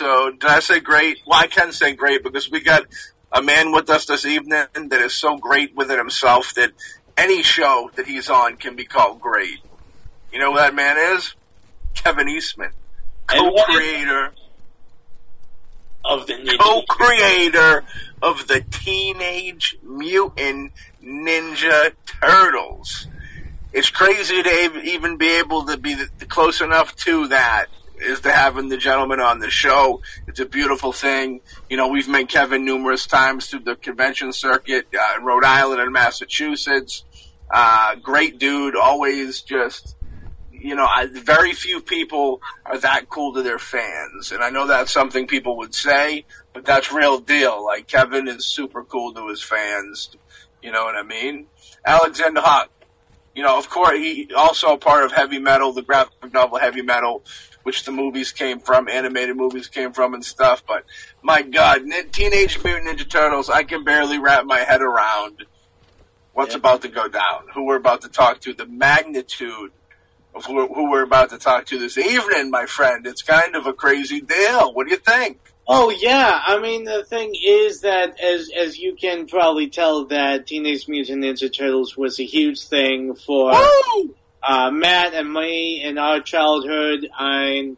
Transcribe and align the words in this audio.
episode. 0.00 0.40
Did 0.40 0.50
I 0.50 0.60
say 0.60 0.80
great? 0.80 1.18
Well, 1.26 1.38
I 1.38 1.46
can 1.46 1.72
say 1.72 1.92
great 1.94 2.22
because 2.22 2.50
we 2.50 2.60
got 2.60 2.84
a 3.32 3.42
man 3.42 3.72
with 3.72 3.90
us 3.90 4.06
this 4.06 4.24
evening 4.24 4.66
that 4.74 5.00
is 5.00 5.14
so 5.14 5.36
great 5.36 5.74
within 5.76 5.98
himself 5.98 6.54
that 6.54 6.72
any 7.16 7.42
show 7.42 7.90
that 7.96 8.06
he's 8.06 8.30
on 8.30 8.56
can 8.56 8.76
be 8.76 8.84
called 8.84 9.20
great. 9.20 9.58
You 10.32 10.38
know 10.38 10.52
who 10.52 10.58
that 10.58 10.74
man 10.74 11.16
is? 11.16 11.34
Kevin 11.94 12.28
Eastman, 12.28 12.70
And 13.30 13.44
what 13.52 13.68
is- 13.70 13.76
co-creator, 13.76 14.32
of 16.02 16.26
the 16.26 16.56
co-creator 16.58 17.84
of 18.22 18.46
the 18.48 18.62
Teenage 18.70 19.76
Mutant 19.82 20.72
Ninja 21.04 21.92
Turtles. 22.06 23.06
It's 23.72 23.90
crazy 23.90 24.42
to 24.42 24.80
even 24.82 25.18
be 25.18 25.36
able 25.38 25.66
to 25.66 25.76
be 25.76 25.94
close 26.28 26.60
enough 26.62 26.96
to 26.96 27.28
that 27.28 27.66
is 28.00 28.20
to 28.20 28.32
having 28.32 28.68
the 28.68 28.76
gentleman 28.76 29.20
on 29.20 29.38
the 29.38 29.50
show. 29.50 30.02
It's 30.26 30.40
a 30.40 30.46
beautiful 30.46 30.92
thing. 30.92 31.40
You 31.68 31.76
know, 31.76 31.88
we've 31.88 32.08
met 32.08 32.28
Kevin 32.28 32.64
numerous 32.64 33.06
times 33.06 33.46
through 33.46 33.60
the 33.60 33.76
convention 33.76 34.32
circuit 34.32 34.86
uh, 34.94 35.18
in 35.18 35.24
Rhode 35.24 35.44
Island 35.44 35.80
and 35.80 35.92
Massachusetts. 35.92 37.04
Uh, 37.52 37.96
great 37.96 38.38
dude, 38.38 38.76
always 38.76 39.42
just 39.42 39.96
you 40.60 40.74
know, 40.74 40.84
I, 40.84 41.06
very 41.06 41.54
few 41.54 41.80
people 41.80 42.42
are 42.66 42.78
that 42.78 43.08
cool 43.08 43.32
to 43.34 43.42
their 43.42 43.58
fans, 43.58 44.30
and 44.30 44.42
I 44.42 44.50
know 44.50 44.66
that's 44.66 44.92
something 44.92 45.26
people 45.26 45.56
would 45.56 45.74
say, 45.74 46.26
but 46.52 46.66
that's 46.66 46.92
real 46.92 47.18
deal. 47.18 47.64
Like 47.64 47.88
Kevin 47.88 48.28
is 48.28 48.44
super 48.44 48.84
cool 48.84 49.14
to 49.14 49.28
his 49.28 49.42
fans. 49.42 50.10
You 50.62 50.70
know 50.70 50.84
what 50.84 50.96
I 50.96 51.02
mean? 51.02 51.46
Alexander 51.84 52.42
Hawk. 52.42 52.70
You 53.34 53.44
know, 53.44 53.56
of 53.56 53.70
course, 53.70 53.96
he 53.96 54.28
also 54.36 54.74
a 54.74 54.76
part 54.76 55.04
of 55.04 55.12
Heavy 55.12 55.38
Metal, 55.38 55.72
the 55.72 55.82
graphic 55.82 56.32
novel 56.32 56.58
Heavy 56.58 56.82
Metal, 56.82 57.22
which 57.62 57.84
the 57.84 57.92
movies 57.92 58.32
came 58.32 58.58
from, 58.60 58.88
animated 58.88 59.36
movies 59.36 59.68
came 59.68 59.92
from, 59.92 60.14
and 60.14 60.24
stuff. 60.24 60.62
But 60.66 60.84
my 61.22 61.42
God, 61.42 61.82
Teenage 62.12 62.62
Mutant 62.64 62.98
Ninja 62.98 63.08
Turtles, 63.08 63.50
I 63.50 63.62
can 63.64 63.84
barely 63.84 64.18
wrap 64.18 64.44
my 64.46 64.60
head 64.60 64.82
around 64.82 65.44
what's 66.32 66.52
Yeah. 66.52 66.58
about 66.58 66.82
to 66.82 66.88
go 66.88 67.08
down, 67.08 67.46
who 67.54 67.64
we're 67.64 67.76
about 67.76 68.02
to 68.02 68.08
talk 68.08 68.40
to, 68.40 68.52
the 68.54 68.66
magnitude 68.66 69.72
of 70.34 70.44
who, 70.46 70.66
who 70.72 70.90
we're 70.90 71.02
about 71.02 71.30
to 71.30 71.38
talk 71.38 71.66
to 71.66 71.78
this 71.78 71.98
evening, 71.98 72.50
my 72.50 72.64
friend. 72.66 73.06
It's 73.06 73.22
kind 73.22 73.54
of 73.56 73.66
a 73.66 73.72
crazy 73.72 74.20
deal. 74.20 74.72
What 74.72 74.86
do 74.86 74.92
you 74.92 74.98
think? 74.98 75.38
Oh 75.72 75.90
yeah, 75.90 76.40
I 76.46 76.58
mean 76.60 76.82
the 76.84 77.04
thing 77.04 77.32
is 77.46 77.82
that 77.82 78.18
as 78.18 78.50
as 78.56 78.78
you 78.78 78.96
can 78.96 79.26
probably 79.26 79.68
tell 79.68 80.04
that 80.06 80.46
Teenage 80.48 80.88
Mutant 80.88 81.22
Ninja 81.22 81.52
Turtles 81.54 81.96
was 81.96 82.18
a 82.18 82.24
huge 82.24 82.64
thing 82.64 83.14
for 83.14 83.52
Woo! 83.52 84.14
Uh, 84.42 84.70
Matt 84.70 85.14
and 85.14 85.32
me 85.32 85.82
in 85.82 85.98
our 85.98 86.20
childhood. 86.20 87.08
I 87.14 87.76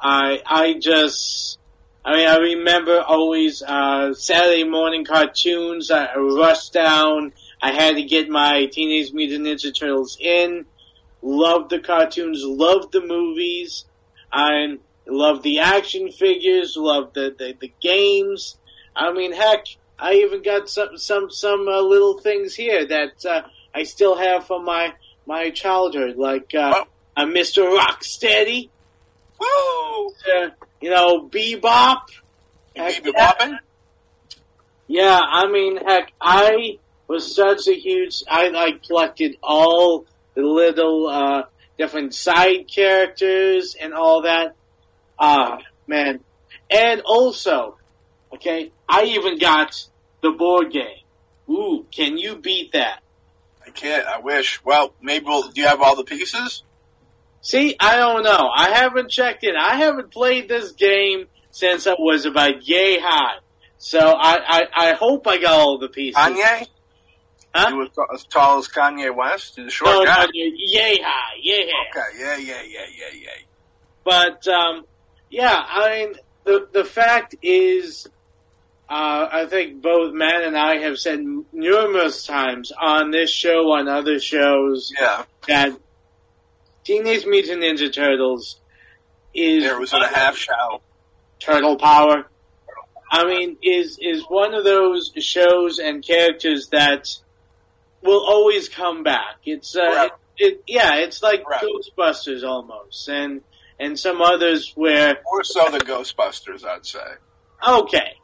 I 0.00 0.42
I 0.46 0.74
just 0.74 1.58
I 2.04 2.16
mean 2.16 2.28
I 2.28 2.36
remember 2.36 3.00
always 3.00 3.62
uh, 3.62 4.14
Saturday 4.14 4.64
morning 4.64 5.04
cartoons. 5.04 5.90
I 5.90 6.14
rushed 6.16 6.72
down. 6.72 7.32
I 7.60 7.72
had 7.72 7.94
to 7.96 8.02
get 8.02 8.28
my 8.28 8.66
Teenage 8.66 9.12
Mutant 9.12 9.46
Ninja 9.46 9.76
Turtles 9.76 10.16
in. 10.20 10.66
Loved 11.20 11.70
the 11.70 11.78
cartoons. 11.78 12.42
Loved 12.42 12.92
the 12.92 13.00
movies. 13.00 13.84
I 14.32 14.78
loved 15.06 15.42
the 15.44 15.60
action 15.60 16.10
figures. 16.10 16.76
Loved 16.76 17.14
the 17.14 17.34
the, 17.38 17.56
the 17.60 17.72
games. 17.80 18.58
I 18.94 19.12
mean, 19.12 19.32
heck, 19.32 19.64
I 19.98 20.14
even 20.14 20.42
got 20.42 20.68
some 20.68 20.96
some 20.96 21.30
some 21.30 21.68
uh, 21.68 21.80
little 21.80 22.18
things 22.18 22.54
here 22.54 22.84
that 22.86 23.24
uh, 23.24 23.42
I 23.74 23.84
still 23.84 24.16
have 24.16 24.46
from 24.46 24.64
my 24.64 24.94
my 25.26 25.50
childhood, 25.50 26.16
like 26.16 26.54
uh, 26.54 26.84
a 27.16 27.26
Mister 27.26 27.62
Rocksteady, 27.62 28.70
Woo! 29.38 30.08
uh, 30.08 30.48
you 30.80 30.90
know, 30.90 31.28
Bebop. 31.28 32.02
Heck, 32.74 33.04
yeah. 33.04 33.58
Yeah, 34.88 35.20
I 35.20 35.50
mean, 35.50 35.76
heck, 35.76 36.12
I 36.20 36.78
was 37.06 37.34
such 37.34 37.68
a 37.68 37.74
huge. 37.74 38.22
I 38.28 38.48
like 38.48 38.82
collected 38.82 39.36
all 39.42 40.06
the 40.34 40.42
little 40.42 41.08
uh, 41.08 41.42
different 41.78 42.14
side 42.14 42.66
characters 42.68 43.76
and 43.80 43.94
all 43.94 44.22
that. 44.22 44.54
Ah, 45.18 45.58
man, 45.86 46.20
and 46.70 47.02
also, 47.04 47.78
okay, 48.34 48.72
I 48.88 49.04
even 49.04 49.38
got 49.38 49.86
the 50.22 50.30
board 50.30 50.72
game. 50.72 50.98
Ooh, 51.48 51.86
can 51.90 52.18
you 52.18 52.36
beat 52.36 52.72
that? 52.72 53.00
I 53.72 53.78
can't. 53.78 54.06
I 54.06 54.18
wish. 54.18 54.62
Well, 54.64 54.94
maybe 55.00 55.24
we'll. 55.26 55.48
Do 55.48 55.60
you 55.60 55.66
have 55.66 55.80
all 55.80 55.96
the 55.96 56.04
pieces? 56.04 56.62
See, 57.40 57.74
I 57.80 57.96
don't 57.96 58.22
know. 58.22 58.50
I 58.54 58.70
haven't 58.70 59.10
checked 59.10 59.42
it. 59.44 59.54
I 59.56 59.76
haven't 59.76 60.10
played 60.10 60.48
this 60.48 60.72
game 60.72 61.26
since 61.50 61.86
I 61.86 61.94
was 61.98 62.24
about 62.26 62.66
yay 62.68 62.98
high. 63.00 63.38
So 63.78 63.98
I, 63.98 64.38
I, 64.46 64.62
I 64.90 64.92
hope 64.92 65.26
I 65.26 65.38
got 65.38 65.52
all 65.54 65.78
the 65.78 65.88
pieces. 65.88 66.16
Kanye? 66.16 66.68
Huh? 67.54 67.68
You 67.70 67.76
was 67.78 67.88
as 68.14 68.24
tall 68.24 68.58
as 68.58 68.68
Kanye 68.68 69.14
West? 69.14 69.56
The 69.56 69.68
short 69.70 69.90
No, 69.90 70.04
guy? 70.04 70.24
no, 70.24 70.30
yay 70.32 70.98
high, 71.02 71.34
yay 71.42 71.68
high. 71.68 72.00
Okay, 72.00 72.18
yeah, 72.20 72.36
yeah, 72.36 72.62
yeah, 72.62 72.86
yeah, 72.96 73.20
yeah. 73.20 73.30
But 74.04 74.46
um, 74.48 74.84
yeah, 75.30 75.64
I 75.68 75.90
mean 76.06 76.14
the 76.44 76.68
the 76.72 76.84
fact 76.84 77.34
is, 77.42 78.06
uh, 78.92 79.28
I 79.32 79.46
think 79.46 79.80
both 79.80 80.12
Matt 80.12 80.42
and 80.44 80.56
I 80.56 80.76
have 80.78 80.98
said 80.98 81.20
numerous 81.52 82.26
times 82.26 82.70
on 82.78 83.10
this 83.10 83.30
show, 83.30 83.72
on 83.72 83.88
other 83.88 84.18
shows, 84.20 84.92
Yeah. 85.00 85.24
that 85.48 85.70
Teenage 86.84 87.24
Mutant 87.26 87.62
Ninja 87.62 87.92
Turtles 87.92 88.60
is 89.34 89.62
There 89.64 89.78
was 89.78 89.92
a 89.92 90.06
half 90.08 90.36
show. 90.36 90.82
Turtle 91.40 91.76
Power. 91.76 92.26
I 93.10 93.24
mean, 93.24 93.56
is 93.62 93.98
is 94.00 94.22
one 94.28 94.52
of 94.54 94.64
those 94.64 95.12
shows 95.18 95.78
and 95.78 96.04
characters 96.04 96.68
that 96.68 97.08
will 98.02 98.24
always 98.26 98.68
come 98.68 99.02
back. 99.02 99.36
It's 99.44 99.76
uh, 99.76 100.08
it, 100.36 100.52
it, 100.54 100.62
yeah, 100.66 100.96
it's 100.96 101.22
like 101.22 101.46
Right. 101.48 101.62
Ghostbusters 101.62 102.42
almost, 102.42 103.08
and 103.08 103.42
and 103.78 103.98
some 103.98 104.20
others 104.22 104.72
where 104.74 105.18
More 105.30 105.44
so 105.44 105.68
than 105.70 105.80
Ghostbusters, 105.82 106.64
I'd 106.64 106.86
say. 106.86 107.04
okay, 107.66 108.14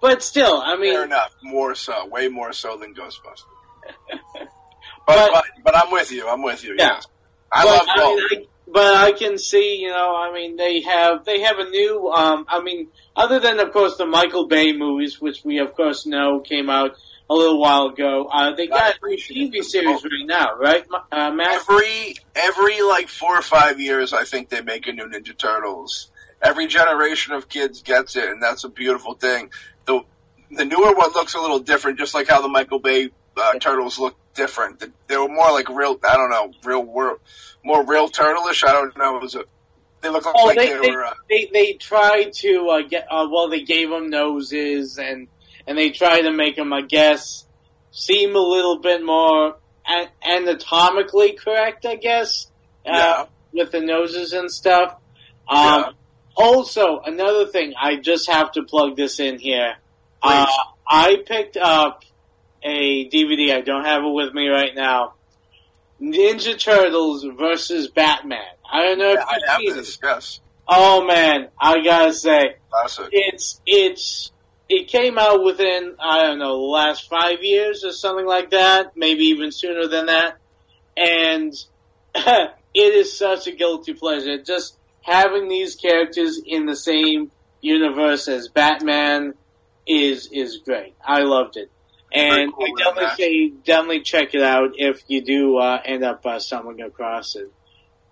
but 0.00 0.22
still, 0.22 0.60
I 0.64 0.76
mean, 0.76 0.94
Fair 0.94 1.04
enough. 1.04 1.34
More 1.42 1.74
so. 1.74 2.06
Way 2.06 2.28
more 2.28 2.52
so 2.52 2.76
than 2.76 2.94
Ghostbusters. 2.94 3.44
but, 4.08 4.48
But- 5.06 5.30
but, 5.32 5.44
but 5.64 5.76
I'm 5.76 5.90
with 5.92 6.10
you. 6.12 6.28
I'm 6.28 6.42
with 6.42 6.62
you. 6.64 6.74
Yeah. 6.78 6.94
Yes. 6.94 7.06
I 7.52 7.64
but, 7.64 7.70
love 7.70 7.86
I 7.88 7.96
both. 7.98 8.16
mean, 8.30 8.40
I, 8.42 8.46
but 8.70 8.94
I 8.96 9.12
can 9.12 9.38
see, 9.38 9.76
you 9.80 9.88
know, 9.88 10.14
I 10.14 10.30
mean, 10.32 10.56
they 10.56 10.82
have 10.82 11.24
they 11.24 11.40
have 11.40 11.58
a 11.58 11.64
new. 11.70 12.08
Um, 12.10 12.44
I 12.48 12.60
mean, 12.62 12.88
other 13.16 13.40
than 13.40 13.58
of 13.60 13.72
course 13.72 13.96
the 13.96 14.04
Michael 14.04 14.46
Bay 14.46 14.72
movies, 14.72 15.20
which 15.20 15.42
we 15.44 15.58
of 15.58 15.74
course 15.74 16.04
know 16.04 16.40
came 16.40 16.68
out 16.68 16.96
a 17.30 17.34
little 17.34 17.58
while 17.58 17.86
ago. 17.86 18.26
Uh, 18.30 18.54
they 18.54 18.66
got 18.66 18.96
a 18.96 18.98
TV 19.00 19.62
series 19.62 20.02
right 20.04 20.26
now, 20.26 20.54
right, 20.56 20.84
uh, 21.12 21.30
Matt? 21.30 21.62
every 21.62 22.16
every 22.34 22.82
like 22.82 23.08
four 23.08 23.38
or 23.38 23.42
five 23.42 23.80
years, 23.80 24.12
I 24.12 24.24
think 24.24 24.50
they 24.50 24.60
make 24.60 24.86
a 24.86 24.92
new 24.92 25.08
Ninja 25.08 25.36
Turtles. 25.36 26.10
Every 26.42 26.66
generation 26.66 27.32
of 27.32 27.48
kids 27.48 27.82
gets 27.82 28.14
it, 28.16 28.28
and 28.28 28.42
that's 28.42 28.64
a 28.64 28.68
beautiful 28.68 29.14
thing. 29.14 29.50
The 29.88 30.02
the 30.50 30.64
newer 30.64 30.94
one 30.94 31.12
looks 31.12 31.34
a 31.34 31.40
little 31.40 31.58
different, 31.58 31.98
just 31.98 32.14
like 32.14 32.28
how 32.28 32.40
the 32.40 32.48
Michael 32.48 32.78
Bay 32.78 33.10
uh, 33.36 33.58
turtles 33.58 33.98
look 33.98 34.16
different. 34.34 34.82
They, 35.08 35.16
were 35.16 35.28
more 35.28 35.50
like 35.50 35.68
real. 35.68 35.98
I 36.08 36.16
don't 36.16 36.30
know, 36.30 36.52
real 36.64 36.82
world, 36.84 37.18
more 37.64 37.84
real 37.84 38.08
turtleish. 38.08 38.62
I 38.66 38.72
don't 38.72 38.96
know. 38.96 39.16
It 39.16 39.22
was 39.22 39.34
a, 39.34 39.44
they 40.00 40.08
look 40.10 40.24
Oh, 40.26 40.44
like 40.46 40.56
they 40.56 40.72
they, 40.72 40.80
they, 40.80 40.90
were. 40.90 41.04
Uh, 41.04 41.14
they 41.28 41.50
they 41.52 41.72
tried 41.74 42.32
to 42.34 42.68
uh, 42.68 42.82
get 42.88 43.06
uh, 43.10 43.26
well, 43.30 43.48
they 43.48 43.62
gave 43.62 43.88
them 43.90 44.10
noses 44.10 44.98
and 44.98 45.26
and 45.66 45.76
they 45.76 45.90
tried 45.90 46.22
to 46.22 46.30
make 46.32 46.56
them, 46.56 46.72
I 46.72 46.82
guess, 46.82 47.46
seem 47.90 48.34
a 48.36 48.38
little 48.40 48.78
bit 48.78 49.04
more 49.04 49.56
anatomically 50.26 51.32
correct, 51.32 51.84
I 51.86 51.96
guess. 51.96 52.46
Uh, 52.86 52.92
Yeah. 52.92 53.24
with 53.52 53.72
the 53.72 53.80
noses 53.80 54.32
and 54.32 54.50
stuff. 54.50 54.92
Um, 55.48 55.58
Yeah. 55.58 55.90
Also, 56.38 57.00
another 57.00 57.46
thing, 57.46 57.74
I 57.80 57.96
just 57.96 58.30
have 58.30 58.52
to 58.52 58.62
plug 58.62 58.96
this 58.96 59.18
in 59.18 59.40
here. 59.40 59.74
Uh, 60.22 60.46
I 60.86 61.16
picked 61.26 61.56
up 61.56 62.04
a 62.62 63.08
DVD. 63.08 63.54
I 63.56 63.60
don't 63.60 63.84
have 63.84 64.04
it 64.04 64.08
with 64.12 64.32
me 64.32 64.46
right 64.48 64.72
now. 64.74 65.14
Ninja 66.00 66.56
Turtles 66.56 67.26
versus 67.36 67.88
Batman. 67.88 68.38
I 68.70 68.82
don't 68.84 68.98
know 68.98 69.12
if 69.14 69.18
I 69.18 69.34
you've 69.36 69.48
have 69.48 69.58
seen 69.58 69.70
it. 69.72 69.74
discuss. 69.74 70.40
Oh 70.68 71.04
man, 71.04 71.48
I 71.60 71.82
gotta 71.82 72.12
say, 72.12 72.56
Classic. 72.70 73.08
it's 73.10 73.60
it's 73.66 74.30
it 74.68 74.86
came 74.86 75.18
out 75.18 75.42
within 75.42 75.96
I 75.98 76.22
don't 76.22 76.38
know 76.38 76.56
the 76.58 76.66
last 76.66 77.08
five 77.08 77.42
years 77.42 77.82
or 77.84 77.90
something 77.92 78.26
like 78.26 78.50
that, 78.50 78.96
maybe 78.96 79.24
even 79.24 79.50
sooner 79.50 79.88
than 79.88 80.06
that, 80.06 80.36
and 80.96 81.52
it 82.14 82.54
is 82.74 83.16
such 83.18 83.48
a 83.48 83.52
guilty 83.52 83.94
pleasure. 83.94 84.40
Just 84.40 84.77
having 85.08 85.48
these 85.48 85.74
characters 85.74 86.40
in 86.44 86.66
the 86.66 86.76
same 86.76 87.30
universe 87.60 88.28
as 88.28 88.48
Batman 88.48 89.34
is 89.86 90.28
is 90.32 90.58
great. 90.64 90.94
I 91.04 91.22
loved 91.22 91.56
it, 91.56 91.70
and 92.12 92.52
cool, 92.52 92.64
I 92.64 92.72
definitely 92.78 93.04
man. 93.06 93.16
say 93.16 93.48
definitely 93.64 94.00
check 94.02 94.34
it 94.34 94.42
out 94.42 94.70
if 94.76 95.02
you 95.08 95.22
do 95.22 95.56
uh, 95.58 95.80
end 95.84 96.04
up 96.04 96.24
uh, 96.26 96.38
stumbling 96.38 96.82
across 96.82 97.34
it. 97.36 97.50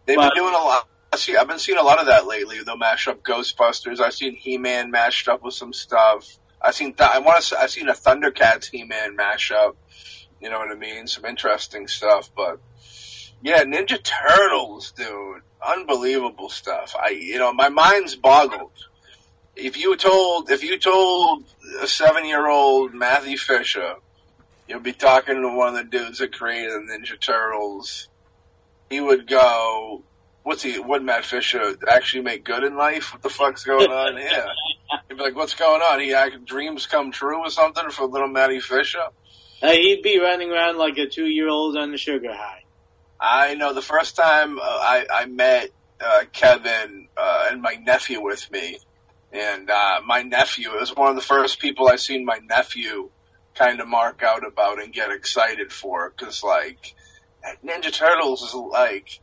They've 0.06 0.16
But- 0.16 0.34
been 0.34 0.44
doing 0.44 0.54
a 0.54 0.58
lot 0.64 0.88
I 1.12 1.18
see. 1.18 1.36
I've 1.36 1.46
been 1.48 1.58
seeing 1.60 1.78
a 1.78 1.82
lot 1.82 2.00
of 2.00 2.06
that 2.06 2.26
lately. 2.26 2.58
They'll 2.64 2.76
mash 2.76 3.06
up 3.06 3.22
Ghostbusters. 3.22 4.00
I've 4.00 4.12
seen 4.14 4.34
He 4.34 4.58
Man 4.58 4.90
mashed 4.90 5.28
up 5.28 5.42
with 5.42 5.54
some 5.54 5.72
stuff. 5.72 6.38
I've 6.60 6.74
seen. 6.74 6.94
Th- 6.94 7.08
I 7.08 7.20
want 7.20 7.42
to. 7.44 7.58
I've 7.60 7.70
seen 7.70 7.88
a 7.88 7.92
Thundercats 7.92 8.70
He 8.70 8.82
Man 8.84 9.16
mashup. 9.16 9.76
You 10.40 10.50
know 10.50 10.58
what 10.58 10.70
I 10.70 10.74
mean? 10.74 11.06
Some 11.06 11.24
interesting 11.24 11.86
stuff, 11.86 12.30
but 12.36 12.58
yeah, 13.42 13.62
Ninja 13.64 14.02
Turtles, 14.02 14.92
dude, 14.92 15.42
unbelievable 15.64 16.48
stuff. 16.48 16.94
I, 16.98 17.10
you 17.10 17.38
know, 17.38 17.52
my 17.52 17.68
mind's 17.68 18.16
boggled. 18.16 18.72
If 19.54 19.76
you 19.76 19.96
told, 19.96 20.50
if 20.50 20.62
you 20.62 20.78
told 20.78 21.44
a 21.80 21.86
seven-year-old 21.86 22.94
Matthew 22.94 23.38
Fisher, 23.38 23.94
you'd 24.68 24.82
be 24.82 24.92
talking 24.92 25.40
to 25.40 25.48
one 25.48 25.68
of 25.68 25.74
the 25.74 25.84
dudes 25.84 26.18
that 26.18 26.32
created 26.32 26.72
the 26.72 26.92
Ninja 26.92 27.18
Turtles, 27.18 28.08
he 28.90 29.00
would 29.00 29.26
go, 29.26 30.02
"What's 30.42 30.62
he? 30.62 30.78
What 30.78 31.02
Matt 31.02 31.24
Fisher 31.24 31.74
actually 31.88 32.22
make 32.22 32.44
good 32.44 32.64
in 32.64 32.76
life? 32.76 33.12
What 33.12 33.22
the 33.22 33.30
fuck's 33.30 33.64
going 33.64 33.90
on 33.90 34.16
here?" 34.16 34.46
He'd 35.08 35.16
be 35.16 35.22
like, 35.22 35.36
"What's 35.36 35.54
going 35.54 35.80
on? 35.80 36.00
He 36.00 36.14
dreams 36.44 36.86
come 36.86 37.10
true 37.10 37.38
or 37.38 37.50
something 37.50 37.90
for 37.90 38.04
little 38.04 38.28
Matty 38.28 38.60
Fisher." 38.60 39.08
Uh, 39.62 39.70
he'd 39.70 40.02
be 40.02 40.20
running 40.20 40.52
around 40.52 40.76
like 40.76 40.98
a 40.98 41.06
two-year-old 41.06 41.78
on 41.78 41.90
the 41.90 41.96
sugar 41.96 42.34
high. 42.34 42.62
I 43.20 43.54
know 43.54 43.72
the 43.72 43.82
first 43.82 44.16
time 44.16 44.58
uh, 44.58 44.62
I, 44.62 45.06
I 45.12 45.26
met 45.26 45.70
uh, 46.00 46.24
Kevin 46.32 47.08
uh, 47.16 47.48
and 47.50 47.62
my 47.62 47.74
nephew 47.74 48.22
with 48.22 48.50
me, 48.50 48.78
and 49.32 49.70
uh, 49.70 50.00
my 50.04 50.22
nephew 50.22 50.70
was 50.70 50.94
one 50.94 51.10
of 51.10 51.16
the 51.16 51.22
first 51.22 51.58
people 51.58 51.88
I 51.88 51.96
seen 51.96 52.24
my 52.24 52.38
nephew 52.48 53.10
kind 53.54 53.80
of 53.80 53.88
mark 53.88 54.22
out 54.22 54.46
about 54.46 54.82
and 54.82 54.92
get 54.92 55.10
excited 55.10 55.72
for 55.72 56.10
because 56.10 56.42
like 56.42 56.94
Ninja 57.64 57.92
Turtles 57.92 58.42
is 58.42 58.54
like 58.54 59.20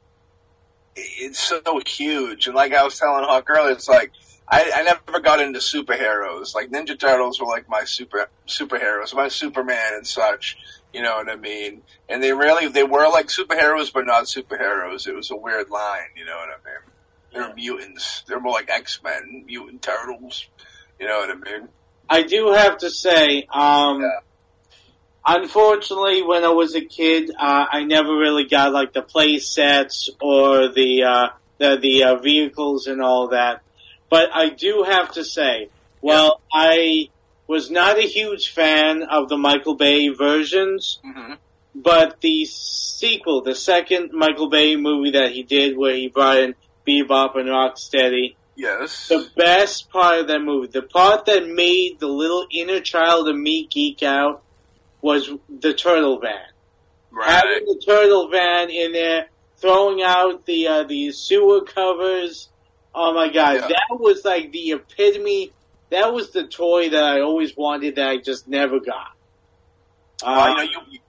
it's 0.96 1.40
so 1.40 1.62
huge, 1.86 2.48
and 2.48 2.56
like 2.56 2.74
I 2.74 2.84
was 2.84 2.98
telling 2.98 3.24
Hawk 3.24 3.50
earlier, 3.50 3.74
it's 3.74 3.88
like 3.88 4.12
I, 4.48 4.72
I 4.76 4.84
never 4.84 5.20
got 5.20 5.40
into 5.40 5.60
superheroes. 5.60 6.54
Like 6.54 6.70
Ninja 6.70 7.00
Turtles 7.00 7.40
were 7.40 7.48
like 7.48 7.70
my 7.70 7.84
super 7.84 8.30
superheroes, 8.48 9.16
my 9.16 9.28
Superman 9.28 9.94
and 9.94 10.06
such. 10.06 10.58
You 10.94 11.02
know 11.02 11.16
what 11.16 11.30
I 11.30 11.36
mean? 11.36 11.82
And 12.08 12.22
they 12.22 12.34
really 12.34 12.68
they 12.68 12.84
were 12.84 13.08
like 13.10 13.28
superheroes, 13.28 13.92
but 13.92 14.06
not 14.06 14.26
superheroes. 14.26 15.08
It 15.08 15.16
was 15.16 15.32
a 15.32 15.36
weird 15.36 15.70
line. 15.70 16.10
You 16.16 16.26
know 16.26 16.36
what 16.38 16.50
I 16.50 16.70
mean? 16.70 16.92
They're 17.34 17.48
Yeah. 17.48 17.54
mutants. 17.56 18.24
They're 18.28 18.40
more 18.40 18.52
like 18.54 18.70
X 18.70 19.02
Men, 19.04 19.44
mutant 19.48 19.82
turtles. 19.82 20.46
You 21.00 21.08
know 21.08 21.18
what 21.18 21.30
I 21.32 21.34
mean? 21.36 21.70
I 22.10 22.22
do 22.22 22.52
have 22.52 22.78
to 22.80 22.90
say, 22.92 23.48
um, 23.52 24.02
Yeah. 24.02 24.20
unfortunately, 25.26 26.22
when 26.22 26.44
I 26.44 26.50
was 26.50 26.76
a 26.76 26.82
kid, 26.82 27.32
uh, 27.38 27.66
I 27.72 27.84
never 27.86 28.16
really 28.16 28.46
got 28.46 28.72
like 28.72 28.94
the 28.94 29.02
play 29.02 29.40
sets 29.40 30.10
or 30.22 30.68
the 30.68 31.04
uh, 31.04 31.28
the 31.58 31.78
the 31.78 32.04
uh, 32.04 32.16
vehicles 32.18 32.88
and 32.88 33.02
all 33.02 33.30
that. 33.30 33.62
But 34.10 34.30
I 34.34 34.50
do 34.50 34.84
have 34.84 35.14
to 35.14 35.24
say, 35.24 35.70
well, 36.02 36.42
I 36.54 37.10
was 37.56 37.70
not 37.70 37.98
a 37.98 38.08
huge 38.18 38.46
fan 38.60 39.04
of 39.04 39.30
the 39.30 39.38
Michael 39.38 39.76
Bay 39.76 40.10
versions, 40.10 41.00
Mm-hmm. 41.06 41.34
but 41.76 42.08
the 42.22 42.46
sequel, 42.46 43.42
the 43.42 43.56
second 43.72 44.12
Michael 44.14 44.50
Bay 44.50 44.76
movie 44.76 45.12
that 45.12 45.32
he 45.32 45.44
did, 45.44 45.78
where 45.78 45.96
he 45.96 46.08
brought 46.08 46.38
in 46.46 46.56
Bebop 46.88 47.32
and 47.40 47.50
Rocksteady, 47.50 48.36
Yes. 48.56 49.08
the 49.08 49.28
best 49.36 49.90
part 49.90 50.20
of 50.22 50.28
that 50.28 50.40
movie, 50.50 50.68
the 50.68 50.84
part 51.00 51.26
that 51.26 51.48
made 51.48 52.00
the 52.00 52.08
little 52.24 52.46
inner 52.52 52.80
child 52.82 53.28
of 53.28 53.36
me 53.36 53.68
geek 53.68 54.04
out, 54.04 54.44
was 55.02 55.30
the 55.66 55.74
turtle 55.74 56.20
van. 56.20 56.48
right. 57.12 57.30
Having 57.30 57.66
the 57.72 57.82
turtle 57.86 58.30
van 58.30 58.70
in 58.70 58.92
there, 58.94 59.28
throwing 59.58 60.02
out 60.04 60.46
the 60.46 60.68
uh, 60.68 60.84
the 60.84 61.12
sewer 61.12 61.62
covers. 61.62 62.50
Oh 62.96 63.14
my 63.14 63.28
god, 63.40 63.54
Yeah. 63.56 63.68
that 63.74 63.90
was 64.00 64.24
like 64.24 64.52
the 64.52 64.72
epitome. 64.78 65.52
That 65.94 66.12
was 66.14 66.32
the 66.32 66.48
toy 66.48 66.90
that 66.90 67.04
I 67.04 67.22
always 67.22 67.56
wanted 67.56 67.96
that 67.98 68.10
I 68.10 68.18
just 68.18 68.48
never 68.48 68.80
got. 68.80 69.12
Well, 70.26 70.40
Uh, 70.42 70.48
you 70.50 70.56
know, 70.72 70.82
you, 70.90 71.00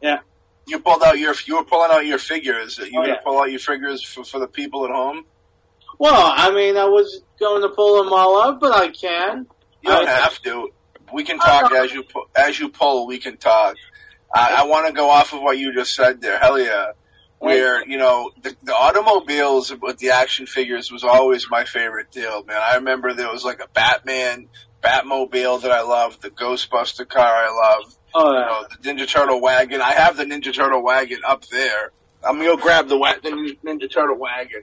Yeah. 0.00 0.18
You 0.66 0.78
pulled 0.78 1.02
out 1.02 1.18
your, 1.18 1.34
you 1.46 1.56
were 1.56 1.64
pulling 1.64 1.90
out 1.90 2.06
your 2.06 2.18
figures. 2.18 2.78
You 2.78 2.86
Oh, 2.94 3.02
gonna 3.02 3.08
yeah. 3.08 3.20
pull 3.24 3.38
out 3.40 3.50
your 3.50 3.58
figures 3.60 4.02
for, 4.02 4.24
for 4.24 4.38
the 4.38 4.46
people 4.48 4.84
at 4.84 4.90
home? 4.92 5.24
well, 5.98 6.32
I 6.36 6.50
mean, 6.52 6.76
I 6.76 6.84
was 6.86 7.22
going 7.38 7.62
to 7.62 7.68
pull 7.68 8.02
them 8.02 8.12
all 8.12 8.36
up, 8.40 8.60
but 8.60 8.72
I 8.74 8.88
can. 8.88 9.46
You 9.82 9.90
don't 9.90 10.06
I- 10.08 10.10
have 10.10 10.40
to. 10.42 10.70
We 11.12 11.22
can 11.24 11.38
talk 11.38 11.70
as 11.72 11.92
you 11.92 12.04
as 12.34 12.58
you 12.58 12.68
pull. 12.70 13.06
We 13.06 13.18
can 13.18 13.36
talk. 13.36 13.76
I, 14.34 14.54
I 14.58 14.64
want 14.64 14.86
to 14.88 14.92
go 14.92 15.10
off 15.10 15.32
of 15.32 15.42
what 15.42 15.58
you 15.58 15.72
just 15.72 15.94
said 15.94 16.20
there. 16.20 16.38
Hell 16.38 16.58
yeah. 16.58 16.92
Where 17.44 17.86
you 17.86 17.98
know 17.98 18.30
the, 18.42 18.56
the 18.62 18.74
automobiles 18.74 19.72
with 19.80 19.98
the 19.98 20.10
action 20.10 20.46
figures 20.46 20.90
was 20.90 21.04
always 21.04 21.46
my 21.50 21.64
favorite 21.64 22.10
deal, 22.10 22.44
man. 22.44 22.56
I 22.60 22.76
remember 22.76 23.12
there 23.12 23.30
was 23.30 23.44
like 23.44 23.60
a 23.60 23.68
Batman 23.68 24.48
Batmobile 24.82 25.62
that 25.62 25.70
I 25.70 25.82
loved, 25.82 26.22
the 26.22 26.30
Ghostbuster 26.30 27.08
car 27.08 27.24
I 27.26 27.50
loved, 27.78 27.96
Oh, 28.14 28.32
you 28.32 28.40
know, 28.40 28.64
the 28.70 28.76
Ninja 29.04 29.08
Turtle 29.08 29.40
wagon. 29.40 29.80
I 29.80 29.92
have 29.92 30.16
the 30.16 30.24
Ninja 30.24 30.52
Turtle 30.54 30.82
wagon 30.82 31.20
up 31.26 31.44
there. 31.46 31.90
I'm 32.22 32.36
gonna 32.36 32.50
go 32.50 32.56
grab 32.56 32.88
the, 32.88 32.96
wa- 32.96 33.14
the 33.22 33.30
Ninja 33.64 33.90
Turtle 33.90 34.16
wagon. 34.18 34.62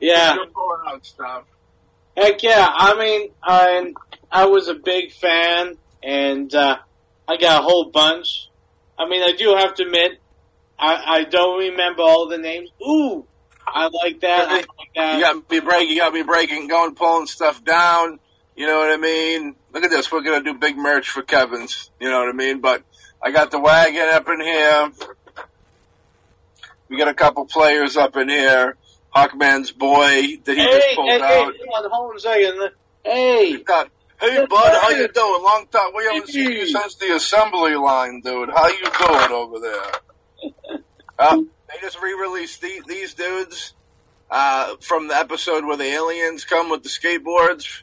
yeah. 0.00 0.34
You're 0.34 0.46
pulling 0.46 0.80
out 0.86 1.04
stuff. 1.04 1.44
Heck 2.16 2.42
yeah! 2.42 2.66
I 2.70 2.98
mean, 2.98 3.30
I 3.42 3.92
I 4.30 4.44
was 4.46 4.68
a 4.68 4.74
big 4.74 5.12
fan, 5.12 5.76
and 6.02 6.54
uh, 6.54 6.76
I 7.26 7.36
got 7.38 7.60
a 7.60 7.62
whole 7.62 7.86
bunch. 7.90 8.48
I 8.98 9.08
mean, 9.08 9.22
I 9.22 9.32
do 9.36 9.54
have 9.56 9.74
to 9.76 9.84
admit, 9.84 10.20
I, 10.82 11.18
I 11.18 11.24
don't 11.24 11.60
remember 11.60 12.02
all 12.02 12.26
the 12.28 12.38
names. 12.38 12.70
Ooh, 12.82 13.24
I 13.66 13.88
like 13.88 14.20
that. 14.20 14.48
I 14.48 14.54
like 14.56 14.66
that. 14.96 15.14
You 15.14 15.20
got 15.22 15.50
me 15.50 15.60
breaking, 15.60 15.90
you 15.90 15.96
got 15.96 16.12
me 16.12 16.22
breaking, 16.22 16.66
going 16.66 16.94
pulling 16.96 17.26
stuff 17.26 17.64
down. 17.64 18.18
You 18.56 18.66
know 18.66 18.78
what 18.80 18.90
I 18.90 18.96
mean? 18.96 19.54
Look 19.72 19.84
at 19.84 19.90
this. 19.90 20.10
We're 20.10 20.22
gonna 20.22 20.42
do 20.42 20.54
big 20.54 20.76
merch 20.76 21.08
for 21.08 21.22
Kevin's. 21.22 21.90
You 22.00 22.10
know 22.10 22.18
what 22.18 22.28
I 22.28 22.32
mean? 22.32 22.60
But 22.60 22.82
I 23.22 23.30
got 23.30 23.50
the 23.52 23.60
wagon 23.60 24.08
up 24.08 24.28
in 24.28 24.40
here. 24.40 24.90
We 26.88 26.98
got 26.98 27.08
a 27.08 27.14
couple 27.14 27.46
players 27.46 27.96
up 27.96 28.16
in 28.16 28.28
here. 28.28 28.76
Hawkman's 29.14 29.70
boy 29.70 30.38
that 30.44 30.56
he 30.56 30.62
Hey, 30.62 30.70
just 30.72 30.86
hey, 30.88 30.94
pulled 30.96 31.08
hey, 31.10 31.20
out. 31.22 31.54
hold 31.64 31.84
on, 31.84 31.90
hold 31.90 32.10
on 32.10 32.16
a 32.16 32.20
second. 32.20 32.70
Hey, 33.04 33.56
Got, 33.62 33.88
hey 34.20 34.46
bud, 34.48 34.78
how 34.80 34.90
you 34.90 35.08
doing? 35.08 35.42
Long 35.42 35.66
time. 35.70 35.90
We 35.96 36.04
haven't 36.04 36.28
seen 36.28 36.50
you 36.50 36.66
since 36.66 36.96
the 36.96 37.14
assembly 37.16 37.74
line, 37.76 38.20
dude. 38.24 38.50
How 38.50 38.68
you 38.68 38.84
doing 38.98 39.32
over 39.32 39.60
there? 39.60 39.92
Uh, 41.18 41.36
they 41.36 41.80
just 41.80 42.00
re-released 42.00 42.60
these, 42.60 42.82
these 42.84 43.14
dudes 43.14 43.74
uh, 44.30 44.76
from 44.80 45.08
the 45.08 45.16
episode 45.16 45.64
where 45.64 45.76
the 45.76 45.84
aliens 45.84 46.44
come 46.44 46.70
with 46.70 46.82
the 46.82 46.88
skateboards. 46.88 47.82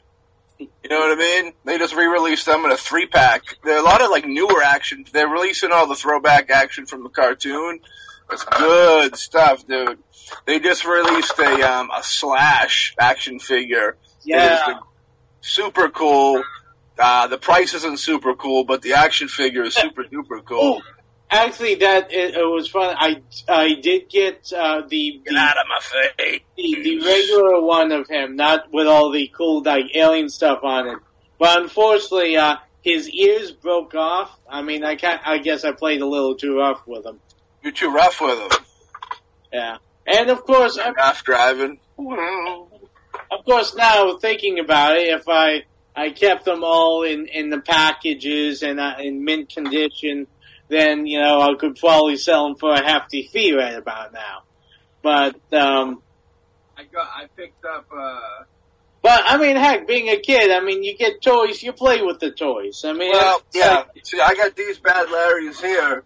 You 0.58 0.90
know 0.90 0.98
what 0.98 1.12
I 1.12 1.14
mean? 1.16 1.52
They 1.64 1.78
just 1.78 1.94
re-released 1.94 2.44
them 2.44 2.64
in 2.66 2.70
a 2.70 2.76
three-pack. 2.76 3.42
There 3.64 3.76
are 3.76 3.80
a 3.80 3.84
lot 3.84 4.02
of 4.02 4.10
like 4.10 4.26
newer 4.26 4.62
action. 4.62 5.06
They're 5.10 5.28
releasing 5.28 5.72
all 5.72 5.86
the 5.86 5.94
throwback 5.94 6.50
action 6.50 6.84
from 6.86 7.02
the 7.02 7.08
cartoon. 7.08 7.80
It's 8.30 8.44
good 8.44 9.16
stuff, 9.16 9.66
dude. 9.66 9.98
They 10.46 10.60
just 10.60 10.84
released 10.84 11.38
a 11.38 11.62
um, 11.62 11.90
a 11.90 12.02
slash 12.02 12.94
action 12.98 13.40
figure. 13.40 13.90
It 13.90 13.92
is 13.92 14.24
yeah, 14.26 14.64
the- 14.66 14.80
super 15.40 15.88
cool. 15.88 16.44
Uh, 16.98 17.26
the 17.26 17.38
price 17.38 17.72
isn't 17.74 17.98
super 17.98 18.34
cool, 18.34 18.64
but 18.64 18.82
the 18.82 18.92
action 18.92 19.26
figure 19.26 19.62
is 19.64 19.74
super 19.74 20.04
duper 20.04 20.44
cool. 20.44 20.76
Ooh, 20.76 20.82
actually, 21.30 21.76
that 21.76 22.12
it, 22.12 22.34
it 22.34 22.44
was 22.44 22.68
fun. 22.68 22.94
I 22.98 23.22
I 23.48 23.74
did 23.74 24.08
get 24.08 24.52
uh, 24.52 24.82
the 24.88 25.20
Get 25.24 25.32
the, 25.32 25.38
out 25.38 25.56
of 25.56 25.66
my 25.68 25.80
face! 25.80 26.40
the 26.56 26.82
the 26.82 27.04
regular 27.04 27.60
one 27.62 27.92
of 27.92 28.08
him, 28.08 28.36
not 28.36 28.72
with 28.72 28.86
all 28.86 29.10
the 29.10 29.30
cool 29.36 29.62
like 29.62 29.84
alien 29.94 30.28
stuff 30.28 30.60
on 30.62 30.88
it. 30.88 30.98
But 31.38 31.62
unfortunately, 31.62 32.36
uh, 32.36 32.56
his 32.82 33.08
ears 33.08 33.52
broke 33.52 33.94
off. 33.94 34.38
I 34.48 34.62
mean, 34.62 34.84
I 34.84 34.96
can't. 34.96 35.20
I 35.26 35.38
guess 35.38 35.64
I 35.64 35.72
played 35.72 36.00
a 36.02 36.06
little 36.06 36.34
too 36.34 36.58
rough 36.58 36.86
with 36.86 37.04
him. 37.04 37.20
You're 37.62 37.72
too 37.72 37.90
rough 37.90 38.20
with 38.20 38.38
him. 38.38 38.64
Yeah, 39.52 39.76
and 40.06 40.30
of 40.30 40.44
course, 40.44 40.76
of 40.76 40.94
Half 40.96 41.24
driving. 41.24 41.80
Of 41.98 43.44
course, 43.44 43.74
now 43.74 44.16
thinking 44.16 44.58
about 44.58 44.96
it, 44.96 45.08
if 45.08 45.28
I 45.28 45.64
I 45.94 46.10
kept 46.10 46.44
them 46.44 46.62
all 46.64 47.02
in 47.02 47.26
in 47.26 47.50
the 47.50 47.60
packages 47.60 48.62
and 48.62 48.80
uh, 48.80 48.94
in 48.98 49.24
mint 49.24 49.52
condition, 49.52 50.26
then 50.70 51.06
you 51.06 51.20
know 51.20 51.40
I 51.42 51.54
could 51.56 51.76
probably 51.76 52.16
sell 52.16 52.46
them 52.48 52.56
for 52.56 52.72
a 52.72 52.82
hefty 52.82 53.28
fee 53.30 53.54
right 53.54 53.74
about 53.74 54.12
now. 54.14 54.42
But 55.02 55.36
um, 55.52 56.02
I 56.76 56.84
got. 56.84 57.08
I 57.14 57.26
picked 57.36 57.64
up. 57.64 57.86
Uh, 57.94 58.20
but 59.02 59.22
I 59.26 59.36
mean, 59.38 59.56
heck, 59.56 59.86
being 59.86 60.08
a 60.08 60.18
kid, 60.18 60.50
I 60.50 60.60
mean, 60.60 60.82
you 60.82 60.96
get 60.96 61.22
toys, 61.22 61.62
you 61.62 61.72
play 61.72 62.02
with 62.02 62.20
the 62.20 62.30
toys. 62.30 62.84
I 62.84 62.92
mean, 62.92 63.12
well, 63.12 63.42
yeah. 63.54 63.76
like- 63.94 64.04
See, 64.04 64.20
I 64.20 64.34
got 64.34 64.54
these 64.56 64.78
bad 64.78 65.06
Larrys 65.08 65.60
here. 65.60 66.04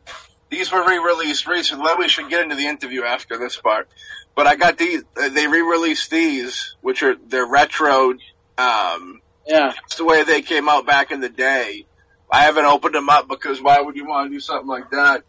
These 0.51 0.71
were 0.71 0.87
re-released 0.87 1.49
recently. 1.49 1.83
Well, 1.85 1.99
we 1.99 2.07
should 2.09 2.29
get 2.31 2.43
into 2.43 2.55
the 2.55 2.67
interview 2.67 3.03
after 3.03 3.37
this 3.37 3.57
part. 3.57 3.89
But 4.37 4.47
I 4.47 4.55
got 4.55 4.79
these. 4.79 5.03
uh, 5.21 5.29
They 5.31 5.49
re-released 5.49 6.11
these, 6.11 6.77
which 6.83 7.03
are 7.03 7.17
they're 7.27 7.47
retro. 7.47 8.11
Um, 8.59 9.21
yeah. 9.47 9.73
It's 9.87 9.97
the 9.97 10.05
way 10.05 10.23
they 10.23 10.43
came 10.43 10.69
out 10.69 10.87
back 10.87 11.11
in 11.11 11.19
the 11.21 11.29
day. 11.29 11.87
I 12.31 12.45
haven't 12.45 12.65
opened 12.65 12.95
them 12.95 13.09
up 13.09 13.29
because 13.29 13.61
why 13.63 13.81
would 13.81 13.97
you 13.97 14.07
want 14.07 14.31
to 14.31 14.35
do 14.35 14.41
something 14.41 14.69
like 14.69 14.91
that? 14.91 15.25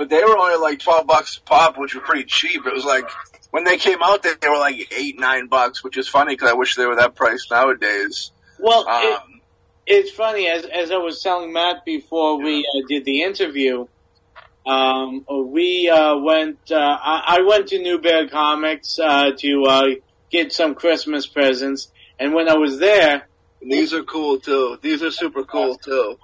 but 0.00 0.08
they 0.08 0.24
were 0.24 0.38
only 0.38 0.56
like 0.56 0.78
twelve 0.78 1.06
bucks 1.06 1.36
a 1.36 1.42
pop, 1.42 1.76
which 1.76 1.94
was 1.94 2.02
pretty 2.06 2.24
cheap. 2.24 2.64
It 2.66 2.72
was 2.72 2.86
like 2.86 3.04
when 3.50 3.64
they 3.64 3.76
came 3.76 3.98
out, 4.02 4.22
they, 4.22 4.32
they 4.40 4.48
were 4.48 4.56
like 4.56 4.90
eight 4.96 5.20
nine 5.20 5.46
bucks, 5.46 5.84
which 5.84 5.98
is 5.98 6.08
funny 6.08 6.32
because 6.32 6.48
I 6.48 6.54
wish 6.54 6.74
they 6.74 6.86
were 6.86 6.96
that 6.96 7.14
price 7.14 7.46
nowadays. 7.50 8.32
Well, 8.58 8.88
Um, 8.88 9.42
it, 9.86 9.98
it's 9.98 10.10
funny 10.10 10.48
as 10.48 10.64
as 10.64 10.90
I 10.90 10.96
was 10.96 11.22
telling 11.22 11.52
Matt 11.52 11.84
before 11.84 12.38
we 12.42 12.60
uh, 12.60 12.86
did 12.88 13.04
the 13.04 13.22
interview. 13.22 13.88
Um, 14.64 15.26
we 15.28 15.90
uh, 15.90 16.16
went. 16.16 16.58
Uh, 16.70 16.76
I, 16.78 17.36
I 17.36 17.42
went 17.42 17.68
to 17.68 17.78
New 17.78 18.00
Bear 18.00 18.26
Comics 18.26 18.98
uh, 18.98 19.32
to 19.36 19.64
uh, 19.64 19.86
get 20.30 20.50
some 20.54 20.74
Christmas 20.74 21.26
presents, 21.26 21.92
and 22.18 22.32
when 22.32 22.48
I 22.48 22.54
was 22.54 22.78
there, 22.78 23.28
these 23.60 23.92
are 23.92 24.02
cool 24.02 24.40
too. 24.40 24.78
These 24.80 25.02
are 25.02 25.10
super 25.10 25.44
cool 25.44 25.76
too. 25.76 26.18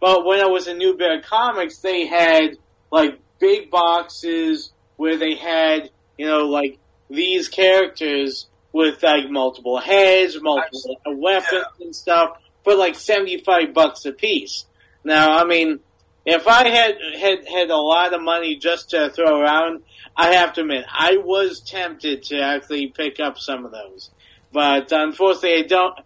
But 0.00 0.24
when 0.24 0.40
I 0.40 0.46
was 0.46 0.68
in 0.68 0.78
New 0.78 0.96
Bear 0.96 1.20
Comics, 1.20 1.78
they 1.78 2.06
had 2.06 2.56
like 2.90 3.18
big 3.38 3.70
boxes 3.70 4.72
where 4.96 5.16
they 5.16 5.34
had, 5.34 5.90
you 6.16 6.26
know, 6.26 6.46
like 6.46 6.78
these 7.10 7.48
characters 7.48 8.46
with 8.72 9.02
like 9.02 9.30
multiple 9.30 9.78
heads, 9.78 10.40
multiple 10.40 10.98
weapons 11.06 11.66
and 11.80 11.94
stuff 11.94 12.38
for 12.64 12.74
like 12.74 12.94
75 12.94 13.72
bucks 13.72 14.04
a 14.04 14.12
piece. 14.12 14.66
Now, 15.04 15.38
I 15.38 15.44
mean, 15.44 15.80
if 16.26 16.46
I 16.46 16.68
had, 16.68 16.96
had, 17.18 17.48
had 17.48 17.70
a 17.70 17.76
lot 17.76 18.12
of 18.12 18.20
money 18.20 18.56
just 18.56 18.90
to 18.90 19.10
throw 19.10 19.40
around, 19.40 19.82
I 20.16 20.34
have 20.34 20.52
to 20.54 20.62
admit, 20.62 20.84
I 20.92 21.16
was 21.16 21.60
tempted 21.60 22.24
to 22.24 22.40
actually 22.40 22.88
pick 22.88 23.20
up 23.20 23.38
some 23.38 23.64
of 23.64 23.72
those. 23.72 24.10
But 24.52 24.92
unfortunately, 24.92 25.64
I 25.64 25.66
don't, 25.66 25.98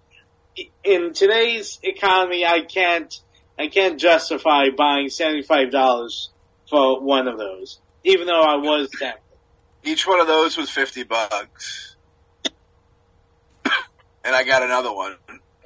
in 0.85 1.13
today's 1.13 1.81
economy, 1.83 2.45
I 2.47 2.61
can't, 2.61 3.13
I 3.59 3.69
can't 3.69 3.99
justify 4.01 4.71
buying 4.71 5.09
seventy 5.09 5.43
five 5.43 5.71
dollars 5.71 6.31
for 6.69 7.01
one 7.01 7.29
of 7.29 7.39
those, 7.39 7.81
even 8.05 8.27
though 8.27 8.43
I 8.43 8.57
was 8.57 8.89
tempted. 8.99 9.21
Each 9.85 10.07
one 10.07 10.21
of 10.21 10.27
those 10.27 10.57
was 10.57 10.71
fifty 10.71 11.03
bucks, 11.03 11.97
and 14.25 14.35
I 14.35 14.45
got 14.45 14.63
another 14.63 14.93
one. 14.93 15.17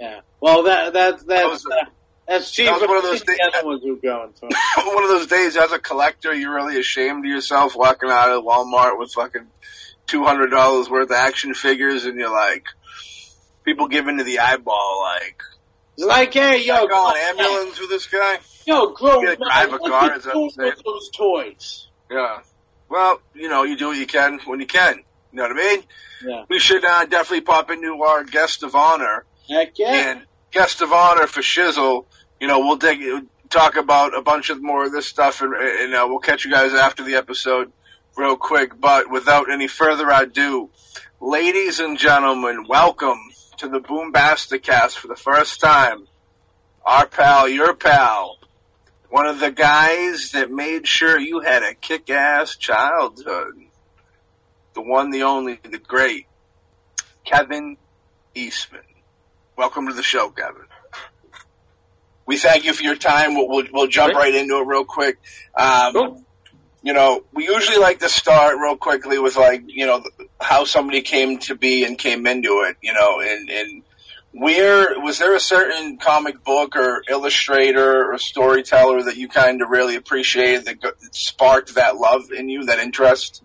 Yeah. 0.00 0.20
Well, 0.40 0.64
that 0.64 0.92
that 0.94 1.18
That 1.18 1.26
that's 1.26 1.48
was- 1.50 1.66
uh, 1.66 1.84
that's 2.28 2.50
cheap. 2.50 2.66
that 2.66 2.88
one 2.88 2.96
of 2.96 3.04
those 3.04 3.22
think 3.22 3.38
things- 3.38 3.52
the 3.52 3.58
other 3.68 3.96
going 4.02 4.32
for. 4.32 4.48
one 4.94 5.02
of 5.04 5.08
those 5.10 5.28
days 5.28 5.56
as 5.56 5.70
a 5.70 5.78
collector, 5.78 6.34
you're 6.34 6.54
really 6.54 6.78
ashamed 6.80 7.24
of 7.24 7.30
yourself 7.30 7.76
walking 7.76 8.10
out 8.10 8.30
of 8.32 8.42
Walmart 8.42 8.98
with 8.98 9.12
fucking 9.12 9.46
two 10.08 10.24
hundred 10.24 10.48
dollars 10.50 10.90
worth 10.90 11.10
of 11.10 11.16
action 11.16 11.54
figures, 11.54 12.04
and 12.04 12.18
you're 12.18 12.32
like, 12.32 12.66
people 13.64 13.86
giving 13.86 14.18
to 14.18 14.24
the 14.24 14.40
eyeball, 14.40 15.00
like, 15.02 15.40
like, 15.98 16.34
hey, 16.34 16.64
yo, 16.64 16.86
call 16.86 17.10
an 17.10 17.16
ambulance 17.16 17.80
with 17.80 17.90
this 17.90 18.06
guy. 18.06 18.38
yo, 18.66 18.92
grow, 18.92 19.22
gotta 19.22 19.36
drive 19.36 19.72
a 19.72 19.78
car, 19.78 20.16
is 20.16 20.24
that 20.24 20.32
do 20.32 20.40
what 20.40 20.44
I'm 20.44 20.50
saying? 20.50 20.72
with 20.76 20.84
those 20.84 21.10
toys. 21.10 21.88
Yeah. 22.10 22.40
Well, 22.88 23.20
you 23.34 23.48
know, 23.48 23.64
you 23.64 23.76
do 23.76 23.88
what 23.88 23.96
you 23.96 24.06
can 24.06 24.38
when 24.44 24.60
you 24.60 24.66
can. 24.66 24.96
You 25.32 25.38
know 25.38 25.42
what 25.44 25.52
I 25.52 25.54
mean? 25.54 25.84
Yeah. 26.24 26.44
We 26.48 26.58
should 26.58 26.84
uh, 26.84 27.04
definitely 27.06 27.42
pop 27.42 27.70
into 27.70 28.02
our 28.02 28.24
guest 28.24 28.62
of 28.62 28.74
honor. 28.74 29.24
Heck 29.48 29.78
yeah. 29.78 30.10
And 30.10 30.26
guest 30.50 30.80
of 30.82 30.92
honor 30.92 31.26
for 31.26 31.40
Shizzle, 31.40 32.06
you 32.40 32.46
know, 32.46 32.60
we'll 32.60 32.76
dig, 32.76 33.00
talk 33.50 33.76
about 33.76 34.16
a 34.16 34.22
bunch 34.22 34.50
of 34.50 34.62
more 34.62 34.86
of 34.86 34.92
this 34.92 35.06
stuff, 35.06 35.42
and, 35.42 35.54
and 35.54 35.94
uh, 35.94 36.06
we'll 36.08 36.18
catch 36.18 36.44
you 36.44 36.50
guys 36.50 36.74
after 36.74 37.02
the 37.02 37.14
episode 37.14 37.72
real 38.16 38.36
quick. 38.36 38.80
But 38.80 39.10
without 39.10 39.50
any 39.50 39.68
further 39.68 40.08
ado, 40.10 40.70
ladies 41.20 41.80
and 41.80 41.98
gentlemen, 41.98 42.66
welcome 42.68 43.20
to 43.58 43.68
the 43.68 43.80
Boombasticast 43.80 44.96
for 44.96 45.08
the 45.08 45.16
first 45.16 45.60
time. 45.60 46.06
Our 46.84 47.06
pal, 47.06 47.48
your 47.48 47.74
pal, 47.74 48.38
one 49.10 49.26
of 49.26 49.40
the 49.40 49.50
guys 49.50 50.30
that 50.32 50.50
made 50.50 50.86
sure 50.86 51.18
you 51.18 51.40
had 51.40 51.62
a 51.62 51.74
kick-ass 51.74 52.56
childhood. 52.56 53.54
The 54.74 54.82
one, 54.82 55.10
the 55.10 55.22
only, 55.22 55.58
the 55.62 55.78
great, 55.78 56.26
Kevin 57.24 57.76
Eastman. 58.34 58.82
Welcome 59.56 59.86
to 59.88 59.94
the 59.94 60.02
show, 60.02 60.28
Kevin. 60.28 60.66
We 62.26 62.36
thank 62.36 62.64
you 62.64 62.72
for 62.72 62.82
your 62.82 62.96
time. 62.96 63.34
We'll, 63.34 63.48
we'll, 63.48 63.66
we'll 63.72 63.86
jump 63.86 64.14
right 64.14 64.34
into 64.34 64.58
it 64.58 64.66
real 64.66 64.84
quick. 64.84 65.18
Um, 65.56 65.92
Cool. 65.92 66.25
You 66.86 66.92
know, 66.92 67.24
we 67.32 67.46
usually 67.46 67.78
like 67.78 67.98
to 67.98 68.08
start 68.08 68.58
real 68.60 68.76
quickly 68.76 69.18
with 69.18 69.34
like, 69.34 69.64
you 69.66 69.86
know, 69.86 70.04
how 70.40 70.64
somebody 70.64 71.02
came 71.02 71.36
to 71.40 71.56
be 71.56 71.82
and 71.84 71.98
came 71.98 72.28
into 72.28 72.64
it, 72.64 72.76
you 72.80 72.94
know, 72.94 73.18
and, 73.18 73.50
and 73.50 73.82
where, 74.30 74.96
was 75.00 75.18
there 75.18 75.34
a 75.34 75.40
certain 75.40 75.96
comic 75.96 76.44
book 76.44 76.76
or 76.76 77.02
illustrator 77.08 78.12
or 78.12 78.16
storyteller 78.18 79.02
that 79.02 79.16
you 79.16 79.26
kind 79.26 79.62
of 79.62 79.70
really 79.70 79.96
appreciated 79.96 80.64
that 80.66 80.78
sparked 81.10 81.74
that 81.74 81.96
love 81.96 82.30
in 82.30 82.48
you, 82.48 82.64
that 82.66 82.78
interest? 82.78 83.42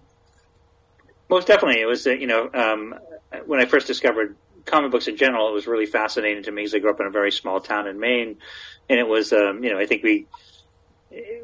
Most 1.27 1.47
definitely, 1.47 1.81
it 1.81 1.87
was 1.87 2.05
uh, 2.05 2.11
you 2.11 2.27
know 2.27 2.47
um, 2.53 2.93
when 3.47 3.59
I 3.59 3.65
first 3.65 3.87
discovered 3.87 4.35
comic 4.65 4.91
books 4.91 5.07
in 5.07 5.17
general, 5.17 5.49
it 5.49 5.53
was 5.53 5.65
really 5.65 5.87
fascinating 5.87 6.43
to 6.43 6.51
me 6.51 6.61
because 6.61 6.75
I 6.75 6.79
grew 6.79 6.91
up 6.91 6.99
in 6.99 7.07
a 7.07 7.09
very 7.09 7.31
small 7.31 7.59
town 7.59 7.87
in 7.87 7.99
Maine, 7.99 8.37
and 8.87 8.99
it 8.99 9.07
was 9.07 9.33
um, 9.33 9.63
you 9.63 9.71
know 9.73 9.79
I 9.79 9.87
think 9.87 10.03
we 10.03 10.27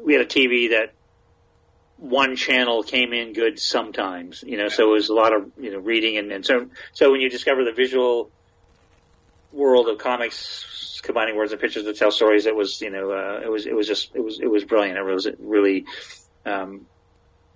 we 0.04 0.12
had 0.12 0.22
a 0.22 0.26
TV 0.26 0.70
that 0.70 0.94
one 1.98 2.36
channel 2.36 2.82
came 2.82 3.12
in 3.12 3.32
good 3.32 3.58
sometimes, 3.58 4.42
you 4.46 4.56
know, 4.56 4.68
so 4.68 4.90
it 4.90 4.92
was 4.92 5.08
a 5.08 5.14
lot 5.14 5.34
of 5.34 5.50
you 5.58 5.72
know 5.72 5.78
reading 5.78 6.16
and, 6.16 6.32
and 6.32 6.46
so 6.46 6.68
so 6.92 7.10
when 7.10 7.20
you 7.20 7.28
discover 7.28 7.64
the 7.64 7.72
visual 7.72 8.30
world 9.52 9.88
of 9.88 9.98
comics 9.98 11.00
combining 11.02 11.36
words 11.36 11.52
and 11.52 11.60
pictures 11.60 11.84
to 11.84 11.92
tell 11.92 12.10
stories, 12.10 12.46
it 12.46 12.54
was 12.54 12.80
you 12.80 12.90
know 12.90 13.10
uh, 13.10 13.40
it 13.44 13.50
was 13.50 13.66
it 13.66 13.74
was 13.74 13.86
just 13.86 14.14
it 14.14 14.24
was 14.24 14.40
it 14.40 14.50
was 14.50 14.64
brilliant. 14.64 14.98
It 14.98 15.02
was 15.02 15.28
really 15.38 15.84
um, 16.46 16.86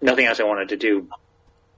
nothing 0.00 0.26
else 0.26 0.40
I 0.40 0.44
wanted 0.44 0.70
to 0.70 0.76
do 0.76 1.08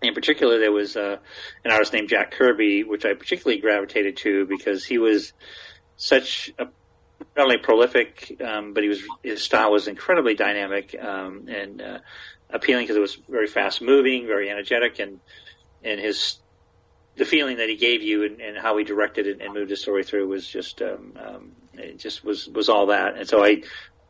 in 0.04 0.14
particular, 0.14 0.58
there 0.58 0.72
was 0.72 0.96
uh, 0.96 1.16
an 1.64 1.70
artist 1.70 1.92
named 1.92 2.08
Jack 2.08 2.32
Kirby, 2.32 2.84
which 2.84 3.04
I 3.04 3.14
particularly 3.14 3.60
gravitated 3.60 4.16
to 4.18 4.46
because 4.46 4.84
he 4.84 4.98
was 4.98 5.32
such 5.96 6.52
a 6.58 6.66
not 7.36 7.44
only 7.44 7.58
prolific, 7.58 8.40
um, 8.44 8.74
but 8.74 8.82
he 8.82 8.88
was 8.88 9.02
his 9.22 9.42
style 9.42 9.72
was 9.72 9.88
incredibly 9.88 10.34
dynamic 10.34 10.94
um, 11.00 11.48
and 11.48 11.80
uh, 11.80 11.98
appealing 12.54 12.84
because 12.84 12.96
it 12.96 13.00
was 13.00 13.18
very 13.28 13.48
fast 13.48 13.82
moving, 13.82 14.26
very 14.26 14.48
energetic, 14.48 14.98
and 14.98 15.20
and 15.82 16.00
his 16.00 16.38
the 17.16 17.24
feeling 17.24 17.58
that 17.58 17.68
he 17.68 17.76
gave 17.76 18.02
you 18.02 18.24
and, 18.24 18.40
and 18.40 18.56
how 18.56 18.76
he 18.76 18.84
directed 18.84 19.26
it 19.26 19.40
and 19.40 19.54
moved 19.54 19.70
the 19.70 19.76
story 19.76 20.02
through 20.02 20.26
was 20.26 20.48
just 20.48 20.80
um, 20.80 21.12
um, 21.16 21.52
it 21.74 21.98
just 21.98 22.24
was 22.24 22.48
was 22.48 22.68
all 22.68 22.86
that. 22.86 23.16
And 23.16 23.28
so 23.28 23.44
I 23.44 23.62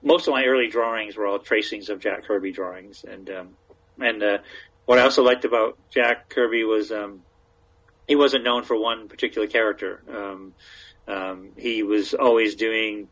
most 0.03 0.29
of 0.29 0.33
my 0.33 0.45
early 0.45 0.69
drawings 0.69 1.17
were 1.17 1.27
all 1.27 1.39
tracings 1.39 1.89
of 1.89 1.99
Jack 1.99 2.25
Kirby 2.25 2.53
drawings, 2.53 3.05
and 3.05 3.29
um, 3.31 3.49
and 3.99 4.23
uh, 4.23 4.39
what 4.85 4.99
I 4.99 5.03
also 5.03 5.23
liked 5.23 5.45
about 5.45 5.79
Jack 5.91 6.29
Kirby 6.29 6.65
was 6.65 6.93
um, 6.93 7.23
he 8.07 8.17
wasn't 8.17 8.45
known 8.45 8.63
for 8.63 8.79
one 8.79 9.09
particular 9.09 9.47
character. 9.47 10.03
Um, 10.09 10.55
um, 11.07 11.51
he 11.57 11.83
was 11.83 12.15
always 12.15 12.55
doing, 12.55 13.09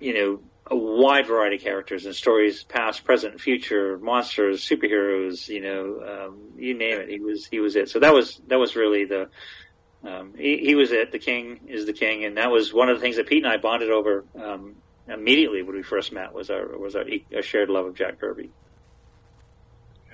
you 0.00 0.14
know, 0.14 0.40
a 0.68 0.76
wide 0.76 1.26
variety 1.26 1.56
of 1.56 1.62
characters 1.62 2.06
and 2.06 2.14
stories, 2.14 2.64
past, 2.64 3.04
present, 3.04 3.40
future, 3.40 3.98
monsters, 3.98 4.66
superheroes. 4.66 5.48
You 5.48 5.60
know, 5.60 6.26
um, 6.26 6.38
you 6.56 6.74
name 6.74 7.00
it. 7.00 7.08
He 7.08 7.20
was 7.20 7.46
he 7.46 7.60
was 7.60 7.76
it. 7.76 7.88
So 7.88 8.00
that 8.00 8.12
was 8.12 8.40
that 8.48 8.58
was 8.58 8.76
really 8.76 9.04
the. 9.04 9.28
Um, 10.04 10.34
he, 10.36 10.58
he 10.58 10.74
was 10.76 10.92
it. 10.92 11.10
The 11.10 11.18
king 11.18 11.60
is 11.66 11.86
the 11.86 11.92
king, 11.92 12.24
and 12.24 12.36
that 12.36 12.50
was 12.50 12.72
one 12.72 12.88
of 12.88 12.96
the 12.96 13.00
things 13.00 13.16
that 13.16 13.26
Pete 13.26 13.42
and 13.42 13.52
I 13.52 13.56
bonded 13.56 13.90
over 13.90 14.24
um, 14.40 14.76
immediately 15.08 15.62
when 15.62 15.74
we 15.74 15.82
first 15.82 16.12
met. 16.12 16.32
Was 16.32 16.50
our 16.50 16.78
was 16.78 16.94
our, 16.94 17.04
our 17.34 17.42
shared 17.42 17.70
love 17.70 17.86
of 17.86 17.94
Jack 17.94 18.20
Kirby. 18.20 18.50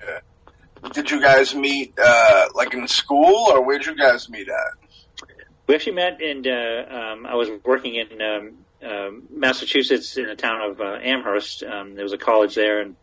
Yeah. 0.03 0.19
Did 0.91 1.09
you 1.11 1.21
guys 1.21 1.55
meet, 1.55 1.93
uh, 1.97 2.49
like 2.55 2.73
in 2.73 2.87
school, 2.87 3.47
or 3.49 3.61
where'd 3.63 3.85
you 3.85 3.95
guys 3.95 4.29
meet 4.29 4.49
at? 4.49 5.29
We 5.65 5.75
actually 5.75 5.93
met, 5.93 6.21
and 6.21 6.45
uh, 6.45 6.85
um, 6.89 7.25
I 7.25 7.35
was 7.35 7.49
working 7.63 7.95
in 7.95 8.21
um, 8.21 8.62
um, 8.83 9.23
Massachusetts 9.29 10.17
in 10.17 10.27
the 10.27 10.35
town 10.35 10.61
of 10.61 10.81
uh, 10.81 10.97
Amherst. 11.01 11.63
Um, 11.63 11.95
there 11.95 12.03
was 12.03 12.13
a 12.13 12.17
college 12.17 12.55
there, 12.55 12.81
and 12.81 12.95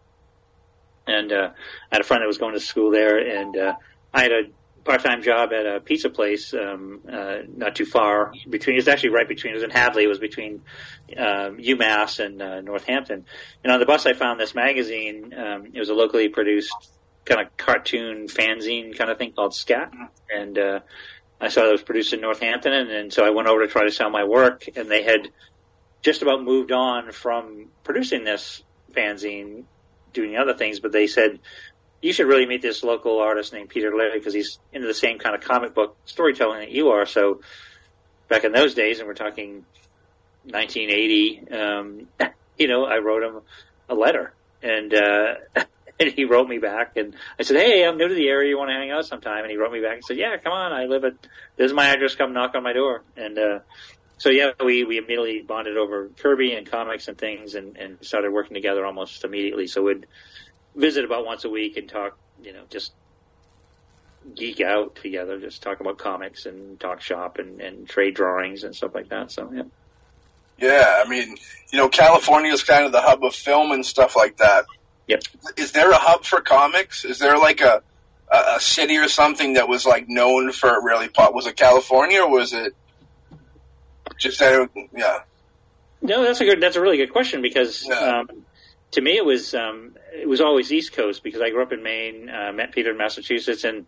and 1.06 1.32
uh, 1.32 1.50
I 1.90 1.96
had 1.96 2.00
a 2.00 2.04
friend 2.04 2.22
that 2.22 2.26
was 2.26 2.38
going 2.38 2.54
to 2.54 2.60
school 2.60 2.90
there, 2.90 3.18
and 3.18 3.56
uh, 3.56 3.74
I 4.12 4.22
had 4.22 4.32
a 4.32 4.42
part-time 4.84 5.22
job 5.22 5.52
at 5.52 5.66
a 5.66 5.80
pizza 5.80 6.08
place 6.08 6.54
um, 6.54 7.00
uh, 7.10 7.38
not 7.56 7.74
too 7.74 7.84
far 7.84 8.32
between. 8.48 8.76
It 8.76 8.78
was 8.78 8.88
actually 8.88 9.10
right 9.10 9.28
between. 9.28 9.52
It 9.52 9.56
was 9.56 9.64
in 9.64 9.70
Hadley. 9.70 10.04
It 10.04 10.08
was 10.08 10.18
between 10.18 10.62
um, 11.16 11.58
UMass 11.58 12.24
and 12.24 12.40
uh, 12.40 12.60
Northampton. 12.60 13.24
And 13.62 13.72
on 13.72 13.80
the 13.80 13.86
bus, 13.86 14.06
I 14.06 14.14
found 14.14 14.40
this 14.40 14.54
magazine. 14.54 15.34
Um, 15.34 15.66
it 15.72 15.78
was 15.78 15.88
a 15.88 15.94
locally 15.94 16.28
produced 16.28 16.74
kind 17.24 17.40
of 17.40 17.56
cartoon 17.56 18.26
fanzine 18.28 18.96
kind 18.96 19.10
of 19.10 19.18
thing 19.18 19.32
called 19.32 19.54
Scat, 19.54 19.92
and 20.34 20.58
uh, 20.58 20.80
I 21.40 21.48
saw 21.48 21.66
it 21.66 21.72
was 21.72 21.82
produced 21.82 22.12
in 22.12 22.20
Northampton, 22.20 22.72
and, 22.72 22.90
and 22.90 23.12
so 23.12 23.24
I 23.24 23.30
went 23.30 23.48
over 23.48 23.66
to 23.66 23.72
try 23.72 23.84
to 23.84 23.92
sell 23.92 24.10
my 24.10 24.24
work, 24.24 24.64
and 24.76 24.90
they 24.90 25.02
had 25.02 25.28
just 26.02 26.22
about 26.22 26.42
moved 26.42 26.72
on 26.72 27.12
from 27.12 27.66
producing 27.84 28.24
this 28.24 28.62
fanzine, 28.92 29.64
doing 30.12 30.36
other 30.36 30.54
things, 30.54 30.80
but 30.80 30.92
they 30.92 31.06
said 31.06 31.38
you 32.00 32.12
should 32.12 32.26
really 32.26 32.46
meet 32.46 32.62
this 32.62 32.82
local 32.82 33.18
artist 33.18 33.52
named 33.52 33.68
Peter 33.68 33.94
Laird 33.94 34.14
because 34.14 34.32
he's 34.32 34.58
into 34.72 34.86
the 34.86 34.94
same 34.94 35.18
kind 35.18 35.34
of 35.34 35.42
comic 35.42 35.74
book 35.74 35.96
storytelling 36.06 36.60
that 36.60 36.70
you 36.70 36.88
are. 36.88 37.04
So 37.04 37.40
back 38.28 38.44
in 38.44 38.52
those 38.52 38.74
days, 38.74 38.98
and 38.98 39.06
we're 39.06 39.14
talking 39.14 39.66
1980, 40.44 41.50
um, 41.50 42.08
you 42.58 42.68
know, 42.68 42.84
I 42.84 42.98
wrote 42.98 43.22
him 43.22 43.42
a 43.88 43.94
letter 43.94 44.32
and 44.62 44.94
uh, 44.94 45.34
and 46.00 46.10
he 46.10 46.24
wrote 46.24 46.48
me 46.48 46.58
back, 46.58 46.96
and 46.96 47.14
I 47.38 47.42
said, 47.42 47.56
"Hey, 47.56 47.84
I'm 47.84 47.96
new 47.96 48.08
to 48.08 48.14
the 48.14 48.28
area. 48.28 48.48
You 48.48 48.58
want 48.58 48.70
to 48.70 48.74
hang 48.74 48.90
out 48.90 49.06
sometime?" 49.06 49.42
And 49.42 49.50
he 49.50 49.56
wrote 49.56 49.72
me 49.72 49.80
back 49.80 49.94
and 49.94 50.04
said, 50.04 50.16
"Yeah, 50.16 50.36
come 50.38 50.52
on. 50.52 50.72
I 50.72 50.86
live 50.86 51.04
at 51.04 51.14
this 51.56 51.66
is 51.66 51.72
my 51.72 51.86
address. 51.86 52.14
Come 52.14 52.32
knock 52.32 52.54
on 52.54 52.62
my 52.62 52.72
door." 52.72 53.02
And 53.16 53.38
uh, 53.38 53.58
so 54.20 54.28
yeah, 54.28 54.50
we 54.62 54.84
we 54.84 54.98
immediately 54.98 55.40
bonded 55.40 55.78
over 55.78 56.10
Kirby 56.18 56.52
and 56.52 56.70
comics 56.70 57.08
and 57.08 57.16
things, 57.16 57.54
and 57.54 57.74
and 57.78 57.96
started 58.02 58.30
working 58.30 58.52
together 58.52 58.84
almost 58.84 59.24
immediately. 59.24 59.66
So 59.66 59.82
we'd 59.82 60.06
visit 60.76 61.06
about 61.06 61.24
once 61.24 61.46
a 61.46 61.48
week 61.48 61.78
and 61.78 61.88
talk, 61.88 62.18
you 62.42 62.52
know, 62.52 62.64
just 62.68 62.92
geek 64.36 64.60
out 64.60 64.94
together, 64.96 65.40
just 65.40 65.62
talk 65.62 65.80
about 65.80 65.96
comics 65.96 66.44
and 66.44 66.78
talk 66.78 67.00
shop 67.00 67.38
and, 67.38 67.62
and 67.62 67.88
trade 67.88 68.14
drawings 68.14 68.62
and 68.62 68.76
stuff 68.76 68.94
like 68.94 69.08
that. 69.08 69.32
So 69.32 69.50
yeah. 69.54 69.62
Yeah, 70.58 71.02
I 71.02 71.08
mean, 71.08 71.38
you 71.72 71.78
know, 71.78 71.88
California 71.88 72.52
is 72.52 72.62
kind 72.62 72.84
of 72.84 72.92
the 72.92 73.00
hub 73.00 73.24
of 73.24 73.34
film 73.34 73.72
and 73.72 73.86
stuff 73.86 74.14
like 74.14 74.36
that. 74.36 74.66
Yep. 75.06 75.22
Is 75.56 75.72
there 75.72 75.90
a 75.90 75.96
hub 75.96 76.26
for 76.26 76.42
comics? 76.42 77.06
Is 77.06 77.18
there 77.20 77.38
like 77.38 77.62
a 77.62 77.82
a, 78.30 78.60
city 78.60 78.98
or 78.98 79.08
something 79.08 79.54
that 79.54 79.66
was 79.66 79.86
like 79.86 80.10
known 80.10 80.52
for 80.52 80.84
really 80.84 81.08
pop? 81.08 81.34
Was 81.34 81.46
it 81.46 81.56
California 81.56 82.20
or 82.20 82.28
was 82.28 82.52
it 82.52 82.74
just 84.20 84.38
that? 84.38 84.68
It, 84.74 84.90
yeah. 84.94 85.18
No, 86.02 86.22
that's 86.22 86.40
a 86.40 86.44
good. 86.44 86.60
That's 86.62 86.76
a 86.76 86.80
really 86.80 86.96
good 86.96 87.12
question 87.12 87.42
because 87.42 87.84
Yeah. 87.86 88.20
um, 88.20 88.44
to 88.92 89.00
me 89.00 89.16
it 89.16 89.24
was 89.24 89.54
um, 89.54 89.96
it 90.14 90.28
was 90.28 90.40
always 90.40 90.72
East 90.72 90.92
Coast 90.92 91.22
because 91.22 91.40
I 91.42 91.50
grew 91.50 91.62
up 91.62 91.72
in 91.72 91.82
Maine, 91.82 92.30
uh, 92.30 92.52
met 92.52 92.72
Peter 92.72 92.92
in 92.92 92.96
Massachusetts, 92.96 93.64
and 93.64 93.86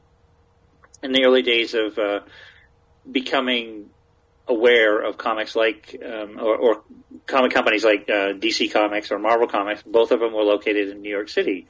in 1.03 1.13
the 1.13 1.25
early 1.25 1.43
days 1.43 1.75
of 1.75 1.99
uh, 1.99 2.21
becoming 3.11 3.91
aware 4.49 5.01
of 5.01 5.17
comics 5.19 5.55
like 5.57 5.97
um, 6.05 6.39
or, 6.39 6.57
or 6.57 6.83
comic 7.27 7.53
companies 7.53 7.85
like 7.85 8.03
uh, 8.09 8.33
DC 8.35 8.73
Comics 8.73 9.11
or 9.11 9.19
Marvel 9.19 9.47
Comics, 9.47 9.83
both 9.83 10.11
of 10.11 10.21
them 10.21 10.33
were 10.33 10.43
located 10.43 10.89
in 10.89 11.01
New 11.03 11.11
York 11.11 11.29
City. 11.29 11.67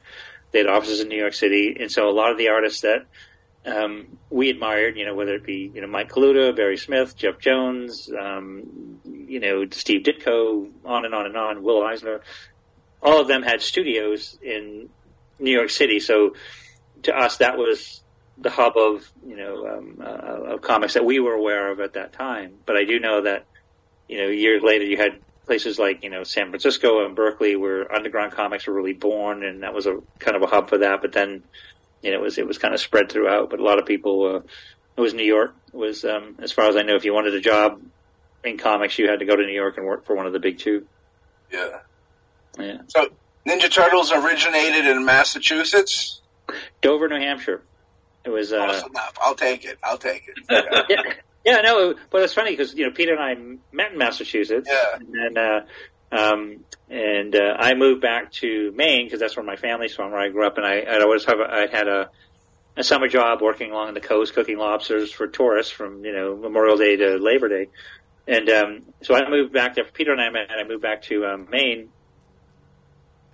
They 0.51 0.59
had 0.59 0.67
offices 0.67 0.99
in 0.99 1.07
New 1.07 1.17
York 1.17 1.33
City, 1.33 1.75
and 1.79 1.91
so 1.91 2.09
a 2.09 2.11
lot 2.11 2.31
of 2.31 2.37
the 2.37 2.49
artists 2.49 2.81
that 2.81 3.05
um, 3.65 4.17
we 4.29 4.49
admired, 4.49 4.97
you 4.97 5.05
know, 5.05 5.15
whether 5.15 5.35
it 5.35 5.45
be 5.45 5.71
you 5.73 5.81
know 5.81 5.87
Mike 5.87 6.09
Kaluta, 6.09 6.55
Barry 6.55 6.77
Smith, 6.77 7.15
Jeff 7.15 7.39
Jones, 7.39 8.09
um, 8.19 8.99
you 9.05 9.39
know 9.39 9.65
Steve 9.71 10.03
Ditko, 10.03 10.69
on 10.85 11.05
and 11.05 11.13
on 11.13 11.25
and 11.25 11.37
on, 11.37 11.63
Will 11.63 11.83
Eisner, 11.83 12.21
all 13.01 13.21
of 13.21 13.27
them 13.27 13.43
had 13.43 13.61
studios 13.61 14.37
in 14.41 14.89
New 15.39 15.51
York 15.51 15.69
City. 15.69 15.99
So 15.99 16.35
to 17.03 17.15
us, 17.15 17.37
that 17.37 17.57
was 17.57 18.03
the 18.37 18.49
hub 18.49 18.75
of 18.75 19.09
you 19.25 19.37
know 19.37 19.67
um, 19.67 19.97
uh, 20.01 20.53
of 20.53 20.61
comics 20.61 20.95
that 20.95 21.05
we 21.05 21.19
were 21.19 21.33
aware 21.33 21.71
of 21.71 21.79
at 21.79 21.93
that 21.93 22.13
time. 22.13 22.55
But 22.65 22.75
I 22.75 22.83
do 22.83 22.99
know 22.99 23.21
that 23.21 23.45
you 24.09 24.17
know 24.17 24.27
years 24.27 24.61
later 24.61 24.83
you 24.83 24.97
had 24.97 25.19
places 25.45 25.79
like 25.79 26.03
you 26.03 26.09
know 26.09 26.23
San 26.23 26.49
Francisco 26.49 27.05
and 27.05 27.15
Berkeley 27.15 27.55
where 27.55 27.93
underground 27.93 28.33
comics 28.33 28.67
were 28.67 28.73
really 28.73 28.93
born, 28.93 29.43
and 29.43 29.63
that 29.63 29.73
was 29.73 29.85
a 29.85 29.99
kind 30.19 30.35
of 30.35 30.43
a 30.43 30.47
hub 30.47 30.69
for 30.69 30.79
that. 30.79 31.01
But 31.01 31.13
then 31.13 31.43
know 32.11 32.17
it 32.17 32.21
was 32.21 32.37
it 32.37 32.47
was 32.47 32.57
kind 32.57 32.73
of 32.73 32.79
spread 32.79 33.11
throughout. 33.11 33.49
But 33.49 33.59
a 33.59 33.63
lot 33.63 33.79
of 33.79 33.85
people 33.85 34.35
uh, 34.35 34.39
it 34.97 35.01
was 35.01 35.13
New 35.13 35.23
York 35.23 35.55
It 35.73 35.77
was 35.77 36.03
um, 36.05 36.35
as 36.39 36.51
far 36.51 36.67
as 36.67 36.75
I 36.75 36.81
know. 36.83 36.95
If 36.95 37.05
you 37.05 37.13
wanted 37.13 37.33
a 37.33 37.41
job 37.41 37.81
in 38.43 38.57
comics, 38.57 38.97
you 38.99 39.09
had 39.09 39.19
to 39.19 39.25
go 39.25 39.35
to 39.35 39.43
New 39.45 39.53
York 39.53 39.77
and 39.77 39.85
work 39.85 40.05
for 40.05 40.15
one 40.15 40.25
of 40.27 40.33
the 40.33 40.39
big 40.39 40.57
two. 40.59 40.85
Yeah. 41.51 41.79
Yeah, 42.59 42.77
So 42.87 43.09
Ninja 43.47 43.71
Turtles 43.71 44.11
originated 44.11 44.85
in 44.85 45.03
Massachusetts. 45.05 46.21
Dover, 46.81 47.07
New 47.07 47.15
Hampshire. 47.19 47.63
It 48.25 48.29
was 48.29 48.53
uh, 48.53 48.65
Close 48.65 48.83
enough. 48.85 49.17
I'll 49.21 49.33
take 49.35 49.65
it. 49.65 49.77
I'll 49.83 49.97
take 49.97 50.27
it. 50.27 50.37
Yeah. 50.49 50.81
yeah, 50.89 51.13
yeah, 51.45 51.61
no, 51.61 51.95
but 52.11 52.21
it's 52.21 52.33
funny 52.33 52.51
because 52.51 52.75
you 52.75 52.85
know 52.85 52.91
Peter 52.91 53.15
and 53.15 53.21
I 53.23 53.35
met 53.75 53.91
in 53.93 53.97
Massachusetts, 53.97 54.69
Yeah. 54.71 54.97
and 55.25 55.37
uh, 55.37 55.61
um, 56.13 56.63
and 56.89 57.35
uh, 57.35 57.55
I 57.57 57.73
moved 57.73 58.01
back 58.01 58.31
to 58.33 58.71
Maine 58.75 59.07
because 59.07 59.19
that's 59.19 59.35
where 59.35 59.45
my 59.45 59.55
family's 59.55 59.95
from, 59.95 60.11
where 60.11 60.21
I 60.21 60.29
grew 60.29 60.45
up, 60.45 60.57
and 60.57 60.65
I 60.65 60.81
I 60.81 61.01
always 61.01 61.25
have 61.25 61.39
I 61.39 61.67
had 61.67 61.87
a 61.87 62.09
a 62.77 62.83
summer 62.83 63.07
job 63.07 63.41
working 63.41 63.71
along 63.71 63.93
the 63.95 64.01
coast 64.01 64.33
cooking 64.33 64.57
lobsters 64.57 65.11
for 65.11 65.27
tourists 65.27 65.71
from 65.71 66.05
you 66.05 66.13
know 66.13 66.35
Memorial 66.35 66.77
Day 66.77 66.95
to 66.97 67.17
Labor 67.17 67.49
Day, 67.49 67.69
and 68.27 68.47
um, 68.49 68.81
so 69.01 69.15
I 69.15 69.27
moved 69.27 69.53
back 69.53 69.73
there. 69.73 69.85
Peter 69.85 70.11
and 70.11 70.21
I 70.21 70.29
met, 70.29 70.51
I 70.51 70.63
moved 70.67 70.83
back 70.83 71.01
to 71.03 71.25
um, 71.25 71.47
Maine, 71.49 71.89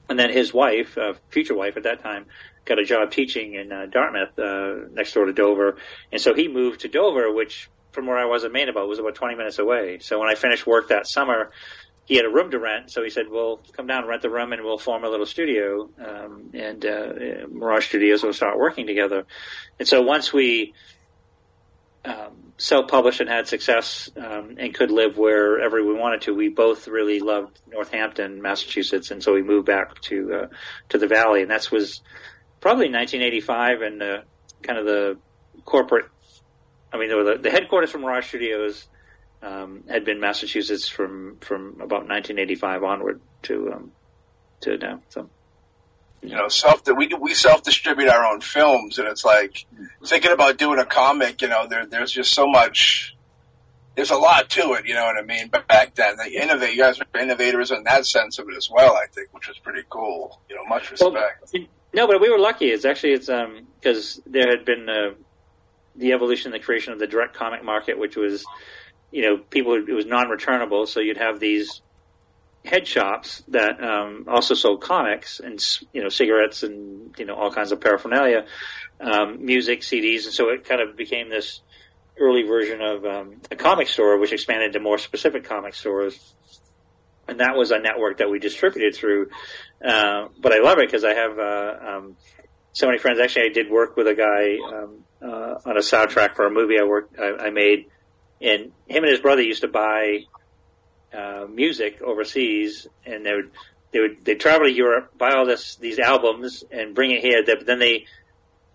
and 0.07 0.17
then 0.17 0.31
his 0.31 0.53
wife, 0.53 0.97
uh, 0.97 1.13
future 1.29 1.55
wife 1.55 1.75
at 1.75 1.83
that 1.83 2.01
time, 2.01 2.27
got 2.63 2.79
a 2.79 2.85
job 2.85 3.11
teaching 3.11 3.55
in 3.55 3.73
uh, 3.73 3.87
Dartmouth, 3.87 4.39
uh, 4.39 4.87
next 4.93 5.13
door 5.13 5.25
to 5.25 5.33
Dover, 5.33 5.75
and 6.13 6.21
so 6.21 6.33
he 6.33 6.47
moved 6.47 6.79
to 6.81 6.87
Dover, 6.87 7.33
which 7.33 7.69
from 7.91 8.07
where 8.07 8.17
I 8.17 8.25
was 8.25 8.45
in 8.45 8.53
Maine 8.53 8.69
about 8.69 8.87
was 8.87 8.99
about 8.99 9.15
20 9.15 9.35
minutes 9.35 9.59
away. 9.59 9.99
So 9.99 10.19
when 10.19 10.29
I 10.29 10.35
finished 10.35 10.65
work 10.65 10.89
that 10.89 11.07
summer, 11.07 11.51
he 12.09 12.15
had 12.15 12.25
a 12.25 12.29
room 12.29 12.49
to 12.49 12.57
rent. 12.57 12.89
So 12.89 13.03
he 13.03 13.11
said, 13.11 13.29
"Well, 13.29 13.61
come 13.73 13.85
down, 13.85 14.07
rent 14.07 14.23
the 14.23 14.31
room, 14.31 14.51
and 14.51 14.63
we'll 14.63 14.79
form 14.79 15.03
a 15.03 15.09
little 15.09 15.27
studio." 15.27 15.91
Um, 16.03 16.49
and 16.55 16.83
uh, 16.83 17.13
Mirage 17.51 17.85
Studios 17.85 18.23
will 18.23 18.33
start 18.33 18.57
working 18.57 18.87
together. 18.87 19.27
And 19.77 19.87
so 19.87 20.01
once 20.01 20.33
we 20.33 20.73
um, 22.03 22.53
self-published 22.57 23.19
and 23.19 23.29
had 23.29 23.47
success 23.47 24.09
um, 24.17 24.55
and 24.57 24.73
could 24.73 24.89
live 24.89 25.19
wherever 25.19 25.85
we 25.85 25.93
wanted 25.93 26.21
to, 26.21 26.33
we 26.33 26.49
both 26.49 26.87
really 26.87 27.19
loved 27.19 27.59
Northampton, 27.67 28.41
Massachusetts, 28.41 29.11
and 29.11 29.21
so 29.21 29.35
we 29.35 29.43
moved 29.43 29.67
back 29.67 30.01
to 30.01 30.33
uh, 30.33 30.47
to 30.89 30.97
the 30.97 31.07
Valley. 31.07 31.43
And 31.43 31.51
that 31.51 31.71
was 31.71 32.01
probably 32.59 32.91
1985, 32.91 33.81
and 33.83 34.01
uh, 34.01 34.21
kind 34.63 34.79
of 34.79 34.85
the 34.87 35.19
corporate. 35.63 36.05
I 36.91 36.97
mean, 36.97 37.09
the, 37.09 37.37
the 37.39 37.51
headquarters 37.51 37.91
from 37.91 38.01
Mirage 38.01 38.29
Studios 38.29 38.87
um, 39.41 39.83
had 39.89 40.05
been 40.05 40.19
Massachusetts 40.19 40.87
from 40.87 41.37
from 41.41 41.75
about 41.75 42.07
1985 42.07 42.83
onward 42.83 43.21
to 43.43 43.73
um, 43.73 43.91
to 44.61 44.77
now. 44.77 45.01
So 45.09 45.29
you 46.21 46.35
know, 46.35 46.47
self 46.49 46.83
that 46.85 46.95
we 46.95 47.07
we 47.19 47.33
self 47.33 47.63
distribute 47.63 48.09
our 48.09 48.25
own 48.25 48.41
films, 48.41 48.99
and 48.99 49.07
it's 49.07 49.23
like 49.23 49.65
thinking 50.05 50.31
about 50.31 50.57
doing 50.57 50.79
a 50.79 50.85
comic. 50.85 51.41
You 51.41 51.47
know, 51.47 51.67
there 51.67 51.85
there's 51.85 52.11
just 52.11 52.33
so 52.33 52.47
much. 52.47 53.15
There's 53.95 54.11
a 54.11 54.17
lot 54.17 54.49
to 54.51 54.73
it, 54.73 54.87
you 54.87 54.93
know 54.93 55.03
what 55.03 55.17
I 55.17 55.23
mean. 55.23 55.49
But 55.49 55.67
back 55.67 55.95
then, 55.95 56.15
they 56.17 56.29
innovate. 56.31 56.73
You 56.73 56.83
guys 56.83 56.99
were 56.99 57.19
innovators 57.19 57.71
in 57.71 57.83
that 57.83 58.05
sense 58.05 58.39
of 58.39 58.47
it 58.47 58.55
as 58.55 58.69
well. 58.69 58.95
I 58.95 59.07
think, 59.11 59.29
which 59.33 59.47
was 59.47 59.57
pretty 59.57 59.83
cool. 59.89 60.39
You 60.49 60.55
know, 60.55 60.65
much 60.65 60.91
respect. 60.91 61.13
Well, 61.53 61.65
no, 61.93 62.07
but 62.07 62.21
we 62.21 62.29
were 62.29 62.37
lucky. 62.37 62.67
It's 62.67 62.85
actually 62.85 63.13
it's 63.13 63.29
um 63.29 63.67
because 63.79 64.21
there 64.25 64.49
had 64.49 64.65
been 64.65 64.87
uh, 64.89 65.11
the 65.95 66.13
evolution, 66.13 66.51
the 66.51 66.59
creation 66.59 66.93
of 66.93 66.99
the 66.99 67.07
direct 67.07 67.33
comic 67.35 67.63
market, 67.63 67.97
which 67.97 68.15
was 68.15 68.45
you 69.11 69.23
know 69.23 69.37
people 69.37 69.73
it 69.73 69.91
was 69.93 70.05
non-returnable, 70.05 70.85
so 70.85 70.99
you'd 70.99 71.17
have 71.17 71.39
these 71.39 71.81
head 72.65 72.85
shops 72.85 73.41
that 73.47 73.81
um, 73.81 74.25
also 74.27 74.53
sold 74.53 74.81
comics 74.81 75.39
and 75.39 75.63
you 75.93 76.03
know 76.03 76.09
cigarettes 76.09 76.63
and 76.63 77.15
you 77.17 77.25
know 77.25 77.35
all 77.35 77.51
kinds 77.51 77.71
of 77.71 77.81
paraphernalia, 77.81 78.45
um, 78.99 79.43
music, 79.43 79.81
CDs, 79.81 80.25
and 80.25 80.33
so 80.33 80.49
it 80.49 80.65
kind 80.65 80.81
of 80.81 80.95
became 80.95 81.29
this 81.29 81.61
early 82.19 82.43
version 82.43 82.81
of 82.81 83.05
um, 83.05 83.41
a 83.49 83.55
comic 83.55 83.87
store, 83.87 84.17
which 84.17 84.33
expanded 84.33 84.73
to 84.73 84.79
more 84.79 84.97
specific 84.97 85.43
comic 85.43 85.73
stores. 85.73 86.35
And 87.27 87.39
that 87.39 87.55
was 87.55 87.71
a 87.71 87.79
network 87.79 88.17
that 88.17 88.29
we 88.29 88.39
distributed 88.39 88.95
through. 88.95 89.29
Uh, 89.83 90.27
but 90.39 90.51
I 90.51 90.59
love 90.59 90.79
it 90.79 90.87
because 90.87 91.03
I 91.03 91.13
have 91.13 91.37
uh, 91.37 91.75
um, 91.87 92.17
so 92.73 92.87
many 92.87 92.97
friends. 92.97 93.19
Actually, 93.19 93.45
I 93.45 93.53
did 93.53 93.69
work 93.69 93.95
with 93.95 94.07
a 94.07 94.15
guy 94.15 94.57
um, 94.75 95.03
uh, 95.21 95.69
on 95.69 95.77
a 95.77 95.81
soundtrack 95.81 96.35
for 96.35 96.45
a 96.45 96.51
movie 96.51 96.79
I 96.79 96.83
worked 96.83 97.19
I, 97.19 97.47
I 97.47 97.49
made, 97.51 97.85
and 98.41 98.71
him 98.87 99.03
and 99.03 99.11
his 99.11 99.19
brother 99.19 99.41
used 99.41 99.61
to 99.61 99.67
buy 99.67 100.25
uh, 101.13 101.45
music 101.49 102.01
overseas, 102.01 102.87
and 103.05 103.25
they 103.25 103.33
would 103.33 103.51
they 103.91 103.99
would 103.99 104.23
they 104.25 104.35
travel 104.35 104.67
to 104.67 104.71
Europe, 104.71 105.17
buy 105.17 105.31
all 105.31 105.45
this 105.45 105.75
these 105.75 105.99
albums, 105.99 106.63
and 106.71 106.95
bring 106.95 107.11
it 107.11 107.21
here. 107.21 107.43
But 107.45 107.65
then 107.65 107.79
they 107.79 108.05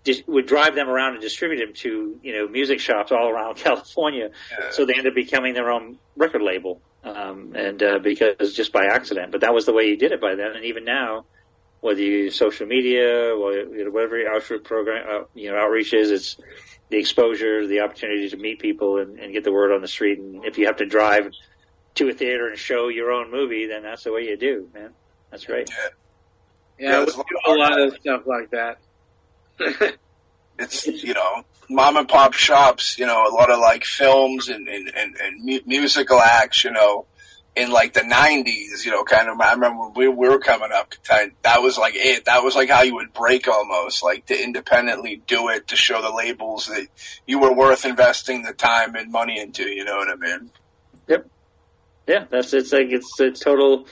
just 0.05 0.27
would 0.29 0.47
drive 0.47 0.75
them 0.75 0.89
around 0.89 1.15
and 1.15 1.23
distribute 1.23 1.65
them 1.65 1.75
to 1.75 2.19
you 2.23 2.33
know 2.33 2.49
music 2.49 2.81
shops 2.81 3.13
all 3.13 3.29
around 3.29 3.57
California. 3.57 4.31
Yeah. 4.51 4.71
So 4.71 4.85
they 4.85 4.95
ended 4.95 5.13
up 5.13 5.15
becoming 5.15 5.55
their 5.55 5.71
own 5.71 5.99
record 6.17 6.43
label, 6.43 6.81
um, 7.05 7.53
and 7.55 7.83
uh, 7.83 7.99
because 8.01 8.55
just 8.55 8.73
by 8.73 8.87
accident. 8.87 9.33
But 9.33 9.41
that 9.43 9.55
was 9.55 9.67
the 9.67 9.73
way 9.73 9.85
you 9.85 9.97
did 9.97 10.13
it 10.13 10.21
by 10.21 10.35
then, 10.35 10.53
and 10.55 10.65
even 10.65 10.85
now. 10.85 11.25
Whether 11.81 12.01
you 12.01 12.13
use 12.13 12.37
social 12.37 12.67
media 12.67 13.35
or 13.35 13.53
you 13.53 13.85
know, 13.85 13.91
whatever 13.91 14.17
your 14.17 14.35
outreach 14.35 14.65
program, 14.65 15.07
uh, 15.07 15.25
you 15.35 15.51
know, 15.51 15.59
outreach 15.59 15.93
is, 15.93 16.11
it's 16.11 16.39
the 16.91 16.99
exposure, 16.99 17.67
the 17.67 17.81
opportunity 17.81 18.29
to 18.29 18.37
meet 18.37 18.59
people 18.59 18.99
and, 18.99 19.19
and 19.19 19.33
get 19.33 19.45
the 19.45 19.53
word 19.53 19.73
on 19.73 19.81
the 19.81 19.89
street. 19.89 20.19
And 20.19 20.45
if 20.45 20.59
you 20.59 20.67
have 20.67 20.77
to 20.77 20.87
drive 20.87 21.33
to 21.97 22.09
a 22.09 22.13
theater 22.13 22.49
and 22.49 22.59
show 22.59 22.89
your 22.89 23.11
own 23.11 23.31
movie, 23.31 23.67
then 23.67 23.83
that's 23.83 24.05
the 24.05 24.13
way 24.13 24.29
you 24.29 24.37
do, 24.37 24.69
man. 24.75 24.91
That's 25.31 25.45
great. 25.45 25.71
Yeah, 25.71 25.89
Yeah, 26.79 27.01
we 27.01 27.07
do 27.07 27.39
a 27.47 27.53
lot 27.53 27.81
of 27.81 27.95
stuff 28.01 28.23
like 28.27 28.51
that. 28.51 28.79
it's 30.59 30.87
you 30.87 31.15
know 31.15 31.45
mom 31.69 31.97
and 31.97 32.09
pop 32.09 32.33
shops 32.33 32.99
you 32.99 33.07
know 33.07 33.27
a 33.27 33.33
lot 33.33 33.51
of 33.51 33.59
like 33.59 33.85
films 33.85 34.49
and 34.49 34.69
and, 34.69 34.91
and, 34.97 35.17
and 35.17 35.67
musical 35.67 36.21
acts 36.21 36.65
you 36.65 36.71
know 36.71 37.07
in 37.57 37.71
like 37.71 37.93
the 37.93 38.01
90s 38.01 38.85
you 38.85 38.91
know 38.91 39.05
kind 39.05 39.29
of 39.29 39.41
i 39.41 39.53
remember 39.53 39.83
when 39.85 39.93
we, 39.95 40.09
we 40.09 40.29
were 40.29 40.41
coming 40.41 40.71
up 40.73 40.95
that 41.43 41.63
was 41.63 41.79
like 41.79 41.95
it 41.95 42.25
that 42.25 42.43
was 42.43 42.57
like 42.57 42.69
how 42.69 42.83
you 42.83 42.95
would 42.95 43.13
break 43.13 43.47
almost 43.47 44.03
like 44.03 44.27
to 44.27 44.43
independently 44.43 45.23
do 45.27 45.49
it 45.49 45.69
to 45.69 45.77
show 45.77 46.03
the 46.03 46.11
labels 46.11 46.67
that 46.67 46.89
you 47.27 47.39
were 47.39 47.53
worth 47.53 47.85
investing 47.85 48.43
the 48.43 48.53
time 48.53 48.97
and 48.97 49.13
money 49.13 49.39
into 49.39 49.69
you 49.69 49.85
know 49.85 49.97
what 49.97 50.09
i 50.09 50.17
mean 50.17 50.51
Yep. 51.09 51.29
Yeah, 52.07 52.25
that's 52.31 52.53
it's 52.53 52.73
like 52.73 52.89
it's 52.91 53.09
it's 53.19 53.41
total. 53.41 53.87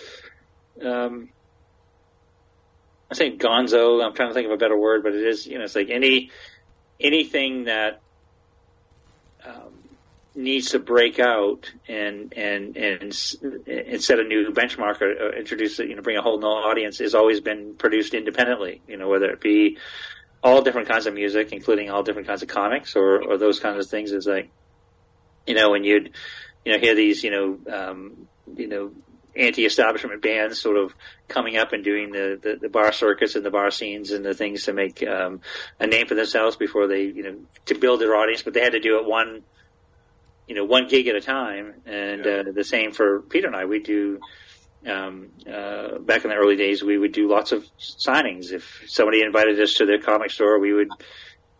Um, 0.83 1.31
I 3.11 3.14
say 3.14 3.37
gonzo. 3.37 4.05
I'm 4.05 4.14
trying 4.14 4.29
to 4.29 4.35
think 4.35 4.46
of 4.46 4.53
a 4.53 4.57
better 4.57 4.77
word, 4.77 5.03
but 5.03 5.14
it 5.14 5.27
is 5.27 5.46
you 5.46 5.59
know 5.59 5.64
it's 5.64 5.75
like 5.75 5.90
any 5.90 6.31
anything 7.01 7.64
that 7.64 8.01
um, 9.44 9.82
needs 10.35 10.71
to 10.71 10.79
break 10.79 11.18
out 11.18 11.71
and 11.88 12.33
and 12.35 12.77
and 12.77 13.14
and 13.66 14.03
set 14.03 14.18
a 14.18 14.25
new 14.25 14.51
benchmark 14.51 15.01
or, 15.03 15.11
or 15.11 15.35
introduce 15.35 15.79
you 15.79 15.95
know, 15.95 16.03
bring 16.03 16.16
a 16.16 16.23
whole 16.23 16.38
new 16.38 16.47
audience 16.47 16.99
has 16.99 17.14
always 17.14 17.40
been 17.40 17.75
produced 17.75 18.14
independently. 18.14 18.81
You 18.88 18.97
know, 18.97 19.09
whether 19.09 19.31
it 19.31 19.40
be 19.40 19.79
all 20.42 20.62
different 20.62 20.88
kinds 20.88 21.07
of 21.07 21.14
music, 21.14 21.53
including 21.53 21.90
all 21.90 22.03
different 22.03 22.27
kinds 22.27 22.42
of 22.42 22.49
comics 22.49 22.97
or 22.97 23.23
or 23.23 23.37
those 23.37 23.61
kinds 23.61 23.85
of 23.85 23.90
things. 23.90 24.12
Is 24.12 24.27
like 24.27 24.51
you 25.47 25.55
know 25.55 25.71
when 25.71 25.85
you'd 25.85 26.12
you 26.64 26.73
know 26.73 26.79
hear 26.79 26.95
these 26.95 27.23
you 27.23 27.31
know 27.31 27.59
um, 27.73 28.29
you 28.57 28.68
know 28.68 28.92
anti-establishment 29.35 30.21
bands 30.21 30.61
sort 30.61 30.77
of 30.77 30.95
coming 31.27 31.57
up 31.57 31.73
and 31.73 31.83
doing 31.83 32.12
the, 32.12 32.38
the, 32.42 32.59
the, 32.61 32.68
bar 32.68 32.92
circuits 32.92 33.35
and 33.35 33.47
the 33.47 33.51
bar 33.51 33.71
scenes 33.71 34.11
and 34.11 34.27
the 34.27 34.35
things 34.35 34.64
to 34.64 34.75
make 34.75 35.03
um, 35.09 35.40
a 35.81 35.87
name 35.87 36.07
for 36.07 36.14
themselves 36.14 36.55
before 36.57 36.87
they 36.87 37.05
you 37.05 37.23
know 37.23 37.37
to 37.64 37.75
build 37.75 37.99
their 37.99 38.14
audience 38.14 38.42
but 38.42 38.53
they 38.53 38.61
had 38.61 38.73
to 38.73 38.81
do 38.81 38.99
it 38.99 39.07
one 39.07 39.42
you 40.52 40.58
know 40.58 40.66
one 40.66 40.86
gig 40.86 41.08
at 41.08 41.16
a 41.16 41.20
time 41.22 41.72
and 41.86 42.26
yeah. 42.26 42.42
uh, 42.46 42.52
the 42.52 42.62
same 42.62 42.92
for 42.92 43.22
peter 43.22 43.46
and 43.46 43.56
i 43.56 43.64
we 43.64 43.78
do 43.78 44.20
um, 44.86 45.28
uh, 45.50 45.98
back 46.00 46.24
in 46.24 46.30
the 46.30 46.36
early 46.36 46.56
days 46.56 46.82
we 46.82 46.98
would 46.98 47.12
do 47.12 47.26
lots 47.26 47.52
of 47.52 47.64
signings 47.78 48.52
if 48.52 48.82
somebody 48.86 49.22
invited 49.22 49.58
us 49.58 49.72
to 49.74 49.86
their 49.86 49.98
comic 49.98 50.30
store 50.30 50.58
we 50.58 50.74
would 50.74 50.90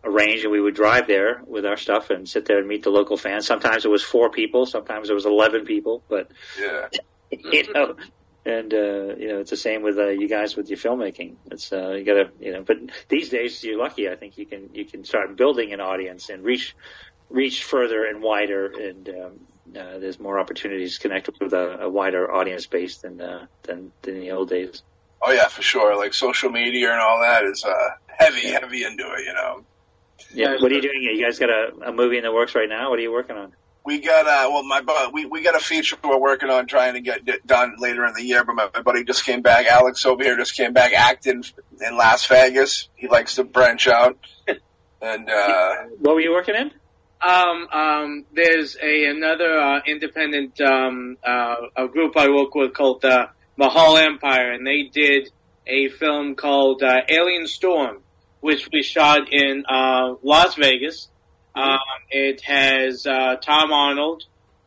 arrange 0.03 0.43
and 0.43 0.51
we 0.51 0.61
would 0.61 0.75
drive 0.75 1.07
there 1.07 1.41
with 1.47 1.65
our 1.65 1.77
stuff 1.77 2.11
and 2.11 2.29
sit 2.29 2.45
there 2.45 2.59
and 2.59 2.67
meet 2.67 2.83
the 2.83 2.91
local 2.91 3.17
fans 3.17 3.47
sometimes 3.47 3.83
it 3.83 3.89
was 3.89 4.03
four 4.03 4.29
people 4.29 4.67
sometimes 4.67 5.09
it 5.09 5.13
was 5.15 5.25
11 5.25 5.65
people 5.65 6.03
but 6.07 6.29
yeah 6.59 6.87
you 7.51 7.73
know, 7.73 7.95
and 8.45 8.73
uh, 8.73 9.15
you 9.15 9.27
know 9.29 9.39
it's 9.39 9.49
the 9.49 9.57
same 9.57 9.81
with 9.81 9.97
uh, 9.97 10.09
you 10.09 10.27
guys 10.27 10.55
with 10.55 10.69
your 10.69 10.77
filmmaking. 10.77 11.35
It's 11.49 11.71
uh, 11.71 11.91
you 11.91 12.03
got 12.03 12.15
to 12.15 12.29
you 12.39 12.51
know, 12.51 12.61
but 12.61 12.77
these 13.07 13.29
days 13.29 13.63
you're 13.63 13.79
lucky. 13.79 14.09
I 14.09 14.15
think 14.15 14.37
you 14.37 14.45
can 14.45 14.69
you 14.73 14.85
can 14.85 15.03
start 15.03 15.37
building 15.37 15.71
an 15.71 15.79
audience 15.79 16.29
and 16.29 16.43
reach 16.43 16.75
reach 17.33 17.63
further 17.63 18.05
and 18.05 18.21
wider, 18.21 18.67
and 18.67 19.09
um, 19.09 19.39
uh, 19.75 19.97
there's 19.97 20.19
more 20.19 20.39
opportunities 20.39 20.95
to 20.95 21.01
connect 21.01 21.29
with 21.41 21.51
a, 21.51 21.81
a 21.81 21.89
wider 21.89 22.31
audience 22.31 22.65
base 22.65 22.97
than 22.97 23.19
uh, 23.19 23.47
than 23.63 23.91
than 24.03 24.21
the 24.21 24.31
old 24.31 24.49
days. 24.49 24.83
Oh 25.21 25.31
yeah, 25.31 25.49
for 25.49 25.61
sure. 25.61 25.97
Like 25.97 26.13
social 26.13 26.49
media 26.49 26.91
and 26.91 27.01
all 27.01 27.19
that 27.19 27.43
is 27.43 27.65
uh, 27.65 27.89
heavy, 28.07 28.47
heavy 28.47 28.83
into 28.83 29.03
it. 29.13 29.25
You 29.25 29.33
know. 29.33 29.65
Yeah. 30.33 30.55
What 30.61 30.71
are 30.71 30.75
you 30.75 30.81
doing? 30.81 31.01
You 31.01 31.21
guys 31.21 31.39
got 31.39 31.49
a, 31.49 31.89
a 31.89 31.91
movie 31.91 32.17
in 32.17 32.23
the 32.23 32.31
works 32.31 32.55
right 32.55 32.69
now. 32.69 32.89
What 32.89 32.99
are 32.99 33.01
you 33.01 33.11
working 33.11 33.35
on? 33.35 33.53
we 33.85 33.99
got 33.99 34.25
uh 34.25 34.49
well 34.49 34.63
my 34.63 35.09
we 35.11 35.25
we 35.25 35.43
got 35.43 35.55
a 35.55 35.59
feature 35.59 35.97
we're 36.03 36.17
working 36.17 36.49
on 36.49 36.65
trying 36.65 36.93
to 36.93 37.01
get 37.01 37.45
done 37.45 37.75
later 37.77 38.05
in 38.05 38.13
the 38.13 38.23
year 38.23 38.43
but 38.43 38.55
my, 38.55 38.69
my, 38.73 38.81
buddy 38.81 39.03
just 39.03 39.25
came 39.25 39.41
back 39.41 39.65
alex 39.65 40.05
over 40.05 40.23
here 40.23 40.37
just 40.37 40.55
came 40.55 40.73
back 40.73 40.93
acting 40.93 41.43
in 41.81 41.97
las 41.97 42.25
vegas 42.25 42.89
he 42.95 43.07
likes 43.07 43.35
to 43.35 43.43
branch 43.43 43.87
out 43.87 44.17
and 45.01 45.29
uh 45.29 45.75
what 45.99 46.15
were 46.15 46.21
you 46.21 46.31
working 46.31 46.55
in 46.55 46.71
um 47.25 47.67
um 47.71 48.25
there's 48.33 48.75
a 48.81 49.05
another 49.05 49.57
uh, 49.57 49.79
independent 49.85 50.59
um 50.61 51.17
uh 51.23 51.55
a 51.77 51.87
group 51.87 52.17
i 52.17 52.27
work 52.29 52.53
with 52.55 52.73
called 52.73 53.03
uh, 53.05 53.27
mahal 53.57 53.97
empire 53.97 54.51
and 54.51 54.65
they 54.65 54.83
did 54.83 55.31
a 55.65 55.89
film 55.89 56.35
called 56.35 56.83
uh, 56.83 57.01
alien 57.09 57.47
storm 57.47 57.99
which 58.41 58.69
we 58.73 58.83
shot 58.83 59.31
in 59.31 59.63
uh 59.69 60.13
las 60.23 60.55
vegas 60.55 61.09
um, 61.55 61.77
it 62.09 62.41
has 62.41 63.05
uh, 63.05 63.35
Tom 63.35 63.71
Arnold 63.71 64.23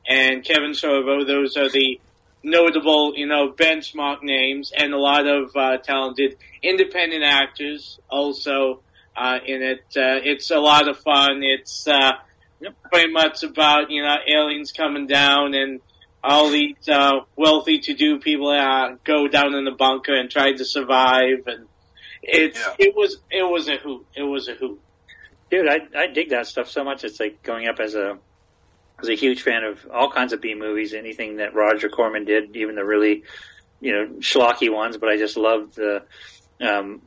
and 0.09 0.45
Kevin 0.45 0.71
Sorbo. 0.71 1.27
Those 1.27 1.57
are 1.57 1.69
the 1.69 2.01
notable, 2.43 3.13
you 3.17 3.27
know, 3.27 3.51
benchmark 3.51 4.23
names, 4.23 4.73
and 4.77 4.93
a 4.93 4.99
lot 4.99 5.27
of 5.27 5.51
uh, 5.57 5.79
talented 5.79 6.37
independent 6.63 7.25
actors 7.25 7.99
also 8.09 8.83
in 9.47 9.63
it. 9.63 9.85
It's 9.95 10.51
a 10.51 10.59
lot 10.59 10.89
of 10.89 10.99
fun. 10.99 11.43
It's 11.43 11.89
pretty 12.91 13.13
much 13.13 13.43
about 13.43 13.91
you 13.91 14.03
know 14.03 14.17
aliens 14.29 14.73
coming 14.73 15.07
down 15.07 15.55
and 15.55 15.81
all 16.25 16.51
these 16.51 16.89
uh, 16.89 17.21
wealthy 17.37 17.79
to-do 17.79 18.19
people 18.19 18.49
uh, 18.49 18.97
go 19.05 19.29
down 19.29 19.55
in 19.55 19.65
the 19.65 19.71
bunker 19.71 20.15
and 20.15 20.31
try 20.31 20.53
to 20.53 20.65
survive 20.65 21.47
and 21.47 21.67
it's 22.23 22.59
yeah. 22.59 22.87
it 22.87 22.97
was 22.97 23.19
it 23.31 23.43
was 23.43 23.69
a 23.69 23.77
hoot 23.77 24.05
it 24.17 24.23
was 24.23 24.49
a 24.49 24.55
hoot 24.55 24.81
dude, 25.51 25.69
I 25.69 25.81
I 25.97 26.07
dig 26.09 26.31
that 26.31 26.47
stuff 26.47 26.69
so 26.69 26.85
much. 26.85 27.05
It's 27.05 27.21
like 27.21 27.43
going 27.43 27.69
up 27.69 27.81
as 27.81 27.95
a 27.95 28.19
was 28.99 29.09
a 29.09 29.15
huge 29.15 29.43
fan 29.43 29.63
of 29.63 29.87
all 29.93 30.11
kinds 30.11 30.33
of 30.33 30.41
B 30.41 30.55
movies, 30.55 30.95
anything 30.95 31.37
that 31.37 31.55
Roger 31.55 31.89
Corman 31.89 32.25
did, 32.25 32.57
even 32.57 32.75
the 32.75 32.85
really 32.85 33.25
you 33.81 33.93
know 33.93 34.07
schlocky 34.19 34.73
ones. 34.73 34.97
But 34.97 35.09
I 35.09 35.17
just 35.17 35.37
loved 35.37 35.77
the 35.77 36.03
um, 36.61 37.03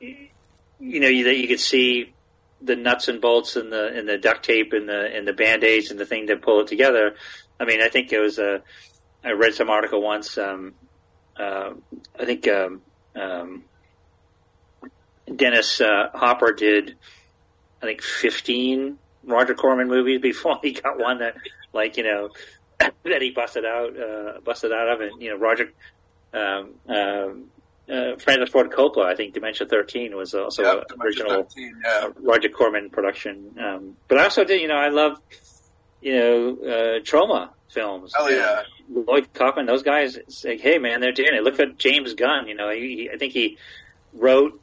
you 0.00 0.30
know 1.00 1.24
that 1.24 1.36
you 1.36 1.48
could 1.48 1.60
see 1.60 2.14
the 2.62 2.76
nuts 2.76 3.08
and 3.08 3.20
bolts 3.20 3.56
and 3.56 3.72
the 3.72 3.88
and 3.96 4.08
the 4.08 4.18
duct 4.18 4.44
tape 4.44 4.72
and 4.72 4.88
the 4.88 5.14
and 5.14 5.26
the 5.26 5.32
band 5.32 5.64
aids 5.64 5.90
and 5.90 5.98
the 5.98 6.06
thing 6.06 6.26
to 6.26 6.36
pull 6.36 6.60
it 6.60 6.66
together. 6.66 7.14
I 7.58 7.64
mean, 7.64 7.80
I 7.80 7.88
think 7.88 8.12
it 8.12 8.20
was 8.20 8.38
a. 8.38 8.62
I 9.24 9.32
read 9.32 9.54
some 9.54 9.70
article 9.70 10.02
once. 10.02 10.38
Um, 10.38 10.74
uh, 11.38 11.72
I 12.18 12.24
think 12.24 12.48
um, 12.48 12.82
um, 13.14 13.64
Dennis 15.34 15.80
uh, 15.80 16.10
Hopper 16.14 16.52
did 16.52 16.96
I 17.82 17.86
think, 17.86 18.02
15 18.02 18.98
Roger 19.24 19.54
Corman 19.54 19.88
movies 19.88 20.20
before 20.20 20.58
he 20.62 20.72
got 20.72 20.98
one 20.98 21.18
that, 21.18 21.36
like, 21.72 21.96
you 21.96 22.04
know, 22.04 22.30
that 22.78 23.22
he 23.22 23.30
busted 23.30 23.64
out, 23.64 23.98
uh, 23.98 24.40
busted 24.44 24.72
out 24.72 24.88
of. 24.88 25.00
And, 25.00 25.20
you 25.20 25.30
know, 25.30 25.36
Roger, 25.36 25.72
um, 26.32 26.74
um, 26.88 27.44
uh, 27.90 28.16
Francis 28.18 28.50
Ford 28.50 28.70
Coppola, 28.70 29.06
I 29.06 29.14
think 29.14 29.34
Dementia 29.34 29.66
13 29.66 30.16
was 30.16 30.34
also 30.34 30.78
an 30.78 30.84
original 31.00 31.42
13, 31.44 31.82
yeah. 31.84 32.08
Roger 32.16 32.48
Corman 32.48 32.90
production. 32.90 33.54
Um, 33.58 33.96
but 34.08 34.18
I 34.18 34.24
also 34.24 34.44
did, 34.44 34.60
you 34.60 34.68
know, 34.68 34.76
I 34.76 34.88
love, 34.88 35.20
you 36.00 36.14
know, 36.14 36.50
uh, 36.62 37.00
Troma 37.00 37.50
films. 37.68 38.12
Oh 38.18 38.28
yeah. 38.28 38.62
Lloyd 38.92 39.32
Kaufman, 39.34 39.66
those 39.66 39.82
guys, 39.82 40.16
it's 40.16 40.44
like, 40.44 40.60
hey 40.60 40.78
man, 40.78 41.00
they're 41.00 41.12
doing 41.12 41.34
it. 41.34 41.42
Look 41.42 41.60
at 41.60 41.78
James 41.78 42.14
Gunn, 42.14 42.48
you 42.48 42.54
know, 42.54 42.70
he, 42.70 42.96
he, 42.96 43.10
I 43.10 43.16
think 43.16 43.32
he 43.32 43.58
wrote 44.12 44.60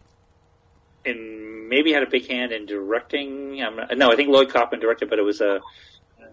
and 1.06 1.70
maybe 1.70 1.94
had 1.94 2.04
a 2.04 2.10
big 2.10 2.28
hand 2.28 2.52
in 2.52 2.66
directing. 2.66 3.58
Not, 3.58 3.98
no, 3.98 4.12
I 4.12 4.16
think 4.16 4.30
Lloyd 4.30 4.50
Kaufman 4.50 4.80
directed, 4.80 5.10
but 5.10 5.20
it 5.20 5.24
was 5.24 5.42
a 5.42 5.56
um, 5.56 5.62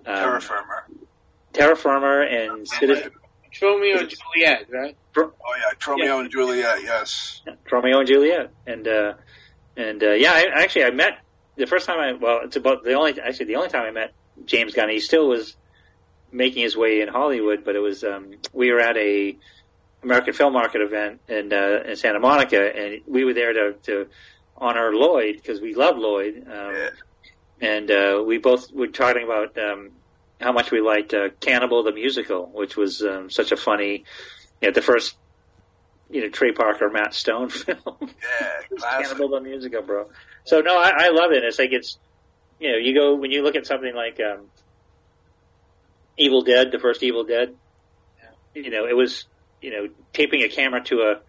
Terror 0.04 0.40
Firmer. 0.40 0.86
Terror 1.52 1.76
Firmer 1.76 2.22
and 2.22 2.68
Citizen. 2.68 3.12
Tromeo 3.54 4.00
and 4.00 4.10
Juliet, 4.10 4.66
right? 4.70 4.96
oh 5.16 5.32
yeah, 5.58 5.86
Romeo 5.86 6.06
yeah. 6.06 6.20
and 6.20 6.30
Juliet. 6.30 6.78
Yes. 6.82 7.42
Yeah, 7.46 7.54
Tromeo 7.66 7.98
and 7.98 8.08
Juliet, 8.08 8.50
and 8.66 8.88
uh, 8.88 9.14
and 9.76 10.02
uh, 10.02 10.10
yeah, 10.12 10.32
I, 10.32 10.62
actually 10.62 10.84
I 10.84 10.90
met 10.90 11.18
the 11.56 11.66
first 11.66 11.86
time 11.86 11.98
I 11.98 12.12
well, 12.12 12.40
it's 12.44 12.56
about 12.56 12.84
the 12.84 12.94
only 12.94 13.18
actually 13.20 13.46
the 13.46 13.56
only 13.56 13.68
time 13.68 13.84
I 13.84 13.90
met 13.90 14.12
James 14.44 14.74
Gunn. 14.74 14.88
He 14.88 15.00
still 15.00 15.28
was 15.28 15.56
making 16.32 16.62
his 16.62 16.76
way 16.76 17.00
in 17.00 17.08
Hollywood, 17.08 17.64
but 17.64 17.76
it 17.76 17.80
was 17.80 18.02
um, 18.02 18.32
we 18.52 18.72
were 18.72 18.80
at 18.80 18.96
a 18.96 19.36
American 20.02 20.34
Film 20.34 20.52
Market 20.52 20.82
event 20.82 21.20
in 21.28 21.52
uh, 21.52 21.82
in 21.86 21.96
Santa 21.96 22.20
Monica, 22.20 22.76
and 22.76 23.00
we 23.06 23.24
were 23.24 23.34
there 23.34 23.52
to 23.52 23.72
to 23.84 24.08
honor 24.56 24.94
Lloyd 24.94 25.36
because 25.36 25.60
we 25.60 25.74
love 25.74 25.96
Lloyd, 25.96 26.44
um, 26.46 26.74
yeah. 26.74 26.90
and 27.60 27.90
uh, 27.90 28.22
we 28.26 28.38
both 28.38 28.72
were 28.72 28.88
talking 28.88 29.22
about 29.22 29.56
um, 29.58 29.90
how 30.40 30.52
much 30.52 30.70
we 30.70 30.80
liked 30.80 31.14
uh, 31.14 31.30
Cannibal 31.40 31.82
the 31.82 31.92
musical, 31.92 32.46
which 32.52 32.76
was 32.76 33.02
um, 33.02 33.30
such 33.30 33.52
a 33.52 33.56
funny, 33.56 34.04
you 34.60 34.68
know, 34.68 34.72
the 34.72 34.82
first 34.82 35.16
you 36.10 36.22
know 36.22 36.28
Trey 36.28 36.52
Parker 36.52 36.90
Matt 36.90 37.14
Stone 37.14 37.48
film. 37.50 37.78
Yeah, 38.00 39.02
Cannibal 39.02 39.28
the 39.28 39.40
musical, 39.40 39.82
bro. 39.82 40.10
So 40.44 40.60
no, 40.60 40.78
I, 40.78 41.06
I 41.06 41.08
love 41.10 41.32
it. 41.32 41.44
It's 41.44 41.58
like 41.58 41.72
it's 41.72 41.98
you 42.60 42.70
know 42.70 42.78
you 42.78 42.94
go 42.94 43.14
when 43.14 43.30
you 43.30 43.42
look 43.42 43.56
at 43.56 43.66
something 43.66 43.94
like 43.94 44.20
um, 44.20 44.46
Evil 46.16 46.42
Dead, 46.42 46.70
the 46.72 46.78
first 46.78 47.02
Evil 47.02 47.24
Dead. 47.24 47.54
Yeah. 48.18 48.62
You 48.62 48.70
know, 48.70 48.86
it 48.86 48.96
was 48.96 49.26
you 49.60 49.70
know 49.70 49.88
taping 50.12 50.42
a 50.42 50.48
camera 50.48 50.82
to 50.84 51.00
a 51.00 51.20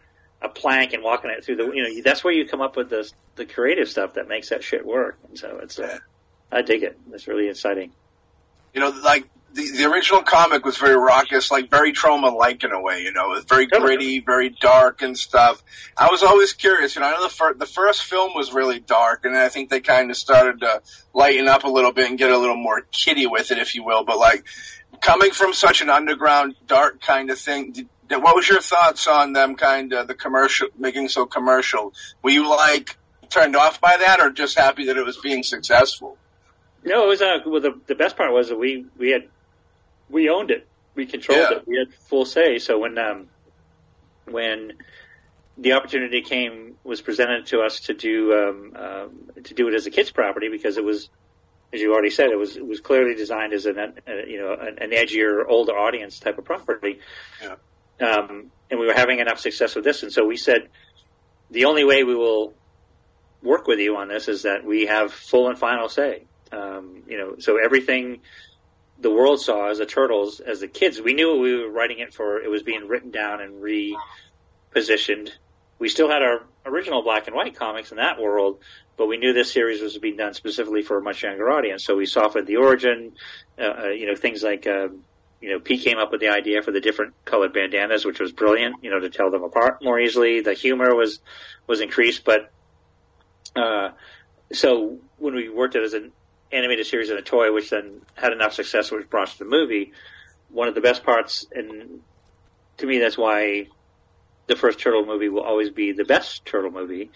a 0.41 0.49
plank 0.49 0.93
and 0.93 1.01
walking 1.01 1.31
it 1.31 1.43
through 1.43 1.55
the 1.55 1.71
you 1.71 1.83
know 1.83 2.01
that's 2.03 2.23
where 2.23 2.33
you 2.33 2.47
come 2.47 2.61
up 2.61 2.75
with 2.75 2.89
the 2.89 3.09
the 3.35 3.45
creative 3.45 3.89
stuff 3.89 4.13
that 4.13 4.27
makes 4.27 4.49
that 4.49 4.63
shit 4.63 4.85
work. 4.85 5.17
And 5.27 5.37
so 5.37 5.59
it's 5.61 5.79
uh, 5.79 5.99
I 6.51 6.61
dig 6.61 6.83
it. 6.83 6.99
It's 7.11 7.27
really 7.27 7.49
exciting. 7.49 7.91
You 8.75 8.81
know, 8.81 8.89
like 9.03 9.29
the, 9.53 9.71
the 9.71 9.85
original 9.85 10.21
comic 10.21 10.65
was 10.65 10.75
very 10.77 10.97
raucous, 10.97 11.49
like 11.49 11.69
very 11.69 11.93
Troma 11.93 12.35
like 12.35 12.61
in 12.65 12.73
a 12.73 12.81
way. 12.81 13.01
You 13.01 13.13
know, 13.13 13.31
it 13.31 13.35
was 13.35 13.45
very 13.45 13.65
gritty, 13.65 14.19
very 14.19 14.49
dark 14.49 15.01
and 15.01 15.17
stuff. 15.17 15.63
I 15.97 16.09
was 16.09 16.21
always 16.21 16.51
curious. 16.51 16.93
You 16.93 17.01
know, 17.01 17.07
I 17.07 17.11
know 17.11 17.23
the 17.23 17.29
fir- 17.29 17.53
the 17.53 17.65
first 17.65 18.03
film 18.03 18.33
was 18.35 18.53
really 18.53 18.81
dark, 18.81 19.23
and 19.23 19.35
I 19.37 19.47
think 19.47 19.69
they 19.69 19.79
kind 19.79 20.11
of 20.11 20.17
started 20.17 20.59
to 20.59 20.81
lighten 21.13 21.47
up 21.47 21.63
a 21.63 21.69
little 21.69 21.93
bit 21.93 22.09
and 22.09 22.19
get 22.19 22.31
a 22.31 22.37
little 22.37 22.57
more 22.57 22.81
kiddie 22.91 23.27
with 23.27 23.49
it, 23.49 23.57
if 23.57 23.73
you 23.75 23.83
will. 23.85 24.03
But 24.03 24.19
like 24.19 24.43
coming 24.99 25.31
from 25.31 25.53
such 25.53 25.81
an 25.81 25.89
underground, 25.89 26.55
dark 26.67 26.99
kind 26.99 27.29
of 27.29 27.39
thing, 27.39 27.71
did, 27.71 27.87
what 28.09 28.35
was 28.35 28.49
your 28.49 28.61
thoughts 28.61 29.07
on 29.07 29.31
them 29.31 29.55
kind 29.55 29.93
of 29.93 30.09
the 30.09 30.15
commercial 30.15 30.67
making 30.77 31.07
so 31.07 31.25
commercial? 31.25 31.93
Were 32.21 32.31
you 32.31 32.49
like 32.49 32.97
turned 33.29 33.55
off 33.55 33.79
by 33.79 33.95
that, 33.97 34.19
or 34.19 34.31
just 34.31 34.57
happy 34.57 34.85
that 34.87 34.97
it 34.97 35.05
was 35.05 35.15
being 35.15 35.43
successful? 35.43 36.17
No, 36.85 37.03
it 37.05 37.07
was. 37.07 37.21
Uh, 37.21 37.39
well, 37.45 37.61
the 37.61 37.79
the 37.87 37.95
best 37.95 38.15
part 38.15 38.31
was 38.31 38.49
that 38.49 38.57
we 38.57 38.85
we 38.97 39.09
had 39.09 39.27
we 40.09 40.29
owned 40.29 40.51
it, 40.51 40.67
we 40.93 41.05
controlled 41.05 41.47
yeah. 41.49 41.57
it, 41.57 41.67
we 41.67 41.77
had 41.77 41.93
full 41.93 42.25
say. 42.25 42.59
So 42.59 42.79
when 42.79 42.97
um 42.97 43.27
when 44.25 44.73
the 45.57 45.73
opportunity 45.73 46.21
came 46.21 46.75
was 46.83 47.01
presented 47.01 47.45
to 47.47 47.61
us 47.61 47.79
to 47.81 47.93
do 47.93 48.33
um, 48.33 48.73
um, 48.75 49.43
to 49.43 49.53
do 49.53 49.67
it 49.67 49.73
as 49.73 49.85
a 49.85 49.91
kids 49.91 50.11
property 50.11 50.49
because 50.49 50.77
it 50.77 50.83
was 50.83 51.09
as 51.73 51.81
you 51.81 51.93
already 51.93 52.09
said 52.09 52.29
it 52.29 52.37
was 52.37 52.57
it 52.57 52.65
was 52.65 52.79
clearly 52.79 53.15
designed 53.15 53.53
as 53.53 53.65
an 53.65 53.79
uh, 53.79 53.91
you 54.27 54.37
know 54.37 54.53
an, 54.53 54.77
an, 54.79 54.91
edgier 54.91 55.43
older 55.47 55.73
audience 55.73 56.19
type 56.19 56.37
of 56.37 56.45
property 56.45 56.99
yeah. 57.41 57.55
um, 58.05 58.51
and 58.69 58.79
we 58.79 58.85
were 58.85 58.93
having 58.93 59.19
enough 59.19 59.39
success 59.39 59.75
with 59.75 59.83
this 59.83 60.03
and 60.03 60.11
so 60.11 60.25
we 60.25 60.35
said 60.35 60.67
the 61.51 61.65
only 61.65 61.83
way 61.83 62.03
we 62.03 62.15
will 62.15 62.53
work 63.41 63.67
with 63.67 63.79
you 63.79 63.95
on 63.95 64.07
this 64.09 64.27
is 64.27 64.43
that 64.43 64.65
we 64.65 64.87
have 64.87 65.13
full 65.13 65.47
and 65.47 65.57
final 65.57 65.87
say 65.87 66.23
um, 66.55 67.03
you 67.07 67.17
know 67.17 67.35
so 67.39 67.57
everything 67.63 68.19
the 68.99 69.11
world 69.11 69.41
saw 69.41 69.69
as 69.69 69.77
the 69.79 69.85
turtles 69.85 70.39
as 70.39 70.61
the 70.61 70.67
kids 70.67 71.01
we 71.01 71.13
knew 71.13 71.39
we 71.39 71.55
were 71.55 71.69
writing 71.69 71.99
it 71.99 72.13
for 72.13 72.39
it 72.41 72.49
was 72.49 72.63
being 72.63 72.87
written 72.87 73.11
down 73.11 73.41
and 73.41 73.61
repositioned 73.61 75.31
we 75.79 75.89
still 75.89 76.09
had 76.09 76.21
our 76.21 76.43
original 76.65 77.01
black 77.01 77.27
and 77.27 77.35
white 77.35 77.55
comics 77.55 77.91
in 77.91 77.97
that 77.97 78.19
world, 78.19 78.59
but 78.97 79.07
we 79.07 79.17
knew 79.17 79.33
this 79.33 79.51
series 79.51 79.81
was 79.81 79.97
being 79.97 80.17
done 80.17 80.33
specifically 80.33 80.81
for 80.81 80.97
a 80.97 81.01
much 81.01 81.23
younger 81.23 81.51
audience. 81.51 81.83
So 81.83 81.95
we 81.95 82.05
softened 82.05 82.47
the 82.47 82.57
origin, 82.57 83.13
uh, 83.59 83.73
uh, 83.83 83.87
you 83.89 84.07
know, 84.07 84.15
things 84.15 84.41
like, 84.41 84.65
um, 84.67 85.03
you 85.41 85.51
know, 85.51 85.59
Pete 85.59 85.83
came 85.83 85.97
up 85.97 86.11
with 86.11 86.21
the 86.21 86.29
idea 86.29 86.61
for 86.61 86.71
the 86.71 86.79
different 86.79 87.13
colored 87.25 87.53
bandanas, 87.53 88.05
which 88.05 88.19
was 88.19 88.31
brilliant, 88.31 88.77
you 88.83 88.89
know, 88.89 88.99
to 88.99 89.09
tell 89.09 89.29
them 89.29 89.43
apart 89.43 89.83
more 89.83 89.99
easily. 89.99 90.41
The 90.41 90.53
humor 90.53 90.95
was, 90.95 91.19
was 91.67 91.81
increased, 91.81 92.23
but, 92.23 92.51
uh, 93.55 93.89
so 94.51 94.97
when 95.17 95.35
we 95.35 95.49
worked 95.49 95.75
it 95.75 95.83
as 95.83 95.93
an 95.93 96.11
animated 96.51 96.85
series 96.85 97.09
and 97.09 97.19
a 97.19 97.21
toy, 97.21 97.51
which 97.51 97.69
then 97.69 98.01
had 98.15 98.31
enough 98.31 98.53
success, 98.53 98.91
which 98.91 99.09
brought 99.09 99.29
to 99.29 99.39
the 99.39 99.45
movie, 99.45 99.91
one 100.49 100.67
of 100.67 100.75
the 100.75 100.81
best 100.81 101.03
parts, 101.03 101.45
and 101.53 102.01
to 102.77 102.85
me, 102.85 102.99
that's 102.99 103.17
why 103.17 103.67
the 104.47 104.55
first 104.55 104.79
Turtle 104.79 105.05
movie 105.05 105.29
will 105.29 105.41
always 105.41 105.69
be 105.69 105.91
the 105.91 106.05
best 106.05 106.45
Turtle 106.45 106.71
movie, 106.71 107.09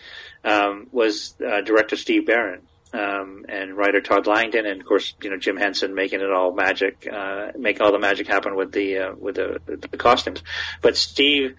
um, 0.43 0.87
was 0.91 1.35
uh, 1.45 1.61
director 1.61 1.95
Steve 1.95 2.25
Barron 2.25 2.61
um, 2.93 3.45
and 3.47 3.77
writer 3.77 4.01
Todd 4.01 4.25
Langen, 4.25 4.65
and 4.65 4.81
of 4.81 4.87
course, 4.87 5.13
you 5.21 5.29
know 5.29 5.37
Jim 5.37 5.57
Henson 5.57 5.93
making 5.93 6.21
it 6.21 6.31
all 6.31 6.53
magic, 6.53 7.07
uh, 7.11 7.51
making 7.57 7.81
all 7.81 7.91
the 7.91 7.99
magic 7.99 8.27
happen 8.27 8.55
with 8.55 8.71
the 8.71 8.97
uh, 8.97 9.13
with 9.15 9.35
the, 9.35 9.59
the 9.65 9.97
costumes. 9.97 10.43
But 10.81 10.97
Steve 10.97 11.55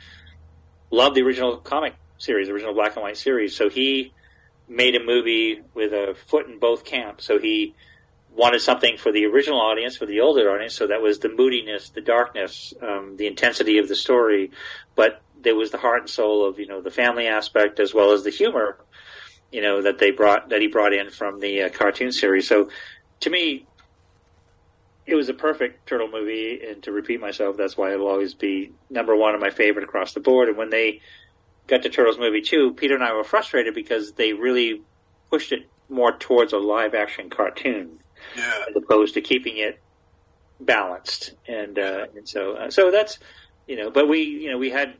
loved 0.90 1.14
the 1.14 1.22
original 1.22 1.56
comic 1.58 1.94
series, 2.18 2.48
the 2.48 2.54
original 2.54 2.74
black 2.74 2.96
and 2.96 3.02
white 3.02 3.16
series, 3.16 3.56
so 3.56 3.68
he 3.68 4.12
made 4.70 4.94
a 4.94 5.04
movie 5.04 5.60
with 5.74 5.92
a 5.92 6.14
foot 6.26 6.46
in 6.46 6.58
both 6.58 6.84
camps. 6.84 7.26
So 7.26 7.38
he 7.38 7.74
wanted 8.30 8.60
something 8.60 8.96
for 8.96 9.10
the 9.10 9.26
original 9.26 9.60
audience, 9.60 9.96
for 9.96 10.06
the 10.06 10.20
older 10.20 10.50
audience. 10.50 10.74
So 10.74 10.86
that 10.86 11.02
was 11.02 11.18
the 11.18 11.28
moodiness, 11.28 11.90
the 11.90 12.00
darkness, 12.00 12.72
um, 12.80 13.16
the 13.16 13.26
intensity 13.26 13.78
of 13.78 13.88
the 13.88 13.96
story, 13.96 14.52
but 14.94 15.20
there 15.42 15.56
was 15.56 15.70
the 15.70 15.78
heart 15.78 16.02
and 16.02 16.10
soul 16.10 16.46
of 16.46 16.58
you 16.58 16.66
know 16.66 16.80
the 16.80 16.90
family 16.90 17.26
aspect 17.26 17.80
as 17.80 17.92
well 17.92 18.12
as 18.12 18.22
the 18.22 18.30
humor, 18.30 18.78
you 19.50 19.60
know 19.60 19.82
that 19.82 19.98
they 19.98 20.10
brought 20.10 20.50
that 20.50 20.60
he 20.60 20.68
brought 20.68 20.92
in 20.92 21.10
from 21.10 21.40
the 21.40 21.62
uh, 21.62 21.68
cartoon 21.70 22.12
series. 22.12 22.46
So 22.46 22.70
to 23.20 23.30
me, 23.30 23.66
it 25.06 25.14
was 25.14 25.28
a 25.28 25.34
perfect 25.34 25.86
turtle 25.86 26.08
movie, 26.08 26.60
and 26.66 26.82
to 26.84 26.92
repeat 26.92 27.20
myself, 27.20 27.56
that's 27.56 27.76
why 27.76 27.92
it'll 27.92 28.08
always 28.08 28.34
be 28.34 28.72
number 28.88 29.16
one 29.16 29.34
of 29.34 29.40
my 29.40 29.50
favorite 29.50 29.84
across 29.84 30.12
the 30.12 30.20
board. 30.20 30.48
And 30.48 30.56
when 30.56 30.70
they 30.70 31.00
got 31.70 31.82
to 31.82 31.88
Turtles 31.88 32.18
movie 32.18 32.42
two, 32.42 32.74
Peter 32.74 32.94
and 32.94 33.04
I 33.04 33.14
were 33.14 33.24
frustrated 33.24 33.74
because 33.74 34.12
they 34.12 34.32
really 34.32 34.82
pushed 35.30 35.52
it 35.52 35.68
more 35.88 36.12
towards 36.12 36.52
a 36.52 36.58
live 36.58 36.94
action 36.94 37.30
cartoon 37.30 38.00
yeah. 38.36 38.64
as 38.68 38.76
opposed 38.76 39.14
to 39.14 39.20
keeping 39.20 39.56
it 39.56 39.80
balanced. 40.60 41.34
And 41.48 41.78
uh, 41.78 42.06
and 42.14 42.28
so 42.28 42.54
uh, 42.54 42.70
so 42.70 42.90
that's 42.90 43.18
you 43.66 43.76
know, 43.76 43.90
but 43.90 44.08
we 44.08 44.22
you 44.22 44.50
know 44.50 44.58
we 44.58 44.70
had 44.70 44.94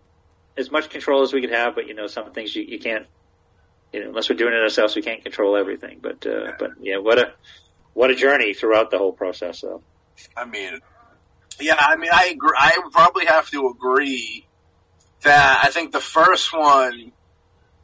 as 0.56 0.70
much 0.70 0.90
control 0.90 1.22
as 1.22 1.33
we 1.33 1.40
could 1.40 1.50
have, 1.50 1.74
but 1.74 1.88
you 1.88 1.94
know, 1.94 2.06
some 2.06 2.33
things 2.33 2.54
you, 2.54 2.62
you 2.62 2.78
can't, 2.78 3.06
you 3.92 4.00
know, 4.00 4.09
unless 4.11 4.28
we're 4.28 4.37
doing 4.37 4.52
it 4.52 4.61
ourselves, 4.61 4.94
we 4.94 5.02
can't 5.02 5.22
control 5.22 5.56
everything. 5.56 5.98
But, 6.00 6.24
uh, 6.26 6.44
yeah. 6.44 6.52
but 6.59 6.70
yeah, 6.80 6.98
what 6.98 7.18
a, 7.18 7.33
what 7.94 8.11
a 8.11 8.14
journey 8.14 8.54
throughout 8.54 8.90
the 8.90 8.98
whole 8.98 9.12
process, 9.12 9.62
though. 9.62 9.83
I 10.37 10.44
mean, 10.44 10.80
yeah, 11.59 11.76
I 11.78 11.96
mean, 11.96 12.11
I 12.12 12.26
agree. 12.26 12.56
I 12.56 12.78
would 12.83 12.92
probably 12.92 13.26
have 13.26 13.50
to 13.50 13.68
agree 13.68 14.46
that 15.22 15.61
I 15.62 15.70
think 15.70 15.92
the 15.92 16.00
first 16.00 16.52
one, 16.52 17.12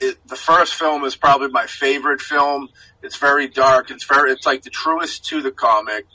it, 0.01 0.19
the 0.27 0.37
first 0.37 0.75
film 0.75 1.05
is 1.05 1.17
probably 1.17 1.49
my 1.49 1.67
favorite 1.67 2.21
film. 2.21 2.69
It's 3.03 3.17
very 3.17 3.49
dark. 3.49 3.91
It's 3.91 4.05
very, 4.05 4.33
it's 4.33 4.47
like 4.47 4.63
the 4.63 4.71
truest 4.71 5.25
to 5.27 5.43
the 5.43 5.53
comic. 5.53 6.07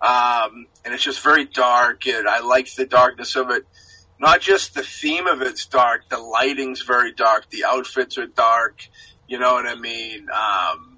Um, 0.00 0.66
and 0.84 0.94
it's 0.94 1.02
just 1.02 1.20
very 1.20 1.44
dark 1.44 2.06
and 2.06 2.28
I 2.28 2.40
like 2.40 2.72
the 2.74 2.86
darkness 2.86 3.34
of 3.34 3.50
it 3.50 3.66
not 4.18 4.40
just 4.40 4.74
the 4.74 4.82
theme 4.82 5.26
of 5.26 5.42
it's 5.42 5.66
dark, 5.66 6.08
the 6.08 6.18
lighting's 6.18 6.82
very 6.82 7.12
dark, 7.12 7.50
the 7.50 7.64
outfits 7.64 8.18
are 8.18 8.26
dark. 8.26 8.88
You 9.28 9.38
know 9.38 9.54
what 9.54 9.66
I 9.66 9.76
mean? 9.76 10.26
Um, 10.30 10.97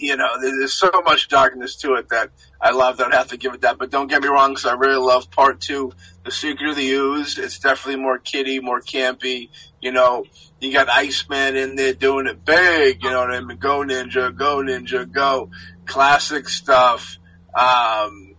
you 0.00 0.16
know, 0.16 0.40
there's 0.40 0.74
so 0.74 0.90
much 1.04 1.28
darkness 1.28 1.76
to 1.76 1.94
it 1.94 2.08
that 2.08 2.30
I 2.60 2.70
love 2.70 2.96
that 2.98 3.12
I 3.12 3.16
have 3.16 3.28
to 3.28 3.36
give 3.36 3.54
it 3.54 3.60
that. 3.62 3.78
But 3.78 3.90
don't 3.90 4.08
get 4.08 4.22
me 4.22 4.28
wrong, 4.28 4.50
because 4.50 4.66
I 4.66 4.74
really 4.74 4.96
love 4.96 5.30
part 5.30 5.60
two, 5.60 5.92
The 6.24 6.30
Secret 6.30 6.70
of 6.70 6.76
the 6.76 6.90
Ooze. 6.90 7.38
It's 7.38 7.58
definitely 7.58 8.02
more 8.02 8.18
kiddie, 8.18 8.60
more 8.60 8.80
campy. 8.80 9.50
You 9.80 9.92
know, 9.92 10.24
you 10.60 10.72
got 10.72 10.88
Iceman 10.88 11.56
in 11.56 11.76
there 11.76 11.94
doing 11.94 12.26
it 12.26 12.44
big. 12.44 13.02
You 13.02 13.10
know 13.10 13.20
what 13.20 13.34
I 13.34 13.40
mean? 13.40 13.58
Go 13.58 13.80
Ninja, 13.80 14.34
go 14.34 14.56
Ninja, 14.58 15.10
go. 15.10 15.50
Classic 15.86 16.48
stuff. 16.48 17.18
Um, 17.54 18.34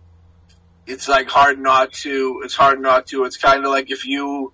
it's 0.86 1.08
like 1.08 1.28
hard 1.28 1.58
not 1.58 1.92
to. 1.92 2.42
It's 2.44 2.54
hard 2.54 2.80
not 2.80 3.06
to. 3.08 3.24
It's 3.24 3.36
kind 3.36 3.64
of 3.64 3.70
like 3.70 3.90
if 3.90 4.06
you 4.06 4.52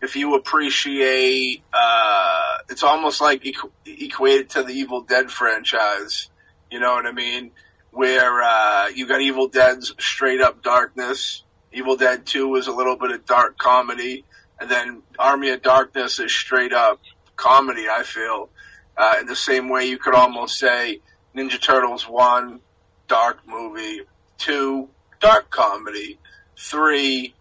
if 0.00 0.16
you 0.16 0.34
appreciate. 0.34 1.62
Uh, 1.72 2.56
it's 2.68 2.82
almost 2.82 3.20
like 3.20 3.42
equ- 3.44 3.70
equated 3.86 4.50
to 4.50 4.62
the 4.62 4.72
Evil 4.72 5.02
Dead 5.02 5.30
franchise. 5.30 6.30
You 6.70 6.80
know 6.80 6.92
what 6.92 7.06
I 7.06 7.12
mean? 7.12 7.52
Where 7.90 8.42
uh, 8.42 8.88
you 8.88 9.06
got 9.08 9.20
Evil 9.20 9.48
Dead's 9.48 9.94
straight 9.98 10.40
up 10.40 10.62
darkness. 10.62 11.42
Evil 11.72 11.96
Dead 11.96 12.26
Two 12.26 12.56
is 12.56 12.66
a 12.66 12.72
little 12.72 12.96
bit 12.96 13.10
of 13.10 13.26
dark 13.26 13.58
comedy, 13.58 14.24
and 14.60 14.70
then 14.70 15.02
Army 15.18 15.50
of 15.50 15.62
Darkness 15.62 16.18
is 16.18 16.32
straight 16.32 16.72
up 16.72 17.00
comedy. 17.36 17.88
I 17.88 18.02
feel 18.02 18.50
uh, 18.96 19.16
in 19.20 19.26
the 19.26 19.36
same 19.36 19.68
way 19.68 19.86
you 19.86 19.98
could 19.98 20.14
almost 20.14 20.58
say 20.58 21.00
Ninja 21.34 21.60
Turtles 21.60 22.08
One, 22.08 22.60
dark 23.06 23.38
movie. 23.46 24.02
Two, 24.38 24.88
dark 25.20 25.50
comedy. 25.50 26.18
Three, 26.56 27.34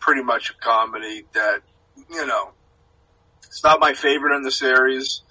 pretty 0.00 0.22
much 0.22 0.50
a 0.50 0.54
comedy 0.54 1.24
that, 1.34 1.60
you 2.10 2.26
know, 2.26 2.50
it's 3.44 3.62
not 3.64 3.80
my 3.80 3.94
favorite 3.94 4.36
in 4.36 4.42
the 4.42 4.50
series. 4.50 5.22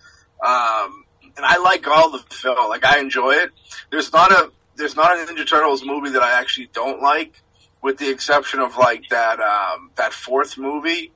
Um, 0.45 1.05
and 1.37 1.45
I 1.45 1.57
like 1.57 1.87
all 1.87 2.11
the 2.11 2.19
film. 2.19 2.69
Like 2.69 2.85
I 2.85 2.99
enjoy 2.99 3.31
it. 3.31 3.51
There's 3.91 4.11
not 4.11 4.31
a 4.31 4.51
there's 4.75 4.95
not 4.95 5.17
a 5.17 5.31
Ninja 5.31 5.47
Turtles 5.47 5.85
movie 5.85 6.09
that 6.09 6.21
I 6.21 6.39
actually 6.39 6.69
don't 6.73 7.01
like, 7.01 7.41
with 7.81 7.97
the 7.97 8.09
exception 8.09 8.59
of 8.59 8.77
like 8.77 9.03
that 9.09 9.39
um, 9.39 9.91
that 9.95 10.13
fourth 10.13 10.57
movie. 10.57 11.11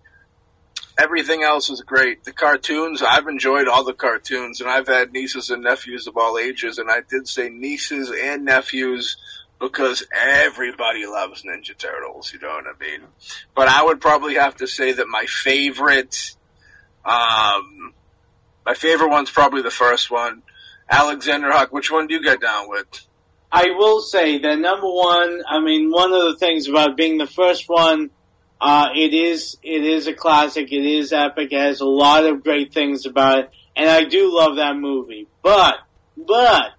Everything 0.97 1.43
else 1.43 1.69
is 1.69 1.81
great. 1.81 2.25
The 2.25 2.33
cartoons, 2.33 3.01
I've 3.01 3.27
enjoyed 3.27 3.69
all 3.69 3.85
the 3.85 3.93
cartoons, 3.93 4.59
and 4.59 4.69
I've 4.69 4.87
had 4.87 5.13
nieces 5.13 5.49
and 5.49 5.63
nephews 5.63 6.07
of 6.07 6.17
all 6.17 6.37
ages, 6.37 6.77
and 6.77 6.91
I 6.91 7.01
did 7.09 7.27
say 7.27 7.47
nieces 7.47 8.11
and 8.11 8.43
nephews 8.43 9.15
because 9.59 10.05
everybody 10.15 11.05
loves 11.05 11.43
Ninja 11.43 11.77
Turtles. 11.77 12.33
You 12.33 12.39
know 12.39 12.49
what 12.49 12.65
I 12.65 12.79
mean? 12.79 13.01
But 13.55 13.67
I 13.67 13.83
would 13.83 13.99
probably 13.99 14.35
have 14.35 14.55
to 14.57 14.67
say 14.67 14.93
that 14.93 15.07
my 15.07 15.25
favorite, 15.25 16.35
um, 17.05 17.93
my 18.65 18.73
favorite 18.75 19.09
one's 19.09 19.31
probably 19.31 19.61
the 19.61 19.71
first 19.71 20.09
one. 20.09 20.43
Alexander 20.89 21.51
Huck. 21.51 21.71
Which 21.71 21.91
one 21.91 22.07
do 22.07 22.15
you 22.15 22.23
get 22.23 22.41
down 22.41 22.69
with? 22.69 23.05
I 23.51 23.65
will 23.77 24.01
say 24.01 24.37
that 24.39 24.59
number 24.59 24.87
one. 24.87 25.41
I 25.47 25.59
mean, 25.59 25.91
one 25.91 26.13
of 26.13 26.23
the 26.23 26.37
things 26.37 26.67
about 26.67 26.95
being 26.95 27.17
the 27.17 27.27
first 27.27 27.67
one, 27.67 28.11
uh, 28.61 28.89
it 28.95 29.13
is 29.13 29.57
it 29.63 29.83
is 29.83 30.07
a 30.07 30.13
classic. 30.13 30.71
It 30.71 30.85
is 30.85 31.11
epic. 31.13 31.51
It 31.51 31.59
has 31.59 31.81
a 31.81 31.85
lot 31.85 32.25
of 32.25 32.43
great 32.43 32.73
things 32.73 33.05
about 33.05 33.39
it, 33.39 33.51
and 33.75 33.89
I 33.89 34.03
do 34.03 34.35
love 34.35 34.57
that 34.57 34.75
movie. 34.75 35.27
But 35.41 35.75
but 36.15 36.71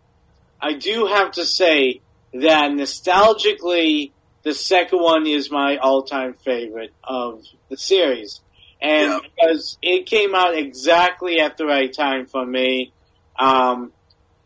I 0.60 0.74
do 0.74 1.06
have 1.06 1.32
to 1.32 1.44
say 1.44 2.02
that 2.32 2.70
nostalgically, 2.70 4.12
the 4.42 4.54
second 4.54 5.00
one 5.00 5.26
is 5.26 5.50
my 5.50 5.76
all-time 5.76 6.34
favorite 6.34 6.92
of 7.04 7.44
the 7.68 7.76
series, 7.76 8.40
and 8.80 9.20
because 9.22 9.78
it 9.82 10.06
came 10.06 10.34
out 10.34 10.56
exactly 10.56 11.40
at 11.40 11.56
the 11.56 11.66
right 11.66 11.92
time 11.92 12.26
for 12.26 12.46
me, 12.46 12.92
um, 13.38 13.92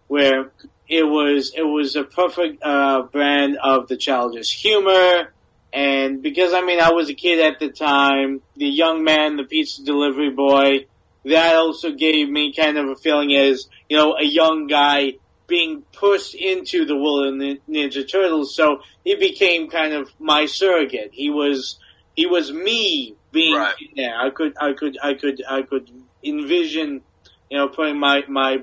where 0.08 0.50
it 0.88 1.04
was 1.04 1.52
it 1.56 1.62
was 1.62 1.96
a 1.96 2.04
perfect 2.04 2.62
uh, 2.62 3.02
brand 3.02 3.56
of 3.62 3.88
the 3.88 3.96
childish 3.96 4.60
humor, 4.60 5.32
and 5.72 6.22
because 6.22 6.52
I 6.52 6.62
mean 6.62 6.80
I 6.80 6.90
was 6.90 7.08
a 7.08 7.14
kid 7.14 7.40
at 7.40 7.60
the 7.60 7.68
time, 7.68 8.42
the 8.56 8.66
young 8.66 9.04
man, 9.04 9.36
the 9.36 9.44
pizza 9.44 9.84
delivery 9.84 10.30
boy, 10.30 10.86
that 11.24 11.56
also 11.56 11.92
gave 11.92 12.28
me 12.28 12.52
kind 12.52 12.76
of 12.76 12.88
a 12.88 12.96
feeling 12.96 13.34
as 13.34 13.68
you 13.88 13.96
know 13.96 14.16
a 14.16 14.24
young 14.24 14.66
guy 14.66 15.14
being 15.46 15.82
pushed 15.92 16.34
into 16.34 16.84
the 16.84 16.96
world 16.96 17.26
of 17.26 17.34
Ninja 17.68 18.08
Turtles, 18.10 18.54
so 18.54 18.80
he 19.04 19.14
became 19.16 19.68
kind 19.68 19.92
of 19.92 20.10
my 20.18 20.46
surrogate. 20.46 21.10
He 21.12 21.30
was 21.30 21.78
he 22.16 22.26
was 22.26 22.52
me 22.52 23.14
being 23.32 23.56
Right. 23.56 23.74
there. 23.96 24.16
I 24.16 24.30
could, 24.30 24.54
I 24.60 24.72
could, 24.72 24.96
I 25.02 25.14
could, 25.14 25.42
I 25.48 25.62
could 25.62 25.90
envision, 26.22 27.02
you 27.50 27.58
know, 27.58 27.68
putting 27.68 27.98
my 27.98 28.22
my 28.28 28.62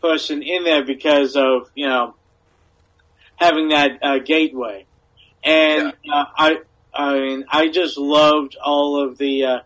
person 0.00 0.42
in 0.42 0.64
there 0.64 0.84
because 0.84 1.36
of 1.36 1.70
you 1.74 1.86
know 1.86 2.14
having 3.36 3.68
that 3.68 3.98
uh, 4.02 4.18
gateway, 4.18 4.86
and 5.44 5.92
uh, 6.10 6.24
I, 6.36 6.58
I 6.94 7.18
mean, 7.18 7.44
I 7.50 7.68
just 7.68 7.98
loved 7.98 8.56
all 8.64 9.02
of 9.06 9.18
the. 9.18 9.44
Uh, 9.44 9.58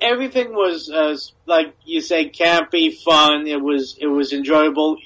everything 0.00 0.52
was 0.54 0.88
uh, 0.90 1.16
like 1.46 1.74
you 1.84 2.00
say, 2.00 2.30
campy, 2.30 2.94
fun. 3.02 3.46
It 3.48 3.60
was, 3.60 3.96
it 4.00 4.06
was 4.06 4.32
enjoyable. 4.32 4.98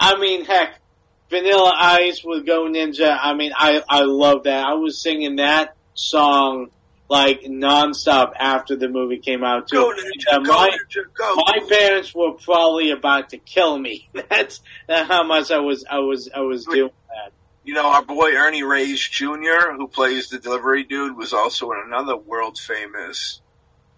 I 0.00 0.18
mean, 0.18 0.44
heck, 0.46 0.80
Vanilla 1.28 1.72
Ice 1.76 2.24
with 2.24 2.46
Go 2.46 2.64
Ninja. 2.64 3.16
I 3.20 3.34
mean, 3.34 3.52
I 3.54 3.82
I 3.88 4.02
love 4.02 4.44
that. 4.44 4.64
I 4.66 4.74
was 4.74 5.00
singing 5.00 5.36
that 5.36 5.76
song 5.94 6.70
like 7.08 7.42
nonstop 7.42 8.32
after 8.38 8.76
the 8.76 8.88
movie 8.88 9.18
came 9.18 9.44
out 9.44 9.68
too. 9.68 9.76
Go 9.76 9.92
Ninja, 9.92 10.32
Uh, 10.32 10.38
go 10.40 10.52
my 10.52 10.68
Ninja, 10.70 11.02
go. 11.14 11.34
my 11.36 11.58
parents 11.68 12.14
were 12.14 12.32
probably 12.32 12.90
about 12.92 13.28
to 13.30 13.38
kill 13.38 13.78
me. 13.78 14.08
That's 14.30 14.60
that's 14.86 15.08
how 15.08 15.22
much 15.24 15.50
I 15.50 15.58
was 15.58 15.84
I 15.90 15.98
was 15.98 16.28
I 16.34 16.40
was 16.40 16.64
doing 16.64 16.90
that. 17.08 17.32
You 17.64 17.74
know, 17.74 17.86
our 17.88 18.02
boy 18.02 18.32
Ernie 18.32 18.62
Reyes 18.62 19.00
Jr., 19.06 19.72
who 19.76 19.86
plays 19.86 20.28
the 20.30 20.38
delivery 20.38 20.82
dude, 20.82 21.16
was 21.16 21.32
also 21.34 21.70
in 21.72 21.78
another 21.86 22.16
world 22.16 22.58
famous 22.58 23.42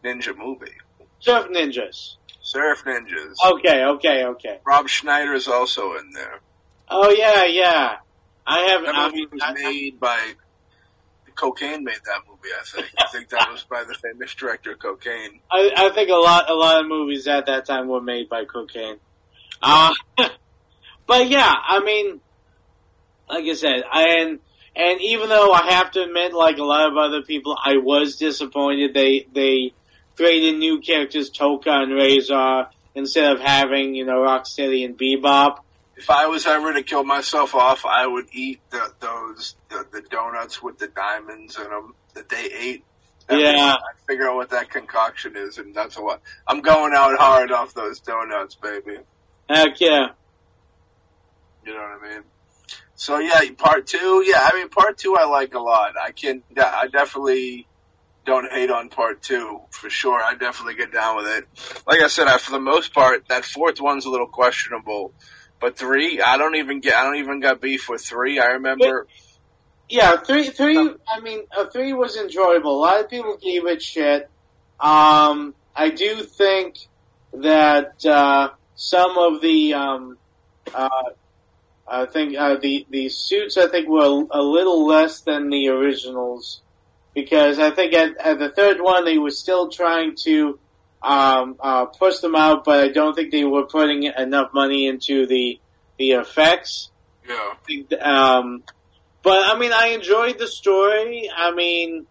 ninja 0.03 0.37
movie, 0.37 0.73
Surf 1.21 1.47
Ninjas. 1.49 2.17
Surf 2.43 2.85
Ninjas. 2.85 3.37
Okay, 3.45 3.85
okay, 3.85 4.25
okay. 4.25 4.59
Rob 4.67 4.89
Schneider 4.89 5.33
is 5.33 5.49
also 5.49 5.95
in 5.95 6.11
there. 6.13 6.41
Oh 6.89 7.11
yeah, 7.11 7.45
yeah. 7.45 7.97
I 8.47 8.61
haven't. 8.63 8.87
That 8.87 8.95
I 8.97 9.07
movie 9.07 9.17
mean, 9.19 9.29
was 9.33 9.43
I, 9.43 9.53
made 9.55 10.01
by 10.01 10.33
Cocaine. 11.35 11.85
Made 11.85 12.01
that 12.05 12.23
movie, 12.29 12.49
I 12.59 12.65
think. 12.65 12.89
I 12.99 13.07
think 13.13 13.29
that 13.31 13.51
was 13.51 13.63
by 13.63 13.85
the 13.85 13.95
famous 13.95 14.35
director 14.35 14.75
Cocaine. 14.75 15.41
I, 15.51 15.71
I 15.77 15.91
think 15.91 16.11
a 16.11 16.15
lot 16.15 16.51
a 16.51 16.55
lot 16.55 16.81
of 16.81 16.89
movies 16.89 17.27
at 17.29 17.47
that 17.47 17.65
time 17.65 17.89
were 17.89 18.03
made 18.03 18.29
by 18.29 18.45
cocaine. 18.45 18.97
Uh, 19.63 19.95
but 21.07 21.29
yeah, 21.29 21.53
I 21.69 21.81
mean, 21.85 22.21
like 23.29 23.45
I 23.45 23.55
said, 23.55 23.85
I, 23.91 24.19
and 24.19 24.41
and 24.75 25.01
even 25.01 25.29
though 25.29 25.53
I 25.53 25.73
have 25.73 25.93
to 25.93 26.03
admit, 26.03 26.33
like 26.33 26.59
a 26.59 26.65
lot 26.65 26.91
of 26.91 26.97
other 26.97 27.23
people, 27.23 27.57
I 27.63 27.77
was 27.77 28.17
disappointed 28.17 28.95
they 28.95 29.27
they 29.33 29.75
created 30.17 30.59
new 30.59 30.81
characters, 30.81 31.31
Tokka 31.31 31.83
and 31.83 31.93
Rahzar, 31.93 32.69
instead 32.95 33.33
of 33.33 33.41
having 33.41 33.95
you 33.95 34.05
know 34.05 34.19
Rocksteady 34.19 34.85
and 34.85 34.99
Bebop. 34.99 35.59
If 35.97 36.11
I 36.11 36.27
was 36.27 36.47
ever 36.47 36.73
to 36.73 36.83
kill 36.83 37.05
myself 37.05 37.55
off, 37.55 37.85
I 37.85 38.07
would 38.07 38.27
eat 38.33 38.61
the, 38.71 38.93
those 38.99 39.57
the, 39.69 39.87
the 39.93 40.01
donuts 40.01 40.63
with 40.63 40.79
the 40.79 40.89
diamonds 40.89 41.57
in 41.57 41.65
them 41.65 41.95
that 42.15 42.29
they 42.29 42.45
ate. 42.45 42.85
Yeah. 43.31 43.77
I 43.77 43.93
figure 44.07 44.29
out 44.29 44.37
what 44.37 44.51
that 44.51 44.71
concoction 44.71 45.37
is, 45.37 45.59
and 45.59 45.75
that's 45.75 45.97
what 45.97 46.21
I'm 46.47 46.61
going 46.61 46.93
out 46.93 47.17
hard 47.19 47.53
off 47.53 47.73
those 47.73 48.01
donuts, 48.01 48.57
baby. 48.57 48.99
Heck 49.49 49.81
yeah. 49.81 50.09
You 51.65 51.75
know 51.75 51.81
what 51.81 52.11
I 52.11 52.15
mean? 52.15 52.23
So 52.95 53.19
yeah, 53.19 53.41
part 53.57 53.87
two. 53.87 54.23
Yeah, 54.27 54.39
I 54.41 54.55
mean 54.55 54.69
part 54.69 54.99
two. 54.99 55.17
I 55.17 55.25
like 55.25 55.55
a 55.55 55.61
lot. 55.61 55.95
I 56.01 56.13
can. 56.13 56.43
I 56.57 56.89
definitely 56.89 57.67
don't 58.25 58.51
hate 58.53 58.71
on 58.71 58.89
part 58.89 59.23
two 59.23 59.61
for 59.71 59.91
sure. 59.91 60.23
I 60.23 60.35
definitely 60.35 60.75
get 60.75 60.93
down 60.93 61.17
with 61.17 61.27
it. 61.27 61.49
Like 61.87 62.03
I 62.03 62.07
said, 62.07 62.29
I, 62.29 62.39
for 62.39 62.53
the 62.53 62.61
most 62.61 62.95
part, 62.95 63.29
that 63.29 63.45
fourth 63.45 63.81
one's 63.81 64.05
a 64.05 64.11
little 64.11 64.27
questionable. 64.27 65.13
But 65.61 65.77
three, 65.77 66.21
I 66.21 66.39
don't 66.39 66.57
even 66.57 66.81
get. 66.81 66.97
I 66.97 67.05
don't 67.05 67.17
even 67.17 67.41
got 67.41 67.61
beef 67.61 67.89
with 67.89 68.03
three. 68.05 68.41
I 68.41 68.47
remember. 68.47 69.07
Yeah, 69.89 70.17
three, 70.17 70.49
three. 70.49 70.77
I 70.79 71.21
mean, 71.21 71.45
uh, 71.57 71.67
three 71.67 71.93
was 71.93 72.17
enjoyable. 72.17 72.77
A 72.77 72.81
lot 72.81 73.01
of 73.01 73.11
people 73.11 73.37
gave 73.37 73.67
it 73.67 73.83
shit. 73.83 74.31
Um, 74.81 75.55
I 75.77 75.91
do 75.91 76.23
think 76.23 76.79
that 77.35 78.05
uh, 78.05 78.51
some 78.75 79.17
of 79.19 79.41
the, 79.41 79.75
um, 79.75 80.19
uh, 80.75 80.89
I 81.87 82.07
think 82.07 82.37
uh, 82.37 82.57
the 82.57 82.87
the 82.91 83.09
suits, 83.09 83.57
I 83.57 83.69
think, 83.69 83.89
were 83.89 84.27
a 84.31 84.43
little 84.43 84.87
less 84.87 85.21
than 85.21 85.51
the 85.51 85.69
originals 85.69 86.63
because 87.15 87.59
I 87.59 87.71
think 87.71 87.93
at, 87.95 88.17
at 88.19 88.39
the 88.39 88.51
third 88.51 88.81
one 88.81 89.05
they 89.05 89.19
were 89.19 89.31
still 89.31 89.69
trying 89.69 90.17
to 90.25 90.59
um, 91.03 91.57
uh, 91.61 91.87
push 91.87 92.19
them 92.19 92.35
out, 92.35 92.65
but 92.65 92.85
I 92.85 92.89
don't 92.89 93.15
think 93.15 93.33
they 93.33 93.45
were 93.45 93.65
putting 93.65 94.05
enough 94.05 94.53
money 94.55 94.87
into 94.87 95.27
the 95.27 95.61
the 95.99 96.13
effects. 96.13 96.91
Yeah. 97.29 97.97
Um, 98.01 98.63
but 99.23 99.45
I 99.45 99.59
mean, 99.59 99.73
I 99.73 99.89
enjoyed 99.89 100.39
the 100.39 100.49
story. 100.49 101.31
I 101.35 101.53
mean, 101.53 102.07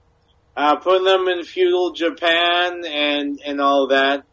uh, 0.55 0.75
putting 0.77 1.05
them 1.05 1.27
in 1.27 1.43
feudal 1.43 1.91
Japan 1.93 2.85
and 2.85 3.41
and 3.45 3.61
all 3.61 3.87
that. 3.87 4.23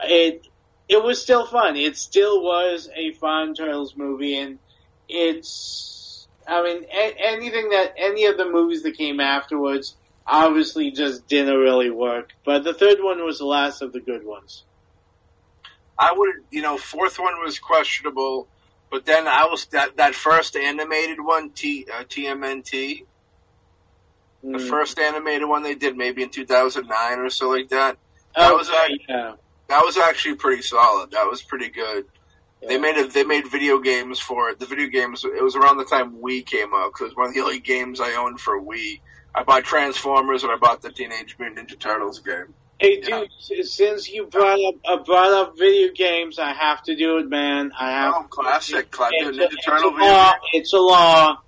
It 0.00 0.46
it 0.88 1.02
was 1.02 1.20
still 1.20 1.46
fun. 1.46 1.76
It 1.76 1.96
still 1.96 2.42
was 2.42 2.88
a 2.94 3.12
fun 3.14 3.54
Turtles 3.54 3.96
movie, 3.96 4.38
and 4.38 4.58
it's. 5.08 5.94
I 6.48 6.62
mean, 6.62 6.84
a- 6.84 7.14
anything 7.18 7.68
that 7.70 7.94
any 7.96 8.24
of 8.24 8.36
the 8.38 8.46
movies 8.50 8.82
that 8.82 8.96
came 8.96 9.20
afterwards 9.20 9.96
obviously 10.26 10.90
just 10.90 11.26
didn't 11.28 11.56
really 11.56 11.90
work. 11.90 12.30
But 12.44 12.64
the 12.64 12.74
third 12.74 12.98
one 13.02 13.24
was 13.24 13.38
the 13.38 13.44
last 13.46 13.82
of 13.82 13.92
the 13.92 14.00
good 14.00 14.24
ones. 14.24 14.64
I 15.98 16.12
would. 16.16 16.34
You 16.50 16.62
know, 16.62 16.78
fourth 16.78 17.18
one 17.18 17.40
was 17.44 17.58
questionable, 17.58 18.48
but 18.90 19.04
then 19.04 19.26
I 19.28 19.44
was 19.44 19.66
that 19.66 19.96
that 19.96 20.14
first 20.14 20.56
animated 20.56 21.18
one, 21.22 21.50
T 21.50 21.86
uh, 21.92 22.04
TMNT. 22.04 23.04
The 24.42 24.58
Mm. 24.58 24.68
first 24.70 24.98
animated 25.00 25.48
one 25.48 25.64
they 25.64 25.74
did 25.74 25.96
maybe 25.96 26.22
in 26.22 26.30
2009 26.30 27.18
or 27.18 27.28
so 27.28 27.48
like 27.50 27.68
that. 27.70 27.98
that 28.36 28.54
was 28.54 28.68
Okay, 28.70 28.98
yeah. 29.08 29.34
That 29.66 29.84
was 29.84 29.96
actually 29.98 30.36
pretty 30.36 30.62
solid. 30.62 31.10
That 31.10 31.26
was 31.28 31.42
pretty 31.42 31.68
good. 31.68 32.06
They 32.66 32.78
made 32.78 32.96
it. 32.96 33.12
They 33.12 33.24
made 33.24 33.46
video 33.50 33.78
games 33.78 34.18
for 34.18 34.48
it. 34.50 34.58
The 34.58 34.66
video 34.66 34.88
games. 34.88 35.24
It 35.24 35.42
was 35.42 35.54
around 35.56 35.76
the 35.78 35.84
time 35.84 36.16
Wii 36.16 36.44
came 36.44 36.74
out 36.74 36.92
because 36.92 37.02
it 37.02 37.04
was 37.04 37.16
one 37.16 37.28
of 37.28 37.34
the 37.34 37.40
only 37.40 37.60
games 37.60 38.00
I 38.00 38.12
owned 38.14 38.40
for 38.40 38.60
Wii. 38.60 39.00
I 39.34 39.44
bought 39.44 39.64
Transformers 39.64 40.42
and 40.42 40.50
I 40.50 40.56
bought 40.56 40.82
the 40.82 40.90
Teenage 40.90 41.36
Mutant 41.38 41.68
Ninja 41.68 41.78
Turtles 41.78 42.18
game. 42.18 42.54
Hey, 42.80 43.00
dude, 43.00 43.28
s- 43.38 43.72
since 43.72 44.08
you 44.08 44.26
brought 44.26 44.58
up 44.64 44.74
uh, 44.84 45.02
brought 45.04 45.32
up 45.32 45.58
video 45.58 45.92
games, 45.92 46.38
I 46.38 46.52
have 46.52 46.82
to 46.84 46.96
do 46.96 47.18
it, 47.18 47.28
man. 47.28 47.70
I 47.78 47.90
have. 47.90 48.14
Oh, 48.16 48.22
classic, 48.24 48.90
classic 48.90 49.16
It's, 49.20 49.36
Ninja 49.36 49.40
a, 49.40 49.44
it's, 49.44 49.64
Turtle 49.64 49.90
a 49.90 49.98
law, 49.98 50.32
it's 50.52 50.72
a 50.72 50.78
law. 50.78 51.38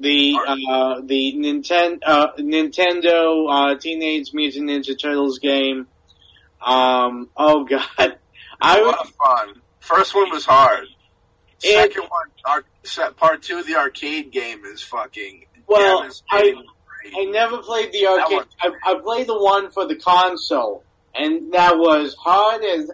The 0.00 0.34
uh, 0.46 1.00
the 1.04 1.34
Nintendo 1.36 1.98
uh, 2.04 2.32
Nintendo 2.38 3.46
uh, 3.74 3.78
Teenage 3.78 4.32
Mutant 4.32 4.68
Ninja 4.70 4.98
Turtles 5.00 5.38
game. 5.38 5.86
Um, 6.64 7.28
oh 7.36 7.64
god, 7.68 8.18
I 8.60 8.78
a 8.78 8.82
was 8.82 8.92
lot 8.96 9.06
of 9.06 9.12
fun. 9.14 9.60
First 9.80 10.14
one 10.14 10.30
was 10.30 10.44
hard. 10.44 10.86
Second 11.58 12.02
one, 12.04 12.28
our, 12.46 12.64
part 13.12 13.42
two 13.42 13.58
of 13.58 13.66
the 13.66 13.76
arcade 13.76 14.30
game 14.30 14.64
is 14.64 14.82
fucking. 14.82 15.44
well. 15.66 16.08
I. 16.30 16.54
I 17.16 17.24
never 17.24 17.58
played 17.58 17.92
the 17.92 18.06
arcade. 18.06 18.44
I, 18.60 18.70
I 18.84 19.00
played 19.02 19.26
the 19.26 19.38
one 19.38 19.70
for 19.70 19.86
the 19.86 19.96
console, 19.96 20.84
and 21.14 21.50
that 21.54 21.78
was 21.78 22.14
hard 22.14 22.62
as 22.62 22.88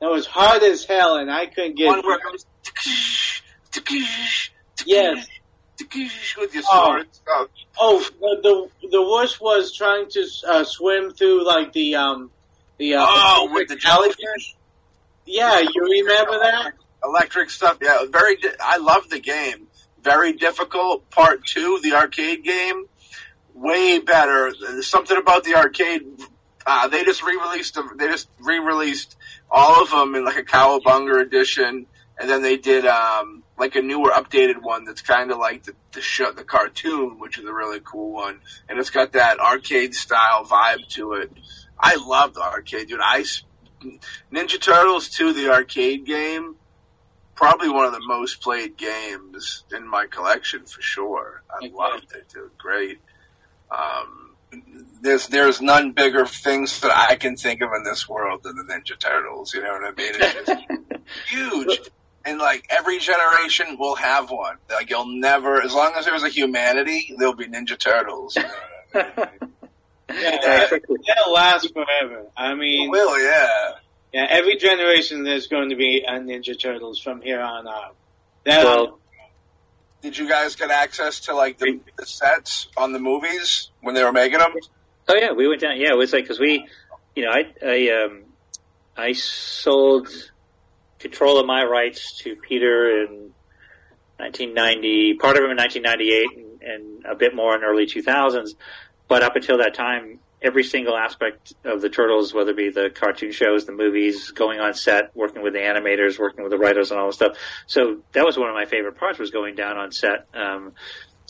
that 0.00 0.10
was 0.10 0.26
hard 0.26 0.64
as 0.64 0.84
hell, 0.84 1.16
and 1.16 1.30
I 1.30 1.46
couldn't 1.46 1.76
get. 1.76 1.86
one 1.86 2.02
where 2.04 2.16
it 2.18 2.22
goes. 2.24 2.44
Yes. 4.84 5.26
With 6.38 6.54
your 6.54 6.62
Oh. 6.70 6.86
sword 6.86 7.06
stuff. 7.12 7.48
Oh, 7.80 7.98
the, 8.20 8.68
the 8.80 8.88
the 8.90 9.02
worst 9.02 9.40
was 9.40 9.72
trying 9.74 10.08
to 10.10 10.26
uh, 10.48 10.64
swim 10.64 11.12
through 11.12 11.44
like 11.46 11.72
the 11.72 11.96
um 11.96 12.30
the 12.78 12.94
uh, 12.94 13.04
Oh, 13.08 13.48
with 13.52 13.68
the 13.68 13.76
jellyfish? 13.76 14.54
Yeah, 15.26 15.60
you 15.60 15.82
remember 15.82 16.38
that? 16.38 16.74
electric 17.04 17.50
stuff. 17.50 17.78
Yeah, 17.82 18.04
very. 18.10 18.36
Di- 18.36 18.56
I 18.60 18.78
love 18.78 19.08
the 19.10 19.20
game. 19.20 19.68
Very 20.02 20.32
difficult. 20.32 21.08
Part 21.10 21.44
two, 21.46 21.80
the 21.82 21.94
arcade 21.94 22.44
game, 22.44 22.86
way 23.54 23.98
better. 23.98 24.52
There's 24.60 24.86
something 24.86 25.16
about 25.16 25.44
the 25.44 25.54
arcade. 25.54 26.02
Uh, 26.66 26.88
they 26.88 27.04
just 27.04 27.22
re-released 27.22 27.74
them. 27.74 27.90
They 27.98 28.06
just 28.06 28.28
re-released 28.40 29.16
all 29.50 29.82
of 29.82 29.90
them 29.90 30.14
in 30.14 30.24
like 30.24 30.38
a 30.38 30.42
cowabunga 30.42 31.20
edition, 31.20 31.86
and 32.18 32.30
then 32.30 32.42
they 32.42 32.56
did 32.56 32.86
um, 32.86 33.42
like 33.58 33.76
a 33.76 33.82
newer, 33.82 34.10
updated 34.10 34.62
one 34.62 34.84
that's 34.84 35.02
kind 35.02 35.30
of 35.30 35.38
like 35.38 35.64
the 35.64 35.74
the, 35.92 36.00
show, 36.00 36.32
the 36.32 36.44
cartoon, 36.44 37.18
which 37.18 37.38
is 37.38 37.44
a 37.44 37.52
really 37.52 37.80
cool 37.84 38.12
one, 38.12 38.40
and 38.68 38.78
it's 38.78 38.90
got 38.90 39.12
that 39.12 39.38
arcade 39.40 39.94
style 39.94 40.44
vibe 40.44 40.88
to 40.88 41.12
it. 41.12 41.30
I 41.78 41.96
love 41.96 42.34
the 42.34 42.42
arcade, 42.42 42.88
dude. 42.88 43.00
I 43.02 43.24
Ninja 44.32 44.60
Turtles 44.60 45.08
2, 45.10 45.32
the 45.32 45.50
arcade 45.50 46.04
game, 46.04 46.56
probably 47.34 47.68
one 47.68 47.84
of 47.86 47.92
the 47.92 48.04
most 48.06 48.40
played 48.40 48.76
games 48.76 49.64
in 49.74 49.86
my 49.88 50.06
collection 50.06 50.64
for 50.66 50.80
sure. 50.82 51.42
I 51.50 51.66
Okay. 51.66 51.74
loved 51.74 52.12
it, 52.14 52.28
dude. 52.32 52.56
Great. 52.58 53.00
Um, 53.70 54.36
there's 55.02 55.26
there's 55.28 55.60
none 55.60 55.92
bigger 55.92 56.26
things 56.26 56.80
that 56.80 56.96
I 56.96 57.16
can 57.16 57.36
think 57.36 57.60
of 57.60 57.70
in 57.76 57.82
this 57.82 58.08
world 58.08 58.42
than 58.44 58.56
the 58.56 58.62
Ninja 58.62 58.96
Turtles. 58.98 59.52
You 59.52 59.62
know 59.62 59.72
what 59.72 59.84
I 59.84 59.90
mean? 59.90 60.12
It's 60.14 60.46
just 60.46 60.62
huge. 61.28 61.80
And 62.26 62.38
like 62.38 62.64
every 62.70 62.98
generation 62.98 63.76
will 63.78 63.96
have 63.96 64.30
one. 64.30 64.56
Like 64.70 64.88
you'll 64.90 65.06
never, 65.18 65.60
as 65.60 65.74
long 65.74 65.92
as 65.96 66.04
there's 66.06 66.22
a 66.22 66.28
humanity, 66.28 67.14
there'll 67.18 67.34
be 67.34 67.46
Ninja 67.46 67.76
Turtles. 67.78 68.36
You 68.36 68.42
know 68.42 68.48
what 69.16 69.18
I 69.18 69.30
mean? 69.44 69.50
Yeah, 70.14 70.30
that, 70.40 70.82
that'll 71.06 71.32
last 71.32 71.72
forever. 71.72 72.26
I 72.36 72.54
mean, 72.54 72.88
It 72.88 72.90
will, 72.90 73.18
yeah. 73.20 73.72
yeah, 74.12 74.26
every 74.30 74.56
generation 74.56 75.24
there's 75.24 75.46
going 75.46 75.70
to 75.70 75.76
be 75.76 76.04
a 76.06 76.12
Ninja 76.12 76.58
Turtles 76.60 76.98
from 77.00 77.20
here 77.20 77.40
on 77.40 77.66
out. 77.66 77.96
That 78.44 78.64
Well, 78.64 78.98
Did 80.02 80.16
you 80.18 80.28
guys 80.28 80.54
get 80.56 80.70
access 80.70 81.20
to 81.20 81.34
like 81.34 81.58
the, 81.58 81.80
the 81.96 82.06
sets 82.06 82.68
on 82.76 82.92
the 82.92 82.98
movies 82.98 83.70
when 83.80 83.94
they 83.94 84.04
were 84.04 84.12
making 84.12 84.38
them? 84.38 84.52
Oh 85.08 85.14
yeah, 85.14 85.32
we 85.32 85.48
went 85.48 85.60
down. 85.60 85.78
Yeah, 85.78 85.92
it 85.92 85.96
was 85.98 86.12
like 86.12 86.24
because 86.24 86.40
we, 86.40 86.66
you 87.16 87.24
know, 87.24 87.30
I 87.30 87.44
I 87.64 88.04
um 88.04 88.22
I 88.96 89.12
sold 89.12 90.08
control 90.98 91.38
of 91.38 91.46
my 91.46 91.64
rights 91.64 92.16
to 92.20 92.36
Peter 92.36 93.02
in 93.02 93.32
1990, 94.18 95.14
part 95.14 95.36
of 95.36 95.42
them 95.42 95.50
in 95.50 95.56
1998, 95.56 96.26
and, 96.38 96.62
and 96.62 97.04
a 97.04 97.14
bit 97.14 97.34
more 97.34 97.54
in 97.56 97.62
early 97.64 97.86
2000s. 97.86 98.54
But 99.14 99.22
up 99.22 99.36
until 99.36 99.58
that 99.58 99.74
time, 99.74 100.18
every 100.42 100.64
single 100.64 100.96
aspect 100.96 101.54
of 101.64 101.80
the 101.80 101.88
Turtles, 101.88 102.34
whether 102.34 102.50
it 102.50 102.56
be 102.56 102.70
the 102.70 102.90
cartoon 102.92 103.30
shows, 103.30 103.64
the 103.64 103.70
movies, 103.70 104.32
going 104.32 104.58
on 104.58 104.74
set, 104.74 105.14
working 105.14 105.40
with 105.40 105.52
the 105.52 105.60
animators, 105.60 106.18
working 106.18 106.42
with 106.42 106.50
the 106.50 106.58
writers, 106.58 106.90
and 106.90 106.98
all 106.98 107.06
this 107.06 107.14
stuff. 107.14 107.36
So 107.68 107.98
that 108.10 108.24
was 108.24 108.36
one 108.36 108.48
of 108.48 108.56
my 108.56 108.64
favorite 108.64 108.96
parts 108.96 109.20
was 109.20 109.30
going 109.30 109.54
down 109.54 109.76
on 109.76 109.92
set 109.92 110.26
um, 110.34 110.72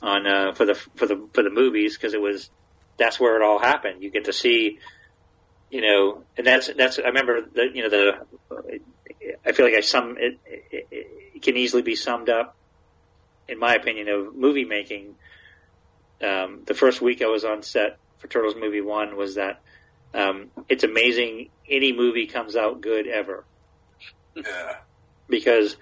on 0.03 0.27
uh, 0.27 0.55
for 0.55 0.65
the 0.65 0.75
for 0.75 1.05
the 1.05 1.29
for 1.35 1.43
the 1.43 1.51
movies 1.51 1.99
because 1.99 2.15
it 2.15 2.23
was 2.23 2.49
that's 2.97 3.21
where 3.21 3.37
it 3.37 3.43
all 3.45 3.59
happened. 3.59 4.03
You 4.03 4.11
get 4.11 4.25
to 4.25 4.33
see, 4.33 4.79
you 5.71 5.83
know, 5.83 6.23
and 6.39 6.47
that's 6.47 6.71
that's. 6.73 6.99
I 6.99 7.09
remember 7.09 7.43
the 7.43 7.67
you 7.71 7.83
know 7.83 7.91
the. 7.91 8.13
I 9.45 9.53
feel 9.53 9.67
like 9.67 9.75
I 9.75 9.83
sum 9.83 10.17
it, 10.19 10.39
it, 10.47 10.89
it 11.35 11.43
can 11.43 11.59
easily 11.59 11.83
be 11.83 11.97
summed 11.97 12.31
up, 12.31 12.57
in 13.47 13.59
my 13.59 13.75
opinion, 13.75 14.09
of 14.09 14.35
movie 14.35 14.65
making. 14.65 15.17
Um, 16.23 16.63
the 16.67 16.75
first 16.75 17.01
week 17.01 17.23
I 17.23 17.27
was 17.27 17.45
on 17.45 17.63
set 17.63 17.99
for 18.19 18.29
Turtles 18.29 18.55
movie 18.59 18.81
one 18.81 19.17
was 19.17 19.35
that 19.35 19.61
um, 20.15 20.51
it's 20.69 20.85
amazing 20.85 21.51
any 21.69 21.93
movie 21.93 22.27
comes 22.27 22.57
out 22.57 22.81
good 22.81 23.07
ever 23.09 23.45
Yeah. 24.37 24.77
because 25.29 25.77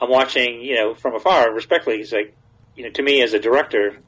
I'm 0.00 0.10
watching, 0.10 0.60
you 0.60 0.76
know, 0.76 0.94
from 0.94 1.14
afar, 1.14 1.52
respectfully, 1.52 2.00
it's 2.00 2.12
like, 2.12 2.36
you 2.76 2.84
know, 2.84 2.90
to 2.90 3.02
me 3.02 3.22
as 3.22 3.32
a 3.34 3.38
director, 3.38 3.98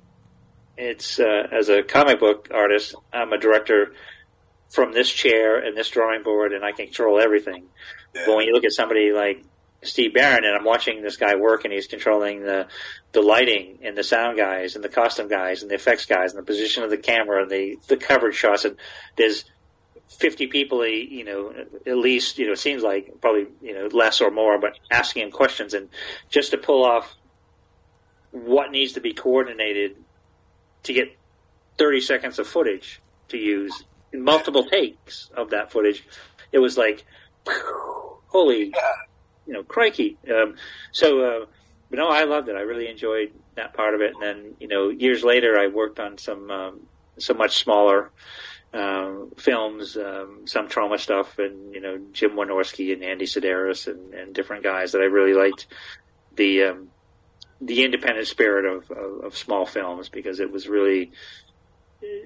it's, 0.76 1.18
uh, 1.18 1.48
as 1.50 1.68
a 1.68 1.82
comic 1.82 2.20
book 2.20 2.48
artist, 2.52 2.94
I'm 3.12 3.32
a 3.32 3.38
director 3.38 3.92
from 4.70 4.92
this 4.92 5.10
chair 5.10 5.56
and 5.58 5.76
this 5.76 5.88
drawing 5.90 6.22
board 6.22 6.52
and 6.52 6.64
I 6.64 6.72
can 6.72 6.86
control 6.86 7.20
everything. 7.20 7.64
yeah. 8.14 8.22
But 8.26 8.36
when 8.36 8.46
you 8.46 8.52
look 8.52 8.64
at 8.64 8.72
somebody 8.72 9.12
like 9.12 9.42
Steve 9.86 10.14
Barron 10.14 10.44
and 10.44 10.54
I'm 10.54 10.64
watching 10.64 11.02
this 11.02 11.16
guy 11.16 11.36
work 11.36 11.64
and 11.64 11.72
he's 11.72 11.86
controlling 11.86 12.42
the, 12.42 12.66
the 13.12 13.22
lighting 13.22 13.78
and 13.82 13.96
the 13.96 14.04
sound 14.04 14.36
guys 14.36 14.74
and 14.74 14.84
the 14.84 14.88
costume 14.88 15.28
guys 15.28 15.62
and 15.62 15.70
the 15.70 15.74
effects 15.74 16.06
guys 16.06 16.32
and 16.32 16.38
the 16.40 16.46
position 16.46 16.82
of 16.82 16.90
the 16.90 16.98
camera 16.98 17.42
and 17.42 17.50
the, 17.50 17.76
the 17.88 17.96
coverage 17.96 18.36
shots 18.36 18.64
and 18.64 18.76
there's 19.16 19.44
50 20.08 20.46
people, 20.48 20.82
eh, 20.82 21.06
you 21.08 21.24
know, 21.24 21.52
at 21.86 21.96
least, 21.96 22.38
you 22.38 22.46
know, 22.46 22.52
it 22.52 22.58
seems 22.58 22.82
like 22.82 23.20
probably, 23.20 23.46
you 23.60 23.74
know, 23.74 23.88
less 23.92 24.20
or 24.20 24.30
more, 24.30 24.58
but 24.58 24.78
asking 24.90 25.22
him 25.22 25.30
questions 25.30 25.74
and 25.74 25.88
just 26.28 26.52
to 26.52 26.58
pull 26.58 26.84
off 26.84 27.14
what 28.30 28.70
needs 28.70 28.92
to 28.92 29.00
be 29.00 29.12
coordinated 29.12 29.96
to 30.84 30.92
get 30.92 31.16
30 31.78 32.00
seconds 32.00 32.38
of 32.38 32.46
footage 32.46 33.00
to 33.28 33.36
use 33.36 33.84
multiple 34.12 34.64
takes 34.64 35.30
of 35.36 35.50
that 35.50 35.72
footage. 35.72 36.06
It 36.52 36.58
was 36.58 36.78
like, 36.78 37.04
holy, 38.28 38.72
Yeah. 38.74 38.92
You 39.46 39.52
know, 39.52 39.62
crikey. 39.62 40.16
Um, 40.32 40.56
so, 40.92 41.20
uh, 41.20 41.46
but 41.90 41.98
no, 41.98 42.08
I 42.08 42.24
loved 42.24 42.48
it. 42.48 42.56
I 42.56 42.60
really 42.60 42.88
enjoyed 42.88 43.32
that 43.54 43.74
part 43.74 43.94
of 43.94 44.00
it. 44.00 44.14
And 44.14 44.22
then, 44.22 44.54
you 44.58 44.68
know, 44.68 44.88
years 44.88 45.22
later, 45.22 45.58
I 45.58 45.68
worked 45.68 46.00
on 46.00 46.18
some, 46.18 46.50
um, 46.50 46.80
so 47.18 47.32
much 47.32 47.58
smaller, 47.58 48.10
um, 48.74 49.32
films, 49.36 49.96
um, 49.96 50.42
some 50.46 50.68
Troma 50.68 50.98
stuff, 50.98 51.38
and 51.38 51.72
you 51.72 51.80
know 51.80 51.98
Jim 52.12 52.32
Wynorski 52.32 52.92
and 52.92 53.02
Andy 53.02 53.24
Sidaris 53.24 53.86
and, 53.86 54.12
and 54.12 54.34
different 54.34 54.62
guys 54.62 54.92
that 54.92 55.00
I 55.00 55.04
really 55.04 55.32
liked 55.32 55.66
the 56.34 56.64
um, 56.64 56.88
the 57.60 57.84
independent 57.84 58.26
spirit 58.26 58.66
of, 58.66 58.90
of, 58.90 59.24
of 59.24 59.36
small 59.36 59.64
films 59.64 60.08
because 60.08 60.40
it 60.40 60.50
was 60.50 60.68
really 60.68 61.10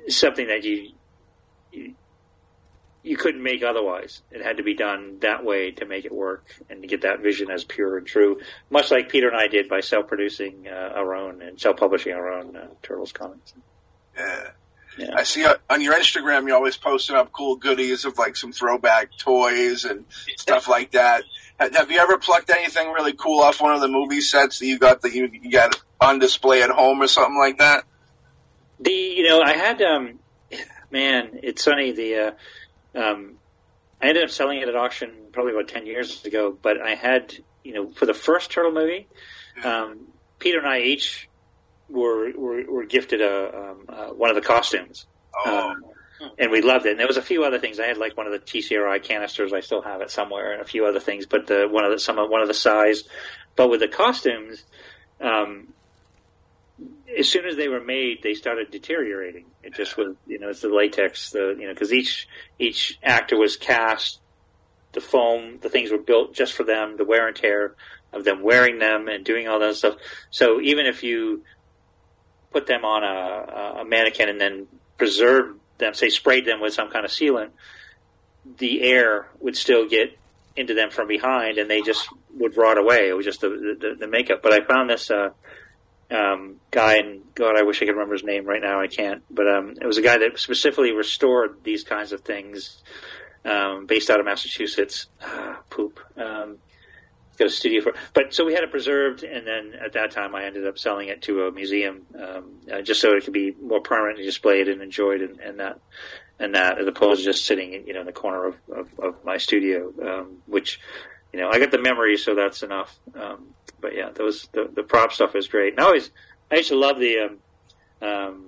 something 0.08 0.48
that 0.48 0.64
you 0.64 0.90
you 3.02 3.16
couldn't 3.16 3.42
make 3.42 3.62
otherwise. 3.62 4.22
It 4.30 4.42
had 4.42 4.58
to 4.58 4.62
be 4.62 4.74
done 4.74 5.18
that 5.20 5.44
way 5.44 5.70
to 5.72 5.86
make 5.86 6.04
it 6.04 6.12
work 6.12 6.44
and 6.68 6.82
to 6.82 6.88
get 6.88 7.02
that 7.02 7.20
vision 7.20 7.50
as 7.50 7.64
pure 7.64 7.96
and 7.98 8.06
true, 8.06 8.40
much 8.68 8.90
like 8.90 9.08
Peter 9.08 9.28
and 9.28 9.36
I 9.36 9.48
did 9.48 9.68
by 9.68 9.80
self-producing 9.80 10.68
uh, 10.68 10.92
our 10.94 11.14
own 11.14 11.40
and 11.40 11.58
self-publishing 11.60 12.12
our 12.12 12.30
own 12.30 12.56
uh, 12.56 12.68
Turtles 12.82 13.12
comics. 13.12 13.54
Yeah. 14.16 14.50
Yeah. 14.98 15.14
I 15.14 15.22
see 15.22 15.46
on 15.46 15.80
your 15.80 15.94
Instagram 15.94 16.46
you're 16.46 16.56
always 16.56 16.76
posting 16.76 17.16
up 17.16 17.32
cool 17.32 17.56
goodies 17.56 18.04
of 18.04 18.18
like 18.18 18.36
some 18.36 18.52
throwback 18.52 19.16
toys 19.16 19.84
and 19.84 20.04
stuff 20.36 20.68
like 20.68 20.90
that. 20.92 21.22
Have 21.58 21.90
you 21.90 21.98
ever 22.00 22.18
plucked 22.18 22.50
anything 22.50 22.90
really 22.90 23.12
cool 23.12 23.40
off 23.40 23.60
one 23.60 23.74
of 23.74 23.80
the 23.80 23.88
movie 23.88 24.20
sets 24.20 24.58
that 24.58 24.66
you 24.66 24.78
got 24.78 25.02
that 25.02 25.14
you, 25.14 25.30
you 25.32 25.50
got 25.50 25.80
on 26.00 26.18
display 26.18 26.62
at 26.62 26.70
home 26.70 27.00
or 27.00 27.06
something 27.06 27.38
like 27.38 27.58
that? 27.58 27.84
The 28.80 28.90
you 28.90 29.28
know 29.28 29.40
I 29.40 29.52
had 29.52 29.80
um 29.80 30.18
man 30.90 31.38
it's 31.42 31.64
funny 31.64 31.92
the 31.92 32.16
uh, 32.16 32.30
um 32.94 33.34
I 34.02 34.08
ended 34.08 34.24
up 34.24 34.30
selling 34.30 34.60
it 34.60 34.68
at 34.68 34.76
auction 34.76 35.10
probably 35.32 35.52
about 35.52 35.68
ten 35.68 35.86
years 35.86 36.24
ago 36.24 36.56
but 36.60 36.80
I 36.80 36.94
had 36.94 37.34
you 37.64 37.74
know 37.74 37.90
for 37.90 38.06
the 38.06 38.14
first 38.14 38.50
turtle 38.50 38.72
movie 38.72 39.08
um, 39.64 40.08
Peter 40.38 40.58
and 40.58 40.66
I 40.66 40.80
each 40.80 41.28
were 41.88 42.32
were, 42.36 42.64
were 42.70 42.84
gifted 42.84 43.20
a 43.20 43.56
um, 43.56 43.84
uh, 43.88 44.06
one 44.08 44.30
of 44.30 44.36
the 44.36 44.42
costumes 44.42 45.06
Oh, 45.34 45.70
um, 45.70 45.84
and 46.38 46.50
we 46.50 46.60
loved 46.60 46.86
it. 46.86 46.90
And 46.90 47.00
there 47.00 47.06
was 47.06 47.16
a 47.16 47.22
few 47.22 47.44
other 47.44 47.58
things. 47.58 47.80
I 47.80 47.86
had 47.86 47.96
like 47.96 48.16
one 48.16 48.26
of 48.26 48.32
the 48.32 48.38
TCRI 48.38 49.02
canisters. 49.02 49.52
I 49.52 49.60
still 49.60 49.82
have 49.82 50.00
it 50.00 50.10
somewhere, 50.10 50.52
and 50.52 50.60
a 50.60 50.64
few 50.64 50.86
other 50.86 51.00
things. 51.00 51.26
But 51.26 51.46
the 51.46 51.66
one 51.70 51.84
of 51.84 51.90
the 51.90 51.98
some 51.98 52.18
of 52.18 52.28
one 52.28 52.42
of 52.42 52.48
the 52.48 52.54
size. 52.54 53.04
But 53.56 53.70
with 53.70 53.80
the 53.80 53.88
costumes, 53.88 54.64
um, 55.20 55.72
as 57.18 57.28
soon 57.28 57.46
as 57.46 57.56
they 57.56 57.68
were 57.68 57.80
made, 57.80 58.22
they 58.22 58.34
started 58.34 58.70
deteriorating. 58.70 59.46
It 59.62 59.74
just 59.74 59.96
was, 59.96 60.14
you 60.26 60.38
know, 60.38 60.48
it's 60.48 60.60
the 60.60 60.68
latex, 60.68 61.30
the 61.30 61.56
you 61.58 61.66
know, 61.66 61.72
because 61.72 61.92
each 61.92 62.28
each 62.58 62.98
actor 63.02 63.36
was 63.36 63.56
cast, 63.56 64.20
the 64.92 65.00
foam, 65.00 65.58
the 65.60 65.68
things 65.68 65.90
were 65.90 65.98
built 65.98 66.34
just 66.34 66.52
for 66.52 66.64
them, 66.64 66.96
the 66.96 67.04
wear 67.04 67.26
and 67.26 67.36
tear 67.36 67.74
of 68.12 68.24
them 68.24 68.42
wearing 68.42 68.78
them 68.78 69.08
and 69.08 69.24
doing 69.24 69.48
all 69.48 69.60
that 69.60 69.76
stuff. 69.76 69.96
So 70.30 70.60
even 70.60 70.86
if 70.86 71.02
you 71.02 71.44
put 72.50 72.66
them 72.66 72.84
on 72.84 73.04
a, 73.04 73.80
a 73.80 73.84
mannequin 73.84 74.28
and 74.28 74.40
then 74.40 74.66
preserved 74.98 75.60
them, 75.78 75.94
say 75.94 76.08
sprayed 76.08 76.44
them 76.44 76.60
with 76.60 76.74
some 76.74 76.90
kind 76.90 77.04
of 77.04 77.10
sealant, 77.10 77.50
the 78.58 78.82
air 78.82 79.28
would 79.38 79.56
still 79.56 79.88
get 79.88 80.18
into 80.56 80.74
them 80.74 80.90
from 80.90 81.06
behind, 81.06 81.58
and 81.58 81.70
they 81.70 81.82
just 81.82 82.08
would 82.34 82.56
rot 82.56 82.78
away. 82.78 83.08
It 83.08 83.16
was 83.16 83.24
just 83.24 83.40
the 83.40 83.76
the, 83.78 83.94
the 83.98 84.08
makeup. 84.08 84.42
But 84.42 84.52
I 84.52 84.64
found 84.64 84.90
this 84.90 85.10
uh, 85.10 85.30
um, 86.10 86.56
guy, 86.70 86.96
and 86.96 87.22
God, 87.34 87.56
I 87.56 87.62
wish 87.62 87.80
I 87.82 87.86
could 87.86 87.92
remember 87.92 88.14
his 88.14 88.24
name 88.24 88.44
right 88.44 88.60
now. 88.60 88.80
I 88.80 88.86
can't. 88.86 89.22
But 89.30 89.48
um, 89.48 89.74
it 89.80 89.86
was 89.86 89.98
a 89.98 90.02
guy 90.02 90.18
that 90.18 90.38
specifically 90.38 90.92
restored 90.92 91.62
these 91.64 91.84
kinds 91.84 92.12
of 92.12 92.22
things, 92.22 92.82
um, 93.44 93.86
based 93.86 94.10
out 94.10 94.20
of 94.20 94.26
Massachusetts. 94.26 95.06
Ah, 95.22 95.60
poop. 95.70 96.00
Um, 96.16 96.58
got 97.38 97.48
a 97.48 97.50
studio 97.50 97.82
for. 97.82 97.94
But 98.12 98.34
so 98.34 98.44
we 98.44 98.54
had 98.54 98.64
it 98.64 98.70
preserved, 98.70 99.22
and 99.22 99.46
then 99.46 99.72
at 99.82 99.94
that 99.94 100.10
time 100.10 100.34
I 100.34 100.44
ended 100.44 100.66
up 100.66 100.78
selling 100.78 101.08
it 101.08 101.22
to 101.22 101.46
a 101.46 101.52
museum, 101.52 102.06
um, 102.18 102.60
uh, 102.72 102.82
just 102.82 103.00
so 103.00 103.12
it 103.12 103.24
could 103.24 103.32
be 103.32 103.54
more 103.60 103.80
permanently 103.80 104.24
displayed 104.24 104.68
and 104.68 104.82
enjoyed, 104.82 105.22
and, 105.22 105.40
and 105.40 105.60
that 105.60 105.80
and 106.40 106.54
that 106.54 106.78
as 106.78 106.86
opposed 106.86 107.20
to 107.20 107.24
just 107.24 107.44
sitting, 107.44 107.86
you 107.86 107.92
know, 107.92 108.00
in 108.00 108.06
the 108.06 108.12
corner 108.12 108.46
of, 108.46 108.56
of, 108.74 108.88
of 108.98 109.24
my 109.24 109.36
studio, 109.36 109.92
um, 110.02 110.38
which, 110.46 110.80
you 111.32 111.40
know, 111.40 111.48
I 111.50 111.58
got 111.58 111.70
the 111.70 111.78
memory, 111.78 112.16
so 112.16 112.34
that's 112.34 112.62
enough. 112.62 112.96
Um, 113.14 113.54
but 113.80 113.94
yeah, 113.94 114.10
those 114.14 114.48
the, 114.52 114.70
the 114.74 114.82
prop 114.82 115.12
stuff 115.12 115.34
is 115.36 115.48
great. 115.48 115.74
And 115.74 115.80
I 115.80 115.84
always, 115.84 116.10
I 116.50 116.56
used 116.56 116.68
to 116.70 116.76
love 116.76 116.98
the. 116.98 117.18
Um, 117.18 117.38
um, 118.08 118.46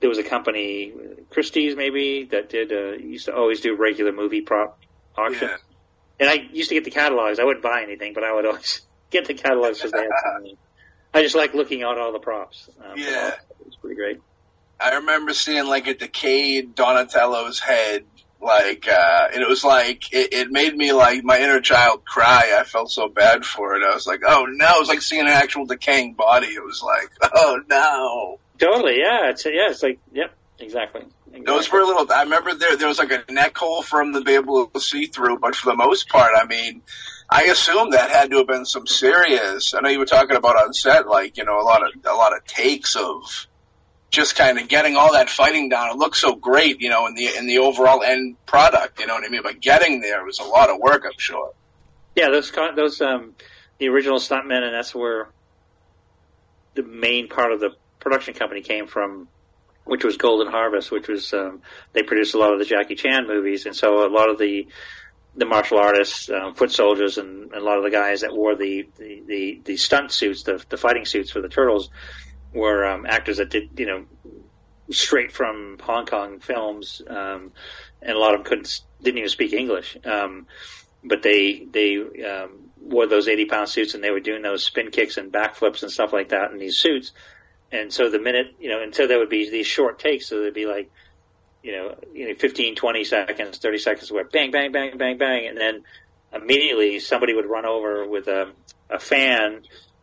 there 0.00 0.08
was 0.08 0.18
a 0.18 0.22
company, 0.22 0.92
Christie's 1.30 1.76
maybe, 1.76 2.24
that 2.30 2.48
did 2.48 2.72
uh, 2.72 2.92
used 2.96 3.26
to 3.26 3.34
always 3.34 3.60
do 3.60 3.76
regular 3.76 4.12
movie 4.12 4.40
prop 4.40 4.78
auctions. 5.16 5.42
yeah. 5.42 5.56
And 6.18 6.28
I 6.30 6.48
used 6.52 6.70
to 6.70 6.74
get 6.74 6.84
the 6.84 6.90
catalogs. 6.90 7.38
I 7.38 7.44
wouldn't 7.44 7.62
buy 7.62 7.82
anything, 7.82 8.14
but 8.14 8.24
I 8.24 8.32
would 8.32 8.46
always 8.46 8.80
get 9.10 9.26
the 9.26 9.34
catalogs 9.34 9.78
because 9.78 9.92
they 9.92 9.98
had 10.00 10.08
something. 10.34 10.56
I 11.12 11.22
just 11.22 11.34
like 11.34 11.52
looking 11.54 11.82
at 11.82 11.98
all 11.98 12.12
the 12.12 12.18
props. 12.18 12.70
Um, 12.82 12.96
Yeah. 12.96 13.28
it 13.60 13.66
was 13.66 13.76
pretty 13.76 13.96
great. 13.96 14.20
I 14.80 14.94
remember 14.94 15.34
seeing 15.34 15.66
like 15.66 15.86
a 15.86 15.92
decayed 15.94 16.74
Donatello's 16.74 17.60
head, 17.60 18.04
like, 18.40 18.88
uh, 18.88 19.28
and 19.32 19.42
it 19.42 19.48
was 19.48 19.64
like, 19.64 20.12
it, 20.12 20.32
it 20.32 20.50
made 20.50 20.76
me 20.76 20.92
like 20.92 21.24
my 21.24 21.38
inner 21.38 21.60
child 21.60 22.04
cry. 22.04 22.56
I 22.58 22.64
felt 22.64 22.90
so 22.90 23.08
bad 23.08 23.44
for 23.44 23.76
it. 23.76 23.82
I 23.82 23.94
was 23.94 24.06
like, 24.06 24.22
oh 24.26 24.46
no, 24.48 24.66
it 24.76 24.80
was 24.80 24.88
like 24.88 25.02
seeing 25.02 25.22
an 25.22 25.28
actual 25.28 25.66
decaying 25.66 26.14
body. 26.14 26.48
It 26.48 26.64
was 26.64 26.82
like, 26.82 27.10
oh 27.34 27.60
no. 27.68 28.38
Totally, 28.58 28.98
yeah. 28.98 29.30
It's 29.30 29.44
yeah. 29.44 29.70
It's 29.70 29.82
like, 29.82 29.98
yep, 30.12 30.34
exactly. 30.58 31.02
exactly. 31.26 31.44
Those 31.44 31.70
were 31.70 31.80
a 31.80 31.86
little, 31.86 32.06
I 32.12 32.22
remember 32.22 32.54
there, 32.54 32.76
there 32.76 32.88
was 32.88 32.98
like 32.98 33.12
a 33.12 33.32
neck 33.32 33.56
hole 33.56 33.82
from 33.82 34.12
the 34.12 34.20
be 34.20 34.34
able 34.34 34.66
to 34.66 34.80
see 34.80 35.06
through, 35.06 35.38
but 35.38 35.54
for 35.54 35.70
the 35.70 35.76
most 35.76 36.08
part, 36.08 36.32
I 36.36 36.46
mean, 36.46 36.82
I 37.28 37.44
assume 37.44 37.90
that 37.90 38.10
had 38.10 38.30
to 38.30 38.38
have 38.38 38.48
been 38.48 38.64
some 38.64 38.86
serious, 38.86 39.72
I 39.72 39.80
know 39.80 39.88
you 39.88 40.00
were 40.00 40.06
talking 40.06 40.36
about 40.36 40.56
on 40.56 40.72
set, 40.72 41.06
like, 41.06 41.36
you 41.36 41.44
know, 41.44 41.60
a 41.60 41.62
lot 41.62 41.82
of, 41.82 41.92
a 42.04 42.14
lot 42.14 42.36
of 42.36 42.44
takes 42.44 42.96
of, 42.96 43.46
just 44.10 44.36
kind 44.36 44.58
of 44.58 44.68
getting 44.68 44.96
all 44.96 45.12
that 45.12 45.30
fighting 45.30 45.68
down. 45.68 45.90
It 45.90 45.96
looked 45.96 46.16
so 46.16 46.34
great, 46.34 46.80
you 46.80 46.88
know, 46.88 47.06
in 47.06 47.14
the 47.14 47.28
in 47.36 47.46
the 47.46 47.58
overall 47.58 48.02
end 48.02 48.36
product. 48.46 49.00
You 49.00 49.06
know 49.06 49.14
what 49.14 49.24
I 49.24 49.28
mean? 49.28 49.42
But 49.42 49.60
getting 49.60 50.00
there 50.00 50.24
was 50.24 50.38
a 50.40 50.44
lot 50.44 50.68
of 50.68 50.78
work, 50.80 51.04
I'm 51.04 51.18
sure. 51.18 51.52
Yeah, 52.16 52.28
those 52.30 52.50
those 52.74 53.00
um, 53.00 53.34
the 53.78 53.88
original 53.88 54.18
stuntmen, 54.18 54.62
and 54.62 54.74
that's 54.74 54.94
where 54.94 55.28
the 56.74 56.82
main 56.82 57.28
part 57.28 57.52
of 57.52 57.60
the 57.60 57.70
production 58.00 58.34
company 58.34 58.62
came 58.62 58.86
from, 58.86 59.28
which 59.84 60.04
was 60.04 60.16
Golden 60.16 60.48
Harvest, 60.48 60.90
which 60.90 61.08
was 61.08 61.32
um, 61.32 61.62
they 61.92 62.02
produced 62.02 62.34
a 62.34 62.38
lot 62.38 62.52
of 62.52 62.58
the 62.58 62.64
Jackie 62.64 62.96
Chan 62.96 63.26
movies, 63.28 63.64
and 63.64 63.76
so 63.76 64.06
a 64.06 64.10
lot 64.10 64.28
of 64.28 64.38
the 64.38 64.66
the 65.36 65.46
martial 65.46 65.78
artists, 65.78 66.28
um, 66.28 66.54
foot 66.54 66.72
soldiers, 66.72 67.16
and, 67.16 67.52
and, 67.52 67.54
a 67.54 67.64
lot 67.64 67.78
of 67.78 67.84
the 67.84 67.90
guys 67.90 68.22
that 68.22 68.34
wore 68.34 68.56
the 68.56 68.88
the, 68.98 69.22
the, 69.26 69.60
the 69.64 69.76
stunt 69.76 70.10
suits, 70.10 70.42
the, 70.42 70.62
the 70.68 70.76
fighting 70.76 71.04
suits 71.04 71.30
for 71.30 71.40
the 71.40 71.48
turtles, 71.48 71.90
were 72.52 72.84
um, 72.84 73.06
actors 73.06 73.38
that 73.38 73.50
did 73.50 73.70
you 73.76 73.86
know 73.86 74.04
straight 74.90 75.32
from 75.32 75.78
Hong 75.82 76.06
Kong 76.06 76.40
films, 76.40 77.02
um, 77.08 77.52
and 78.02 78.16
a 78.16 78.18
lot 78.18 78.34
of 78.34 78.40
them 78.40 78.44
couldn't 78.44 78.80
didn't 79.02 79.18
even 79.18 79.30
speak 79.30 79.52
English, 79.52 79.96
um, 80.04 80.46
but 81.04 81.22
they 81.22 81.66
they 81.70 81.96
um, 82.24 82.70
wore 82.80 83.06
those 83.06 83.28
eighty 83.28 83.44
pound 83.44 83.68
suits 83.68 83.94
and 83.94 84.02
they 84.02 84.10
were 84.10 84.20
doing 84.20 84.42
those 84.42 84.64
spin 84.64 84.90
kicks 84.90 85.16
and 85.16 85.32
backflips 85.32 85.82
and 85.82 85.90
stuff 85.90 86.12
like 86.12 86.30
that 86.30 86.50
in 86.50 86.58
these 86.58 86.76
suits. 86.76 87.12
And 87.72 87.92
so 87.92 88.10
the 88.10 88.18
minute 88.18 88.54
you 88.58 88.68
know, 88.68 88.82
and 88.82 88.94
so 88.94 89.06
there 89.06 89.18
would 89.18 89.28
be 89.28 89.48
these 89.48 89.66
short 89.66 89.98
takes, 89.98 90.28
so 90.28 90.40
there'd 90.40 90.54
be 90.54 90.66
like 90.66 90.90
you 91.62 91.72
know, 91.72 91.94
you 92.14 92.28
know, 92.28 92.34
15, 92.34 92.74
20 92.74 93.04
seconds, 93.04 93.58
30 93.58 93.78
seconds 93.78 94.10
where 94.10 94.24
bang, 94.24 94.50
bang, 94.50 94.72
bang, 94.72 94.96
bang, 94.96 95.18
bang. 95.18 95.46
And 95.46 95.58
then 95.58 95.82
immediately 96.32 96.98
somebody 97.00 97.34
would 97.34 97.46
run 97.46 97.66
over 97.66 98.06
with 98.06 98.28
a, 98.28 98.52
a 98.88 98.98
fan 98.98 99.62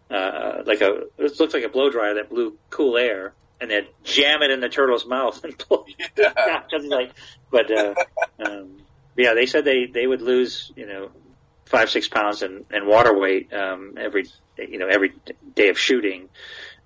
uh, 0.09 0.63
like 0.65 0.81
a 0.81 1.03
it 1.17 1.39
looks 1.39 1.53
like 1.53 1.63
a 1.63 1.69
blow 1.69 1.89
dryer 1.89 2.15
that 2.15 2.29
blew 2.29 2.57
cool 2.69 2.97
air, 2.97 3.33
and 3.59 3.69
then 3.69 3.87
jam 4.03 4.41
it 4.41 4.51
in 4.51 4.59
the 4.59 4.69
turtle's 4.69 5.05
mouth 5.05 5.43
and 5.43 5.55
blow. 5.67 5.85
Yeah. 6.17 6.61
like, 6.87 7.11
but 7.51 7.71
uh, 7.71 7.93
um, 8.39 8.77
yeah, 9.15 9.33
they 9.33 9.45
said 9.45 9.65
they 9.65 9.85
they 9.85 10.07
would 10.07 10.21
lose 10.21 10.71
you 10.75 10.85
know 10.85 11.09
five 11.65 11.89
six 11.89 12.07
pounds 12.07 12.41
in, 12.41 12.65
in 12.71 12.87
water 12.87 13.17
weight 13.17 13.51
um, 13.53 13.95
every 13.97 14.25
you 14.57 14.77
know 14.77 14.87
every 14.87 15.13
day 15.55 15.69
of 15.69 15.77
shooting, 15.77 16.29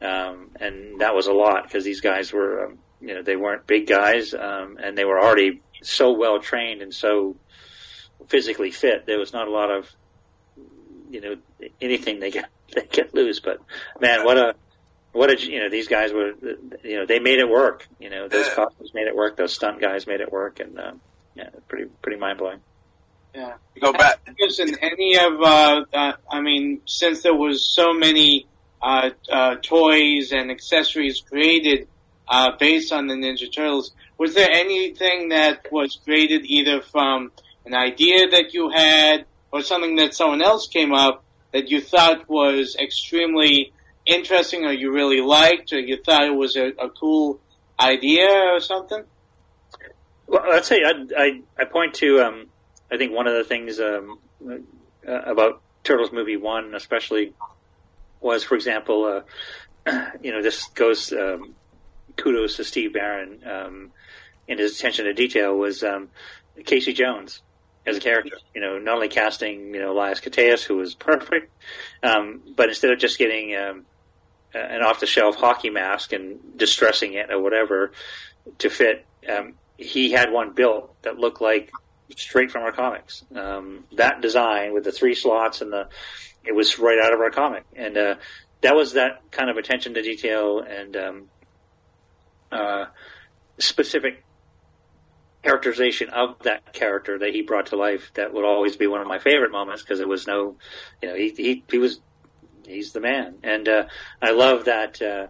um, 0.02 0.50
and 0.60 1.02
that 1.02 1.14
was 1.14 1.28
a 1.28 1.34
lot 1.34 1.64
because 1.64 1.84
these 1.84 2.02
guys 2.02 2.34
were 2.34 2.66
um, 2.66 2.80
you 3.00 3.14
know 3.14 3.22
they 3.22 3.36
weren't 3.36 3.68
big 3.68 3.88
guys 3.88 4.34
um, 4.34 4.78
and 4.82 4.98
they 4.98 5.06
were 5.06 5.20
already 5.20 5.62
so 5.84 6.12
well 6.12 6.40
trained 6.40 6.82
and 6.82 6.94
so 6.94 7.36
physically 8.28 8.72
fit. 8.72 9.06
There 9.06 9.20
was 9.20 9.34
not 9.34 9.48
a 9.48 9.52
lot 9.52 9.70
of 9.72 9.92
you 11.10 11.22
know 11.22 11.36
anything 11.80 12.20
they 12.20 12.32
got 12.32 12.46
they 12.74 12.88
get 12.92 13.14
lose. 13.14 13.40
But 13.40 13.60
man, 14.00 14.26
what 14.26 14.38
a 14.38 14.56
what 15.12 15.30
a 15.30 15.40
you 15.40 15.60
know 15.60 15.70
these 15.70 15.88
guys 15.88 16.14
were 16.14 16.34
you 16.84 16.98
know 16.98 17.06
they 17.06 17.20
made 17.20 17.40
it 17.40 17.50
work. 17.50 17.88
You 18.00 18.10
know 18.10 18.28
those 18.28 18.48
yeah. 18.48 18.56
costumes 18.56 18.94
made 18.94 19.08
it 19.08 19.16
work. 19.16 19.38
Those 19.38 19.54
stunt 19.54 19.82
guys 19.82 20.08
made 20.08 20.22
it 20.22 20.32
work, 20.32 20.60
and 20.60 20.80
um, 20.80 21.02
yeah, 21.36 21.50
pretty 21.68 21.90
pretty 22.02 22.20
mind 22.20 22.40
blowing. 22.40 22.60
Yeah, 23.34 23.54
go 23.80 23.94
back. 23.94 24.20
in 24.28 24.78
any 24.82 25.18
of 25.18 25.42
uh, 25.42 25.86
uh, 25.94 26.14
I 26.30 26.42
mean, 26.42 26.82
since 26.86 27.22
there 27.24 27.36
was 27.36 27.64
so 27.74 27.94
many 27.94 28.48
uh, 28.82 29.12
uh, 29.32 29.56
toys 29.56 30.32
and 30.32 30.52
accessories 30.52 31.22
created 31.22 31.88
uh, 32.28 32.52
based 32.60 32.92
on 32.92 33.08
the 33.08 33.14
Ninja 33.14 33.54
Turtles, 33.54 33.92
was 34.18 34.34
there 34.34 34.50
anything 34.52 35.30
that 35.30 35.72
was 35.72 35.98
created 36.04 36.46
either 36.46 36.82
from 36.82 37.32
an 37.66 37.74
idea 37.74 38.30
that 38.30 38.54
you 38.54 38.70
had 38.70 39.26
or 39.52 39.62
something 39.62 39.96
that 39.98 40.14
someone 40.14 40.42
else 40.42 40.68
came 40.68 40.94
up 40.94 41.24
that 41.52 41.70
you 41.70 41.82
thought 41.82 42.30
was 42.30 42.76
extremely 42.80 43.74
interesting 44.06 44.66
or 44.66 44.72
you 44.72 44.92
really 44.92 45.22
liked 45.22 45.74
or 45.74 45.80
you 45.80 45.98
thought 45.98 46.24
it 46.24 46.36
was 46.36 46.56
a, 46.56 46.68
a 46.80 46.90
cool 46.90 47.40
idea 47.80 48.28
or 48.28 48.60
something? 48.60 49.04
Well, 50.28 50.44
I'd 50.52 50.66
say 50.66 50.84
I, 50.84 51.06
I, 51.18 51.42
I 51.60 51.66
point 51.66 51.94
to, 51.96 52.22
um, 52.22 52.48
I 52.92 52.98
think 52.98 53.14
one 53.14 53.28
of 53.28 53.34
the 53.34 53.44
things 53.44 53.80
um, 53.80 54.20
uh, 55.08 55.22
about 55.22 55.62
Turtles 55.84 56.12
movie 56.12 56.38
one, 56.38 56.74
especially, 56.76 57.34
was, 58.22 58.44
for 58.44 58.56
example, 58.56 59.24
uh, 59.86 60.02
you 60.22 60.32
know, 60.32 60.42
this 60.42 60.68
goes 60.68 61.12
um, 61.12 61.56
kudos 62.16 62.56
to 62.58 62.64
Steve 62.64 62.94
Barron 62.94 63.42
um, 63.46 63.92
in 64.48 64.58
his 64.58 64.78
attention 64.78 65.06
to 65.06 65.14
detail 65.14 65.58
was 65.58 65.84
um, 65.84 66.10
Casey 66.66 66.94
Jones 66.94 67.42
as 67.86 67.98
a 67.98 68.00
character. 68.00 68.38
You 68.54 68.62
know, 68.62 68.78
not 68.78 68.96
only 68.96 69.10
casting 69.10 69.74
you 69.74 69.82
know 69.82 69.92
Elias 69.92 70.20
Koteas, 70.20 70.64
who 70.64 70.78
was 70.78 70.96
perfect, 70.96 71.52
um, 72.04 72.42
but 72.56 72.70
instead 72.70 72.92
of 72.92 73.00
just 73.00 73.18
getting 73.18 73.56
um, 73.56 73.86
an 74.54 74.82
off 74.82 75.00
the 75.00 75.06
shelf 75.06 75.36
hockey 75.36 75.70
mask 75.70 76.14
and 76.14 76.40
distressing 76.58 77.14
it 77.14 77.32
or 77.32 77.42
whatever 77.42 77.92
to 78.60 78.70
fit, 78.70 79.06
um, 79.30 79.56
he 79.78 80.12
had 80.12 80.32
one 80.32 80.54
built 80.54 81.02
that 81.04 81.18
looked 81.18 81.42
like 81.42 81.72
straight 82.16 82.52
from 82.52 82.64
our 82.64 82.72
comics. 82.72 83.24
Um, 83.36 83.86
that 83.94 84.22
design 84.22 84.74
with 84.74 84.84
the 84.84 84.92
three 84.92 85.16
slots 85.16 85.62
and 85.62 85.72
the 85.72 85.88
it 86.44 86.56
was 86.56 86.80
right 86.80 87.00
out 87.00 87.14
of 87.14 87.20
our 87.20 87.30
comic, 87.30 87.64
and 87.76 87.98
uh, 87.98 88.16
that 88.62 88.76
was 88.76 88.94
that 88.94 89.22
kind 89.32 89.50
of 89.50 89.58
attention 89.58 89.94
to 89.94 90.02
detail 90.02 90.60
and 90.60 90.98
um, 90.98 91.30
uh, 92.52 92.86
specific 93.60 94.24
characterization 95.44 96.10
of 96.10 96.38
that 96.44 96.74
character 96.74 97.18
that 97.20 97.34
he 97.34 97.42
brought 97.42 97.68
to 97.68 97.76
life 97.76 98.12
that 98.14 98.34
would 98.34 98.46
always 98.46 98.76
be 98.76 98.88
one 98.88 99.02
of 99.02 99.08
my 99.08 99.20
favorite 99.20 99.52
moments 99.52 99.82
because 99.82 100.00
it 100.00 100.08
was 100.08 100.28
no, 100.28 100.58
you 101.02 101.10
know, 101.10 101.16
he, 101.16 101.30
he, 101.30 101.64
he 101.70 101.78
was, 101.78 102.00
he's 102.68 102.92
the 102.92 103.00
man. 103.00 103.36
And, 103.44 103.68
uh, 103.68 103.86
I 104.22 104.32
love 104.32 104.66
that, 104.66 105.02
uh, 105.02 105.28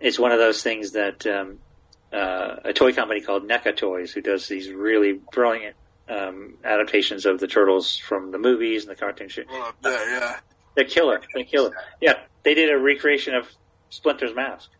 it's 0.00 0.18
one 0.18 0.30
of 0.30 0.38
those 0.38 0.62
things 0.62 0.92
that, 0.92 1.26
um, 1.26 1.58
uh, 2.12 2.56
a 2.64 2.72
toy 2.72 2.92
company 2.92 3.20
called 3.20 3.48
NECA 3.48 3.76
Toys 3.76 4.12
who 4.12 4.22
does 4.22 4.46
these 4.46 4.70
really 4.70 5.20
brilliant, 5.32 5.76
um, 6.08 6.54
adaptations 6.64 7.26
of 7.26 7.40
the 7.40 7.48
turtles 7.48 7.98
from 7.98 8.30
the 8.30 8.38
movies 8.38 8.84
and 8.84 8.90
the 8.90 8.98
cartoon 8.98 9.28
show. 9.28 9.42
Well, 9.50 9.74
yeah. 9.82 10.38
They're 10.76 10.84
killer. 10.84 11.20
They're 11.34 11.44
killer. 11.44 11.76
Yeah. 12.00 12.20
They 12.44 12.54
did 12.54 12.70
a 12.70 12.78
recreation 12.78 13.34
of 13.34 13.48
Splinter's 13.90 14.34
mask. 14.34 14.70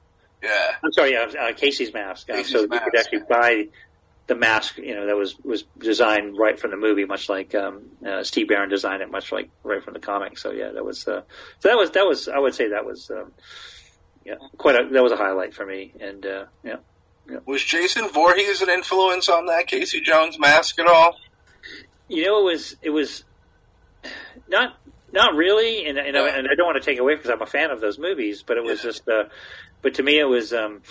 Yeah. 0.42 0.76
I'm 0.84 0.92
sorry, 0.92 1.12
yeah, 1.12 1.24
uh, 1.38 1.52
Casey's 1.52 1.92
mask. 1.92 2.30
Uh, 2.30 2.34
Casey's 2.34 2.52
so 2.52 2.66
mask. 2.66 2.84
you 2.84 2.90
could 2.90 3.00
actually 3.00 3.22
buy 3.28 3.68
the 4.28 4.34
mask, 4.34 4.76
you 4.76 4.94
know, 4.94 5.06
that 5.06 5.16
was 5.16 5.36
was 5.42 5.64
designed 5.78 6.38
right 6.38 6.60
from 6.60 6.70
the 6.70 6.76
movie, 6.76 7.04
much 7.06 7.28
like 7.28 7.54
um, 7.54 7.82
uh, 8.06 8.22
Steve 8.22 8.48
Barron 8.48 8.68
designed 8.68 9.02
it, 9.02 9.10
much 9.10 9.32
like 9.32 9.50
right 9.64 9.82
from 9.82 9.94
the 9.94 10.00
comic. 10.00 10.38
So 10.38 10.52
yeah, 10.52 10.70
that 10.72 10.84
was 10.84 11.08
uh, 11.08 11.22
so 11.58 11.68
that 11.68 11.76
was 11.76 11.90
that 11.92 12.06
was 12.06 12.28
I 12.28 12.38
would 12.38 12.54
say 12.54 12.68
that 12.68 12.84
was 12.84 13.10
um, 13.10 13.32
yeah 14.24 14.34
quite 14.58 14.76
a 14.76 14.88
that 14.92 15.02
was 15.02 15.12
a 15.12 15.16
highlight 15.16 15.54
for 15.54 15.64
me, 15.64 15.94
and 15.98 16.24
uh, 16.24 16.44
yeah, 16.62 16.76
yeah. 17.28 17.38
Was 17.46 17.64
Jason 17.64 18.10
Voorhees 18.10 18.60
an 18.60 18.68
influence 18.68 19.30
on 19.30 19.46
that 19.46 19.66
Casey 19.66 20.00
Jones 20.00 20.38
mask 20.38 20.78
at 20.78 20.86
all? 20.86 21.16
You 22.06 22.26
know, 22.26 22.40
it 22.40 22.52
was 22.52 22.76
it 22.82 22.90
was 22.90 23.24
not 24.46 24.76
not 25.10 25.34
really, 25.34 25.86
and, 25.86 25.96
and, 25.96 26.18
I, 26.18 26.28
and 26.28 26.48
I 26.48 26.54
don't 26.54 26.66
want 26.66 26.82
to 26.82 26.84
take 26.84 26.98
away 26.98 27.14
because 27.14 27.30
I'm 27.30 27.40
a 27.40 27.46
fan 27.46 27.70
of 27.70 27.80
those 27.80 27.98
movies, 27.98 28.42
but 28.46 28.58
it 28.58 28.62
was 28.62 28.80
yeah. 28.80 28.90
just, 28.90 29.08
uh, 29.08 29.24
but 29.80 29.94
to 29.94 30.02
me, 30.02 30.18
it 30.18 30.24
was 30.24 30.52
um, 30.52 30.82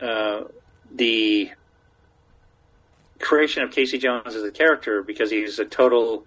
uh, 0.00 0.42
the 0.90 1.52
creation 3.24 3.62
of 3.62 3.70
Casey 3.70 3.98
Jones 3.98 4.34
as 4.34 4.42
a 4.42 4.50
character 4.50 5.02
because 5.02 5.30
he's 5.30 5.58
a 5.58 5.64
total 5.64 6.26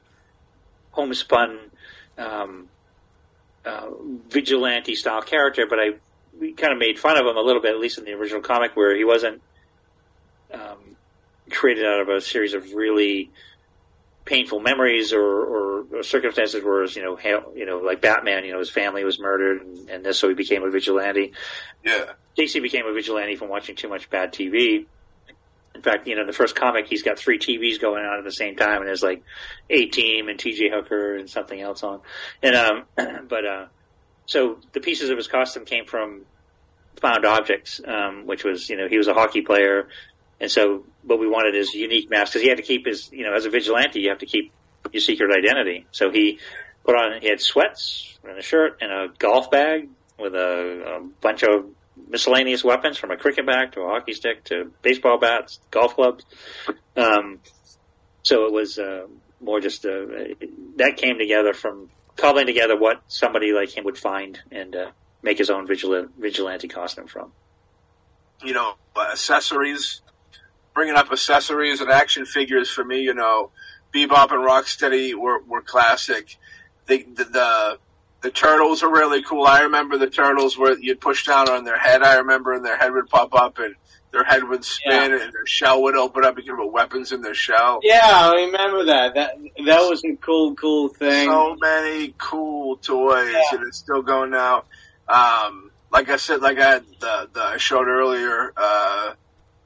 homespun 0.92 1.60
um, 2.18 2.68
uh, 3.64 3.90
vigilante 4.30 4.96
style 4.96 5.22
character. 5.22 5.66
But 5.70 5.80
I 5.80 5.90
we 6.40 6.54
kind 6.54 6.74
of 6.74 6.80
made 6.80 7.00
fun 7.00 7.18
of 7.18 7.26
him 7.26 7.38
a 7.38 7.42
little 7.42 7.62
bit, 7.62 7.74
at 7.74 7.80
least 7.80 7.98
in 7.98 8.06
the 8.06 8.14
original 8.14 8.42
comic, 8.42 8.76
where 8.76 8.96
he 8.96 9.04
wasn't 9.04 9.42
um, 10.54 10.96
created 11.52 11.86
out 11.86 12.02
of 12.02 12.10
a 12.10 12.22
series 12.22 12.54
of 12.54 12.74
really 12.74 13.32
painful 14.26 14.60
memories 14.60 15.14
or, 15.14 15.24
or, 15.24 15.86
or 15.92 16.04
circumstances 16.04 16.62
where, 16.64 16.84
you 16.86 17.02
know, 17.02 17.18
you 17.56 17.66
know, 17.66 17.78
like 17.78 18.02
Batman, 18.02 18.44
you 18.44 18.52
know, 18.52 18.60
his 18.60 18.70
family 18.70 19.04
was 19.04 19.20
murdered, 19.20 19.62
and, 19.62 19.90
and 19.90 20.06
this, 20.06 20.20
so 20.20 20.28
he 20.28 20.36
became 20.36 20.64
a 20.64 20.70
vigilante. 20.70 21.32
Yeah, 21.84 22.12
DC 22.38 22.62
became 22.62 22.86
a 22.86 22.94
vigilante 22.94 23.36
from 23.36 23.50
watching 23.50 23.76
too 23.76 23.88
much 23.88 24.10
bad 24.10 24.34
TV 24.34 24.86
in 25.78 25.84
fact, 25.84 26.08
you 26.08 26.16
know, 26.16 26.26
the 26.26 26.34
first 26.34 26.56
comic, 26.56 26.88
he's 26.88 27.04
got 27.04 27.20
three 27.20 27.38
TVs 27.38 27.80
going 27.80 28.04
on 28.04 28.18
at 28.18 28.24
the 28.24 28.32
same 28.32 28.56
time, 28.56 28.80
and 28.80 28.88
there's 28.88 29.04
like 29.04 29.24
A 29.70 29.86
Team 29.86 30.28
and 30.28 30.40
TJ 30.40 30.72
Hooker 30.72 31.16
and 31.16 31.30
something 31.30 31.62
else 31.62 31.84
on. 31.84 32.02
And 32.42 32.56
um, 32.56 32.84
but 33.30 33.46
uh, 33.46 33.66
so 34.26 34.58
the 34.74 34.80
pieces 34.80 35.12
of 35.12 35.18
his 35.18 35.28
costume 35.28 35.66
came 35.66 35.86
from 35.86 36.24
found 37.00 37.26
objects, 37.26 37.80
um, 37.86 38.26
which 38.26 38.44
was 38.44 38.70
you 38.70 38.76
know 38.76 38.88
he 38.88 38.98
was 38.98 39.08
a 39.08 39.14
hockey 39.14 39.42
player, 39.42 39.88
and 40.42 40.50
so 40.50 40.84
what 41.04 41.20
we 41.20 41.28
wanted 41.28 41.56
is 41.56 41.74
unique 41.76 42.10
mask 42.10 42.34
because 42.34 42.42
he 42.42 42.50
had 42.50 42.58
to 42.58 42.64
keep 42.64 42.88
his 42.88 43.12
you 43.12 43.24
know 43.24 43.34
as 43.34 43.46
a 43.46 43.50
vigilante 43.52 44.02
you 44.02 44.10
have 44.10 44.20
to 44.20 44.26
keep 44.26 44.52
your 44.92 45.02
secret 45.02 45.32
identity. 45.32 45.86
So 45.92 46.10
he 46.10 46.40
put 46.84 46.96
on 46.96 47.22
he 47.22 47.30
had 47.30 47.40
sweats 47.40 48.18
and 48.24 48.38
a 48.38 48.42
shirt 48.42 48.80
and 48.82 48.92
a 48.92 49.10
golf 49.20 49.52
bag 49.52 49.90
with 50.18 50.34
a, 50.34 50.98
a 50.98 51.08
bunch 51.22 51.44
of 51.44 51.66
miscellaneous 52.10 52.64
weapons 52.64 52.98
from 52.98 53.12
a 53.12 53.18
cricket 53.18 53.46
bat 53.46 53.74
to 53.74 53.82
a 53.82 53.88
hockey 53.88 54.14
stick 54.14 54.44
to 54.46 54.72
baseball 54.82 55.18
bats, 55.18 55.60
golf 55.72 55.96
clubs. 55.96 56.26
Um, 56.96 57.40
so 58.24 58.46
it 58.46 58.54
was 58.54 58.80
uh, 58.80 59.08
more 59.42 59.60
just 59.60 59.86
uh, 59.86 60.06
that 60.78 60.98
came 60.98 61.18
together 61.18 61.54
from 61.54 61.90
cobbling 62.16 62.48
together 62.48 62.78
what 62.78 63.04
somebody 63.08 63.52
like 63.54 63.78
him 63.78 63.84
would 63.86 63.98
find 63.98 64.40
and 64.52 64.76
uh, 64.76 64.92
make 65.22 65.38
his 65.38 65.50
own 65.50 65.68
vigilante, 65.68 66.12
vigilante 66.18 66.68
costume 66.68 67.08
from. 67.08 67.32
you 68.44 68.54
know, 68.54 68.76
accessories, 69.12 70.02
bringing 70.74 70.96
up 70.96 71.12
accessories 71.12 71.82
and 71.82 71.90
action 71.90 72.26
figures 72.26 72.70
for 72.70 72.84
me, 72.84 73.02
you 73.02 73.14
know, 73.14 73.52
Bebop 73.94 74.32
and 74.32 74.44
Rocksteady 74.44 75.16
were, 75.16 75.42
were 75.44 75.62
classic. 75.62 76.38
The, 76.88 77.04
the, 77.04 77.24
the, 77.26 77.80
the 78.22 78.32
turtles 78.32 78.82
are 78.84 78.92
really 78.92 79.22
cool. 79.24 79.46
I 79.46 79.62
remember 79.62 79.98
the 79.98 80.10
turtles 80.10 80.58
where 80.58 80.78
you'd 80.80 81.00
push 81.02 81.26
down 81.26 81.50
on 81.50 81.64
their 81.64 81.78
head. 81.78 82.02
I 82.04 82.16
remember 82.18 82.54
and 82.54 82.66
their 82.66 82.78
head 82.78 82.92
would 82.94 83.08
pop 83.10 83.34
up 83.36 83.60
and 83.60 83.76
their 84.12 84.24
head 84.24 84.44
would 84.46 84.64
spin 84.66 85.12
Yeah. 85.12 85.22
and 85.24 85.34
their 85.34 85.46
shell 85.46 85.84
would 85.84 85.96
open 85.96 86.24
up. 86.26 86.38
You 86.38 86.44
could 86.44 86.56
put 86.58 86.72
weapons 86.72 87.12
in 87.12 87.22
their 87.22 87.36
shell. 87.36 87.80
Yeah, 87.84 88.00
I 88.04 88.34
remember 88.46 88.86
that. 88.86 89.14
That 89.16 89.38
that 89.66 89.80
was 89.90 90.04
a 90.06 90.16
cool, 90.16 90.56
cool 90.56 90.90
thing. 90.90 91.30
So 91.30 91.56
many 91.56 92.16
cool 92.18 92.78
toys, 92.78 93.32
Yeah. 93.32 93.42
and 93.60 93.68
it's 93.68 93.78
still 93.78 94.02
going 94.02 94.32
now. 94.32 94.64
Um, 95.08 95.72
like 95.92 96.10
I 96.10 96.18
said, 96.18 96.42
like 96.42 96.58
I 96.58 96.70
had 96.72 96.86
the, 97.00 97.30
the 97.34 97.42
I 97.42 97.58
showed 97.58 97.88
earlier, 97.88 98.52
uh, 98.58 99.14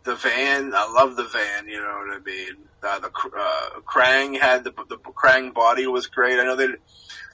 the 0.03 0.15
van. 0.15 0.73
I 0.75 0.91
love 0.91 1.15
the 1.15 1.23
van. 1.23 1.67
You 1.67 1.79
know 1.81 2.03
what 2.05 2.15
I 2.17 2.19
mean? 2.23 2.55
Uh, 2.83 2.99
the 2.99 3.07
uh, 3.07 3.79
Krang 3.81 4.39
had 4.39 4.63
the 4.63 4.71
the 4.89 4.97
Krang 4.97 5.53
body 5.53 5.85
was 5.87 6.07
great. 6.07 6.39
I 6.39 6.43
know 6.43 6.55
they 6.55 6.67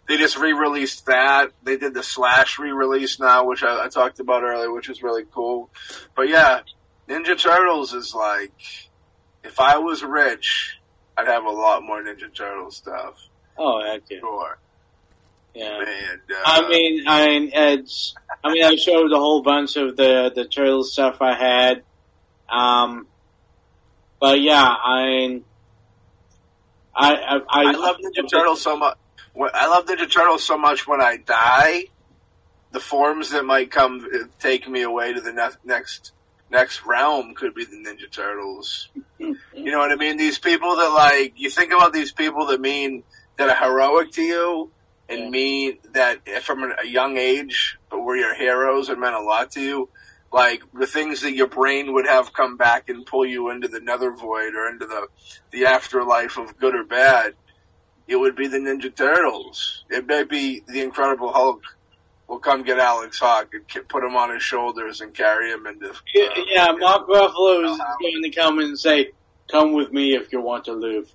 they 0.08 0.18
just 0.18 0.38
re-released 0.38 1.06
that. 1.08 1.52
They 1.64 1.78
did 1.78 1.94
the 1.94 2.04
Slash 2.04 2.60
re-release 2.60 3.20
now, 3.20 3.46
which 3.46 3.64
I, 3.64 3.86
I 3.86 3.88
talked 3.90 4.20
about 4.20 4.44
earlier, 4.44 4.72
which 4.72 4.90
is 4.90 5.04
really 5.04 5.26
cool. 5.32 5.70
But 6.16 6.30
yeah, 6.30 6.62
Ninja 7.10 7.38
Turtles 7.38 7.94
is 7.94 8.14
like 8.16 8.54
if 9.44 9.60
I 9.60 9.78
was 9.78 10.04
rich, 10.04 10.80
I'd 11.18 11.28
have 11.28 11.46
a 11.46 11.50
lot 11.50 11.84
more 11.84 12.02
Ninja 12.02 12.34
Turtle 12.34 12.72
stuff. 12.72 13.16
oh, 13.58 13.84
heck 13.84 14.04
yeah. 14.10 14.20
Sure. 14.20 14.58
yeah. 15.54 15.80
And, 15.80 16.22
uh, 16.32 16.42
I 16.46 16.70
mean, 16.70 17.04
I 17.08 17.28
mean, 17.28 17.52
it's. 17.54 18.16
I 18.44 18.54
mean, 18.54 18.64
I 18.64 18.76
showed 18.76 19.12
a 19.12 19.18
whole 19.18 19.42
bunch 19.42 19.76
of 19.76 19.98
the 19.98 20.32
the 20.34 20.46
turtle 20.46 20.84
stuff 20.84 21.18
I 21.22 21.34
had. 21.34 21.84
Um, 22.50 23.08
but 24.20 24.40
yeah, 24.40 24.64
I. 24.64 25.42
I 26.96 27.14
I, 27.14 27.36
I, 27.38 27.42
I 27.50 27.72
love 27.72 27.98
Ninja 27.98 28.30
Turtles 28.30 28.62
so 28.62 28.78
much. 28.78 28.98
I 29.54 29.68
love 29.68 29.86
Ninja 29.86 30.12
Turtles 30.12 30.44
so 30.44 30.58
much. 30.58 30.88
When 30.88 31.02
I 31.02 31.18
die, 31.18 31.86
the 32.72 32.80
forms 32.80 33.32
that 33.32 33.46
might 33.46 33.72
come 33.72 34.06
uh, 34.14 34.26
take 34.40 34.68
me 34.68 34.82
away 34.82 35.14
to 35.14 35.22
the 35.22 35.32
ne- 35.34 35.50
next 35.64 36.12
next 36.50 36.86
realm 36.86 37.36
could 37.36 37.54
be 37.54 37.66
the 37.66 37.76
Ninja 37.78 38.10
Turtles. 38.12 38.90
you 39.20 39.36
know 39.72 39.80
what 39.80 39.92
I 39.92 39.96
mean? 39.96 40.18
These 40.18 40.40
people 40.40 40.76
that 40.78 40.90
like 40.90 41.34
you 41.36 41.50
think 41.50 41.72
about 41.72 41.94
these 41.94 42.12
people 42.12 42.46
that 42.48 42.62
mean 42.62 43.04
that 43.38 43.50
are 43.50 43.66
heroic 43.70 44.12
to 44.14 44.22
you 44.24 44.72
and 45.10 45.20
Yeah. 45.20 45.30
mean 45.30 45.78
that 45.94 46.44
from 46.44 46.64
a 46.64 46.86
young 46.86 47.18
age, 47.18 47.78
but 47.90 48.00
were 48.00 48.16
your 48.18 48.36
heroes 48.36 48.90
and 48.90 49.00
meant 49.00 49.16
a 49.16 49.22
lot 49.22 49.52
to 49.52 49.62
you. 49.62 49.90
Like 50.34 50.62
the 50.74 50.88
things 50.88 51.22
that 51.22 51.32
your 51.34 51.48
brain 51.48 51.94
would 51.94 52.06
have 52.06 52.34
come 52.34 52.58
back 52.58 52.90
and 52.90 53.06
pull 53.06 53.26
you 53.26 53.50
into 53.50 53.70
the 53.70 53.80
nether 53.80 54.12
void 54.12 54.56
or 54.56 54.68
into 54.68 54.86
the 54.86 55.08
the 55.52 55.66
afterlife 55.66 56.38
of 56.38 56.58
good 56.58 56.76
or 56.76 56.84
bad, 56.84 57.34
it 58.08 58.16
would 58.16 58.36
be 58.36 58.48
the 58.48 58.58
Ninja 58.58 58.94
Turtles. 58.96 59.84
It 59.90 60.06
may 60.08 60.24
be 60.24 60.62
the 60.68 60.82
Incredible 60.82 61.32
Hulk 61.34 61.62
will 62.28 62.40
come 62.40 62.64
get 62.64 62.78
Alex 62.80 63.20
Hawk 63.20 63.50
and 63.54 63.88
put 63.88 64.04
him 64.04 64.16
on 64.18 64.34
his 64.34 64.44
shoulders 64.44 65.00
and 65.02 65.14
carry 65.14 65.50
him 65.52 65.66
into. 65.66 65.92
uh, 65.92 65.94
Yeah, 66.14 66.30
yeah, 66.50 66.72
Mark 66.78 67.08
Ruffalo 67.08 67.64
is 67.72 67.78
going 68.02 68.24
to 68.24 68.30
come 68.32 68.60
and 68.60 68.78
say, 68.78 69.12
"Come 69.50 69.74
with 69.74 69.92
me 69.94 70.14
if 70.16 70.32
you 70.34 70.42
want 70.42 70.66
to 70.66 70.74
live." 70.74 71.10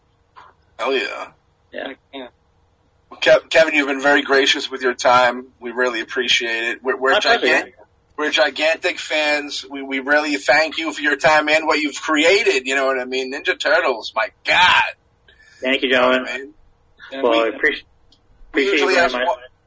Hell 0.79 0.95
yeah. 0.95 1.33
Yeah. 1.73 1.93
Yeah. 2.15 2.29
Kev- 3.21 3.51
Kevin, 3.51 3.75
you've 3.75 3.89
been 3.89 4.01
very 4.01 4.23
gracious 4.23 4.71
with 4.71 4.81
your 4.83 4.95
time. 4.95 5.49
We 5.61 5.71
really 5.71 6.01
appreciate 6.01 6.65
it. 6.65 6.83
We're, 6.83 6.97
we're 6.97 7.21
gigantic. 7.21 7.75
We're 8.17 8.31
gigantic 8.31 8.99
fans. 8.99 9.65
We, 9.69 9.83
we 9.83 9.99
really 9.99 10.37
thank 10.37 10.79
you 10.79 10.93
for 10.93 11.01
your 11.03 11.17
time 11.17 11.49
and 11.49 11.67
what 11.67 11.79
you've 11.81 12.01
created. 12.01 12.67
You 12.67 12.75
know 12.75 12.87
what 12.87 12.99
I 12.99 13.05
mean? 13.05 13.33
Ninja 13.33 13.59
Turtles, 13.59 14.13
my 14.15 14.29
God. 14.45 14.83
Thank 15.61 15.83
you, 15.83 15.89
You 15.91 15.95
know 15.97 16.25
And 17.13 17.23
Well, 17.23 17.41
I 17.41 17.43
we- 17.45 17.49
appreciate 17.57 17.87
We 18.55 18.65
usually 18.65 18.97
ask 18.97 19.15
one, 19.15 19.27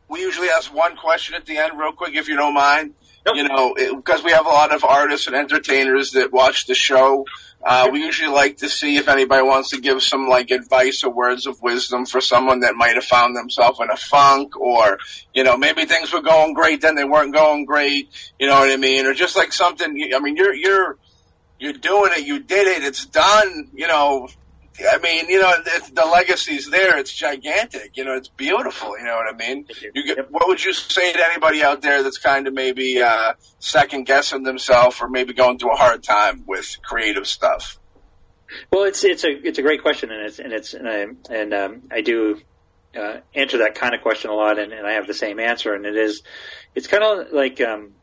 we 0.09 0.21
usually 0.21 0.49
ask 0.49 0.73
one 0.73 0.95
question 0.95 1.33
at 1.35 1.45
the 1.45 1.57
end, 1.57 1.77
real 1.79 1.91
quick, 1.91 2.15
if 2.15 2.27
you 2.27 2.35
don't 2.35 2.53
mind. 2.53 2.93
Nope. 3.25 3.35
You 3.37 3.47
know, 3.47 3.73
because 3.95 4.23
we 4.23 4.31
have 4.31 4.45
a 4.45 4.49
lot 4.49 4.71
of 4.71 4.83
artists 4.83 5.25
and 5.25 5.35
entertainers 5.35 6.11
that 6.11 6.31
watch 6.31 6.67
the 6.67 6.75
show. 6.75 7.25
Uh, 7.65 7.89
we 7.91 7.99
usually 7.99 8.31
like 8.31 8.57
to 8.57 8.69
see 8.69 8.97
if 8.97 9.07
anybody 9.07 9.41
wants 9.41 9.71
to 9.71 9.81
give 9.81 10.03
some 10.03 10.27
like 10.27 10.51
advice 10.51 11.03
or 11.03 11.11
words 11.11 11.47
of 11.47 11.59
wisdom 11.63 12.05
for 12.05 12.21
someone 12.21 12.59
that 12.59 12.75
might 12.75 12.93
have 12.93 13.03
found 13.03 13.35
themselves 13.35 13.79
in 13.79 13.89
a 13.89 13.97
funk, 13.97 14.55
or 14.59 14.99
you 15.33 15.43
know, 15.43 15.57
maybe 15.57 15.85
things 15.85 16.13
were 16.13 16.21
going 16.21 16.53
great, 16.53 16.81
then 16.81 16.93
they 16.93 17.03
weren't 17.05 17.33
going 17.33 17.65
great. 17.65 18.07
You 18.37 18.45
know 18.47 18.59
what 18.59 18.69
I 18.69 18.77
mean? 18.77 19.07
Or 19.07 19.15
just 19.15 19.35
like 19.35 19.51
something. 19.51 20.11
I 20.15 20.19
mean, 20.19 20.35
you're 20.35 20.53
you're 20.53 20.97
you're 21.57 21.73
doing 21.73 22.11
it. 22.15 22.27
You 22.27 22.37
did 22.37 22.67
it. 22.67 22.83
It's 22.83 23.07
done. 23.07 23.71
You 23.73 23.87
know. 23.87 24.27
I 24.79 24.97
mean, 24.97 25.29
you 25.29 25.41
know, 25.41 25.53
it's, 25.65 25.89
the 25.91 26.05
legacy's 26.05 26.69
there. 26.69 26.97
It's 26.97 27.13
gigantic. 27.13 27.95
You 27.95 28.03
know, 28.03 28.15
it's 28.15 28.27
beautiful. 28.27 28.97
You 28.97 29.05
know 29.05 29.15
what 29.15 29.33
I 29.33 29.37
mean? 29.37 29.65
You. 29.93 30.05
Get. 30.15 30.31
What 30.31 30.47
would 30.47 30.63
you 30.63 30.73
say 30.73 31.13
to 31.13 31.25
anybody 31.25 31.63
out 31.63 31.81
there 31.81 32.03
that's 32.03 32.17
kind 32.17 32.47
of 32.47 32.53
maybe 32.53 33.01
uh, 33.01 33.33
second 33.59 34.05
guessing 34.05 34.43
themselves 34.43 34.97
or 34.99 35.07
maybe 35.07 35.33
going 35.33 35.59
through 35.59 35.73
a 35.73 35.77
hard 35.77 36.03
time 36.03 36.43
with 36.45 36.77
creative 36.83 37.25
stuff? 37.25 37.79
Well, 38.71 38.83
it's 38.83 39.03
it's 39.03 39.23
a 39.23 39.29
it's 39.47 39.59
a 39.59 39.61
great 39.61 39.81
question, 39.81 40.11
and 40.11 40.25
it's 40.25 40.39
and 40.39 40.53
it's 40.53 40.73
and 40.73 40.89
I 40.89 41.07
and 41.33 41.53
um, 41.53 41.81
I 41.91 42.01
do 42.01 42.41
uh, 42.95 43.17
answer 43.33 43.59
that 43.59 43.75
kind 43.75 43.95
of 43.95 44.01
question 44.01 44.29
a 44.29 44.33
lot, 44.33 44.59
and, 44.59 44.73
and 44.73 44.85
I 44.85 44.93
have 44.93 45.07
the 45.07 45.13
same 45.13 45.39
answer, 45.39 45.73
and 45.73 45.85
it 45.85 45.95
is 45.95 46.21
it's 46.75 46.87
kind 46.87 47.03
of 47.03 47.31
like 47.31 47.61
um, 47.61 47.93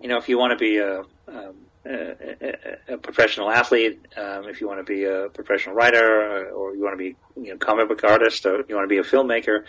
you 0.00 0.08
know 0.08 0.16
if 0.16 0.28
you 0.28 0.38
want 0.38 0.52
to 0.52 0.56
be 0.56 0.78
a 0.78 1.00
um, 1.28 1.65
a, 1.86 2.94
a, 2.94 2.98
professional 2.98 3.50
athlete, 3.50 4.06
um, 4.16 4.48
if 4.48 4.60
you 4.60 4.66
want 4.66 4.80
to 4.80 4.84
be 4.84 5.04
a 5.04 5.28
professional 5.28 5.74
writer, 5.74 6.04
or, 6.04 6.48
or 6.50 6.74
you 6.74 6.82
want 6.82 6.94
to 6.94 6.98
be 6.98 7.16
you 7.36 7.52
know 7.52 7.56
comic 7.58 7.88
book 7.88 8.02
artist, 8.04 8.44
or 8.46 8.64
you 8.68 8.74
want 8.74 8.84
to 8.84 8.88
be 8.88 8.98
a 8.98 9.02
filmmaker, 9.02 9.64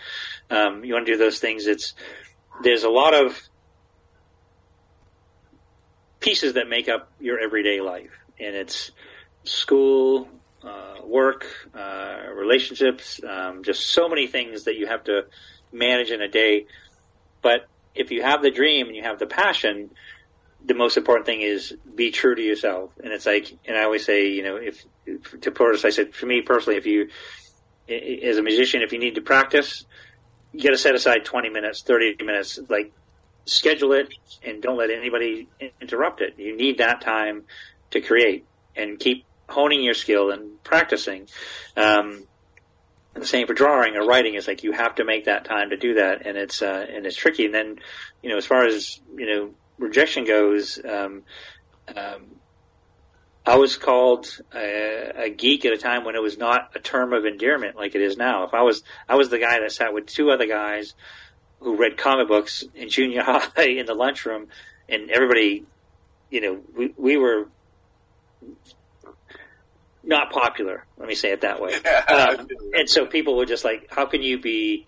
um, 0.50 0.84
you 0.84 0.94
want 0.94 1.06
to 1.06 1.12
do 1.12 1.18
those 1.18 1.38
things. 1.38 1.66
It's 1.66 1.94
there's 2.62 2.84
a 2.84 2.90
lot 2.90 3.14
of 3.14 3.40
pieces 6.20 6.54
that 6.54 6.68
make 6.68 6.88
up 6.88 7.10
your 7.20 7.38
everyday 7.38 7.80
life, 7.80 8.10
and 8.40 8.54
it's 8.54 8.90
school, 9.44 10.28
uh, 10.62 10.96
work, 11.04 11.46
uh, 11.74 12.18
relationships, 12.34 13.20
um, 13.28 13.62
just 13.62 13.86
so 13.86 14.08
many 14.08 14.26
things 14.26 14.64
that 14.64 14.76
you 14.76 14.86
have 14.86 15.04
to 15.04 15.26
manage 15.72 16.10
in 16.10 16.20
a 16.20 16.28
day. 16.28 16.66
But 17.42 17.68
if 17.94 18.10
you 18.10 18.22
have 18.22 18.42
the 18.42 18.50
dream 18.50 18.88
and 18.88 18.96
you 18.96 19.02
have 19.02 19.18
the 19.18 19.26
passion, 19.26 19.90
the 20.68 20.74
most 20.74 20.96
important 20.96 21.26
thing 21.26 21.40
is 21.40 21.74
be 21.94 22.10
true 22.10 22.34
to 22.34 22.42
yourself. 22.42 22.92
And 23.02 23.12
it's 23.12 23.26
like, 23.26 23.58
and 23.64 23.76
I 23.76 23.84
always 23.84 24.04
say, 24.04 24.28
you 24.28 24.42
know, 24.42 24.56
if, 24.56 24.84
to 25.40 25.50
Portis, 25.50 25.84
I 25.84 25.90
said, 25.90 26.14
for 26.14 26.26
me 26.26 26.42
personally, 26.42 26.76
if 26.76 26.86
you, 26.86 27.08
as 27.88 28.36
a 28.36 28.42
musician, 28.42 28.82
if 28.82 28.92
you 28.92 28.98
need 28.98 29.14
to 29.14 29.22
practice, 29.22 29.86
you 30.52 30.62
got 30.62 30.70
to 30.70 30.78
set 30.78 30.94
aside 30.94 31.24
20 31.24 31.48
minutes, 31.48 31.82
30 31.82 32.22
minutes, 32.22 32.58
like 32.68 32.92
schedule 33.46 33.92
it 33.92 34.12
and 34.44 34.60
don't 34.62 34.76
let 34.76 34.90
anybody 34.90 35.48
interrupt 35.80 36.20
it. 36.20 36.34
You 36.36 36.54
need 36.54 36.78
that 36.78 37.00
time 37.00 37.44
to 37.90 38.02
create 38.02 38.44
and 38.76 38.98
keep 38.98 39.24
honing 39.48 39.82
your 39.82 39.94
skill 39.94 40.30
and 40.30 40.62
practicing. 40.62 41.28
Um, 41.78 42.24
the 43.14 43.26
same 43.26 43.46
for 43.46 43.54
drawing 43.54 43.96
or 43.96 44.06
writing 44.06 44.34
is 44.34 44.46
like 44.46 44.62
you 44.62 44.72
have 44.72 44.96
to 44.96 45.04
make 45.04 45.24
that 45.24 45.44
time 45.44 45.70
to 45.70 45.76
do 45.76 45.94
that, 45.94 46.26
and 46.26 46.36
it's 46.36 46.62
uh, 46.62 46.86
and 46.88 47.06
it's 47.06 47.16
tricky. 47.16 47.46
And 47.46 47.54
then, 47.54 47.78
you 48.22 48.30
know, 48.30 48.36
as 48.36 48.46
far 48.46 48.64
as 48.64 49.00
you 49.16 49.26
know, 49.26 49.54
rejection 49.78 50.24
goes, 50.24 50.78
um, 50.84 51.22
um, 51.94 52.26
I 53.46 53.56
was 53.56 53.76
called 53.76 54.40
a, 54.54 55.24
a 55.24 55.30
geek 55.30 55.64
at 55.64 55.72
a 55.72 55.78
time 55.78 56.04
when 56.04 56.14
it 56.14 56.22
was 56.22 56.36
not 56.36 56.70
a 56.74 56.78
term 56.78 57.12
of 57.12 57.24
endearment 57.24 57.76
like 57.76 57.94
it 57.94 58.02
is 58.02 58.16
now. 58.16 58.44
If 58.44 58.52
I 58.52 58.62
was, 58.62 58.82
I 59.08 59.14
was 59.14 59.30
the 59.30 59.38
guy 59.38 59.60
that 59.60 59.72
sat 59.72 59.94
with 59.94 60.06
two 60.06 60.30
other 60.30 60.46
guys 60.46 60.94
who 61.60 61.76
read 61.76 61.96
comic 61.96 62.28
books 62.28 62.64
in 62.74 62.88
junior 62.88 63.22
high 63.26 63.68
in 63.68 63.86
the 63.86 63.94
lunchroom, 63.94 64.48
and 64.88 65.10
everybody, 65.10 65.64
you 66.30 66.40
know, 66.40 66.60
we, 66.76 66.92
we 66.96 67.16
were 67.16 67.48
not 70.02 70.30
popular. 70.30 70.84
Let 70.96 71.08
me 71.08 71.14
say 71.14 71.32
it 71.32 71.40
that 71.42 71.60
way. 71.60 71.74
Um, 72.08 72.48
and 72.74 72.88
so 72.88 73.06
people 73.06 73.36
were 73.36 73.44
just 73.44 73.64
like, 73.64 73.88
"How 73.90 74.06
can 74.06 74.22
you 74.22 74.40
be, 74.40 74.86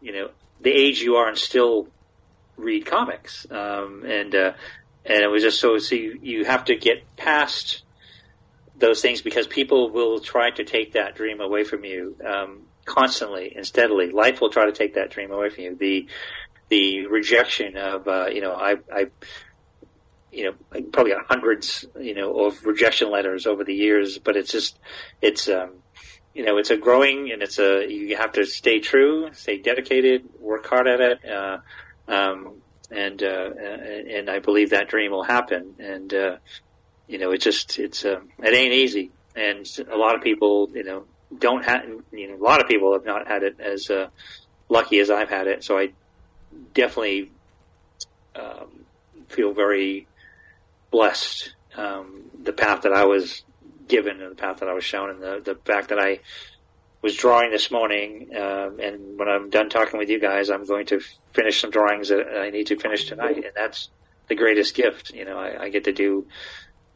you 0.00 0.12
know, 0.12 0.30
the 0.60 0.70
age 0.70 1.00
you 1.00 1.16
are 1.16 1.28
and 1.28 1.36
still 1.36 1.88
read 2.56 2.86
comics?" 2.86 3.46
Um, 3.50 4.04
and 4.04 4.34
uh, 4.34 4.52
and 5.04 5.22
it 5.22 5.28
was 5.28 5.42
just 5.42 5.60
so. 5.60 5.78
So 5.78 5.94
you, 5.94 6.18
you 6.22 6.44
have 6.44 6.64
to 6.66 6.76
get 6.76 7.16
past 7.16 7.82
those 8.78 9.00
things 9.00 9.22
because 9.22 9.46
people 9.46 9.90
will 9.90 10.20
try 10.20 10.50
to 10.50 10.64
take 10.64 10.92
that 10.92 11.14
dream 11.14 11.40
away 11.40 11.64
from 11.64 11.84
you 11.84 12.16
um, 12.26 12.62
constantly 12.84 13.54
and 13.56 13.66
steadily. 13.66 14.10
Life 14.10 14.40
will 14.40 14.50
try 14.50 14.66
to 14.66 14.72
take 14.72 14.94
that 14.94 15.10
dream 15.10 15.30
away 15.30 15.50
from 15.50 15.64
you. 15.64 15.76
The 15.76 16.08
the 16.68 17.06
rejection 17.06 17.76
of 17.76 18.08
uh, 18.08 18.26
you 18.26 18.40
know 18.40 18.52
I 18.52 18.76
I 18.92 19.06
you 20.32 20.44
know 20.44 20.82
probably 20.92 21.12
got 21.12 21.26
hundreds 21.26 21.84
you 21.98 22.14
know 22.14 22.46
of 22.46 22.64
rejection 22.64 23.10
letters 23.10 23.46
over 23.46 23.64
the 23.64 23.74
years, 23.74 24.18
but 24.18 24.36
it's 24.36 24.52
just 24.52 24.78
it's 25.22 25.48
um, 25.48 25.70
you 26.34 26.44
know 26.44 26.58
it's 26.58 26.70
a 26.70 26.76
growing 26.76 27.30
and 27.32 27.42
it's 27.42 27.58
a 27.58 27.86
you 27.90 28.16
have 28.16 28.32
to 28.32 28.44
stay 28.44 28.80
true, 28.80 29.30
stay 29.32 29.58
dedicated, 29.58 30.28
work 30.40 30.66
hard 30.66 30.86
at 30.86 31.00
it. 31.00 31.24
Uh, 31.24 31.58
um, 32.08 32.62
and 32.90 33.22
uh, 33.22 33.50
and 33.58 34.30
I 34.30 34.38
believe 34.38 34.70
that 34.70 34.88
dream 34.88 35.10
will 35.10 35.24
happen. 35.24 35.74
And 35.78 36.12
uh, 36.12 36.36
you 37.06 37.18
know, 37.18 37.32
it 37.32 37.38
just 37.38 37.78
it's 37.78 38.04
uh, 38.04 38.20
it 38.38 38.54
ain't 38.54 38.72
easy, 38.72 39.10
and 39.34 39.66
a 39.90 39.96
lot 39.96 40.14
of 40.14 40.22
people, 40.22 40.70
you 40.72 40.84
know, 40.84 41.04
don't 41.36 41.64
have 41.64 41.84
you 42.12 42.28
know 42.28 42.36
a 42.36 42.44
lot 42.44 42.60
of 42.60 42.68
people 42.68 42.92
have 42.92 43.04
not 43.04 43.26
had 43.26 43.42
it 43.42 43.60
as 43.60 43.90
uh, 43.90 44.08
lucky 44.68 45.00
as 45.00 45.10
I've 45.10 45.30
had 45.30 45.46
it. 45.46 45.64
So 45.64 45.78
I 45.78 45.92
definitely 46.74 47.32
um, 48.34 48.84
feel 49.28 49.52
very 49.52 50.06
blessed. 50.90 51.54
Um, 51.76 52.22
the 52.42 52.52
path 52.52 52.82
that 52.82 52.92
I 52.92 53.04
was 53.04 53.44
given 53.88 54.20
and 54.20 54.30
the 54.30 54.36
path 54.36 54.60
that 54.60 54.68
I 54.68 54.72
was 54.72 54.84
shown, 54.84 55.10
and 55.10 55.20
the 55.20 55.40
the 55.44 55.54
fact 55.64 55.88
that 55.88 55.98
I 55.98 56.20
was 57.06 57.14
drawing 57.14 57.52
this 57.52 57.70
morning, 57.70 58.34
um, 58.34 58.80
and 58.80 59.16
when 59.16 59.28
I'm 59.28 59.48
done 59.48 59.70
talking 59.70 59.96
with 59.96 60.08
you 60.08 60.18
guys, 60.18 60.50
I'm 60.50 60.66
going 60.66 60.86
to 60.86 60.98
finish 61.32 61.60
some 61.60 61.70
drawings 61.70 62.08
that 62.08 62.26
I 62.36 62.50
need 62.50 62.66
to 62.66 62.76
finish 62.76 63.04
tonight, 63.04 63.36
and 63.36 63.52
that's 63.54 63.90
the 64.26 64.34
greatest 64.34 64.74
gift. 64.74 65.14
You 65.14 65.24
know, 65.24 65.38
I, 65.38 65.66
I 65.66 65.68
get 65.68 65.84
to 65.84 65.92
do 65.92 66.26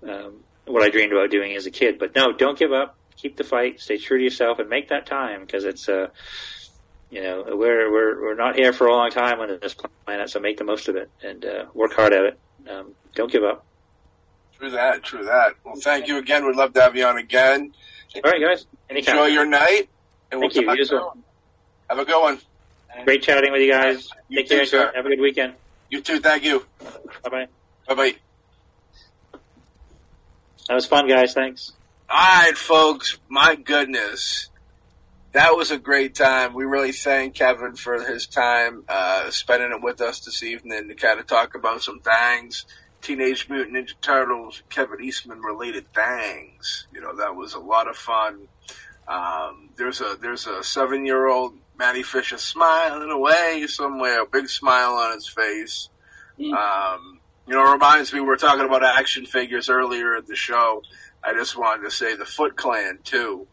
um, 0.03 0.41
what 0.67 0.83
I 0.83 0.91
dreamed 0.91 1.13
about 1.13 1.31
doing 1.31 1.55
as 1.55 1.67
a 1.67 1.71
kid. 1.71 2.01
But 2.01 2.17
no, 2.17 2.33
don't 2.33 2.59
give 2.59 2.73
up. 2.73 2.97
Keep 3.19 3.37
the 3.37 3.45
fight. 3.45 3.79
Stay 3.79 3.99
true 3.99 4.19
to 4.19 4.25
yourself, 4.25 4.59
and 4.59 4.69
make 4.69 4.89
that 4.89 5.07
time 5.07 5.43
because 5.43 5.65
it's 5.65 5.89
uh, 5.89 6.09
you 7.09 7.23
know 7.23 7.45
we're 7.47 7.93
we're 7.93 8.21
we're 8.21 8.35
not 8.35 8.57
here 8.57 8.73
for 8.73 8.89
a 8.89 8.93
long 8.93 9.11
time 9.11 9.39
on 9.39 9.61
this 9.63 9.77
planet, 10.05 10.29
so 10.29 10.41
make 10.41 10.57
the 10.57 10.65
most 10.65 10.89
of 10.89 10.97
it 10.97 11.09
and 11.23 11.45
uh, 11.45 11.67
work 11.73 11.93
hard 11.93 12.13
at 12.13 12.25
it. 12.25 12.41
Um, 12.69 12.97
don't 13.15 13.31
give 13.31 13.45
up. 13.45 13.65
True 14.59 14.71
that. 14.71 15.05
True 15.05 15.25
that. 15.25 15.55
Well, 15.63 15.77
thank 15.77 16.09
you 16.09 16.19
again. 16.19 16.45
We'd 16.45 16.57
love 16.57 16.73
to 16.73 16.81
have 16.81 16.97
you 16.97 17.05
on 17.07 17.17
again. 17.17 17.73
All 18.17 18.23
right, 18.23 18.43
guys. 18.43 18.67
Anytime. 18.89 19.19
Enjoy 19.19 19.27
your 19.29 19.47
night, 19.47 19.89
and 20.31 20.41
Thank 20.41 20.55
we'll 20.55 20.65
you. 20.65 20.73
You 20.73 20.83
as 20.83 20.93
well. 20.93 21.17
Have 21.89 21.99
a 21.99 22.05
good 22.05 22.21
one. 22.21 22.39
Great 23.05 23.23
chatting 23.23 23.53
with 23.53 23.63
you 23.63 23.73
guys. 23.73 24.09
You 24.29 24.39
Take 24.39 24.49
too, 24.49 24.57
care. 24.57 24.67
sir. 24.67 24.93
Have 24.95 25.07
a 25.07 25.09
good 25.09 25.21
weekend. 25.21 25.55
You 25.91 26.01
too. 26.01 26.21
Thank 26.21 26.45
you. 26.45 26.67
Bye 27.25 27.31
bye. 27.31 27.47
Bye 27.89 27.95
bye. 27.95 28.15
That 30.69 30.75
was 30.75 30.87
fun, 30.87 31.09
guys. 31.09 31.35
Thanks. 31.35 31.73
All 32.09 32.17
right, 32.17 32.57
folks. 32.57 33.19
My 33.29 33.57
goodness, 33.57 34.51
that 35.33 35.57
was 35.57 35.71
a 35.71 35.79
great 35.79 36.15
time. 36.15 36.55
We 36.55 36.65
really 36.65 36.93
thank 36.93 37.35
Kevin 37.35 37.75
for 37.75 38.03
his 38.05 38.27
time 38.27 38.85
uh, 38.89 39.31
spending 39.31 39.73
it 39.73 39.83
with 39.83 40.01
us 40.01 40.21
this 40.21 40.43
evening 40.43 40.89
to 40.89 40.95
kind 40.95 41.19
of 41.19 41.27
talk 41.27 41.55
about 41.55 41.83
some 41.83 42.01
things, 42.01 42.67
Teenage 43.03 43.49
Mutant 43.49 43.77
Ninja 43.77 43.95
Turtles, 44.01 44.63
Kevin 44.71 45.03
Eastman 45.03 45.41
related 45.41 45.93
things. 45.93 46.87
You 46.93 47.01
know, 47.01 47.17
that 47.17 47.35
was 47.35 47.55
a 47.55 47.61
lot 47.61 47.89
of 47.89 47.97
fun. 47.97 48.49
Um, 49.11 49.71
there's 49.77 50.01
a 50.01 50.17
there's 50.21 50.47
a 50.47 50.63
seven 50.63 51.05
year 51.05 51.27
old 51.27 51.55
Matty 51.77 52.05
Fisher 52.05 52.39
smiling 52.39 53.11
away 53.11 53.67
somewhere, 53.67 54.23
a 54.23 54.27
big 54.27 54.49
smile 54.49 54.93
on 54.93 55.15
his 55.15 55.27
face. 55.27 55.89
Um, 56.39 57.21
you 57.47 57.55
know, 57.55 57.67
it 57.69 57.73
reminds 57.73 58.13
me 58.13 58.21
we 58.21 58.27
were 58.27 58.37
talking 58.37 58.65
about 58.65 58.85
action 58.85 59.27
figures 59.27 59.69
earlier 59.69 60.17
in 60.17 60.25
the 60.27 60.37
show. 60.37 60.83
I 61.25 61.35
just 61.35 61.59
wanted 61.59 61.83
to 61.83 61.91
say 61.91 62.15
the 62.15 62.25
Foot 62.25 62.57
Clan 62.57 63.01
too. 63.03 63.49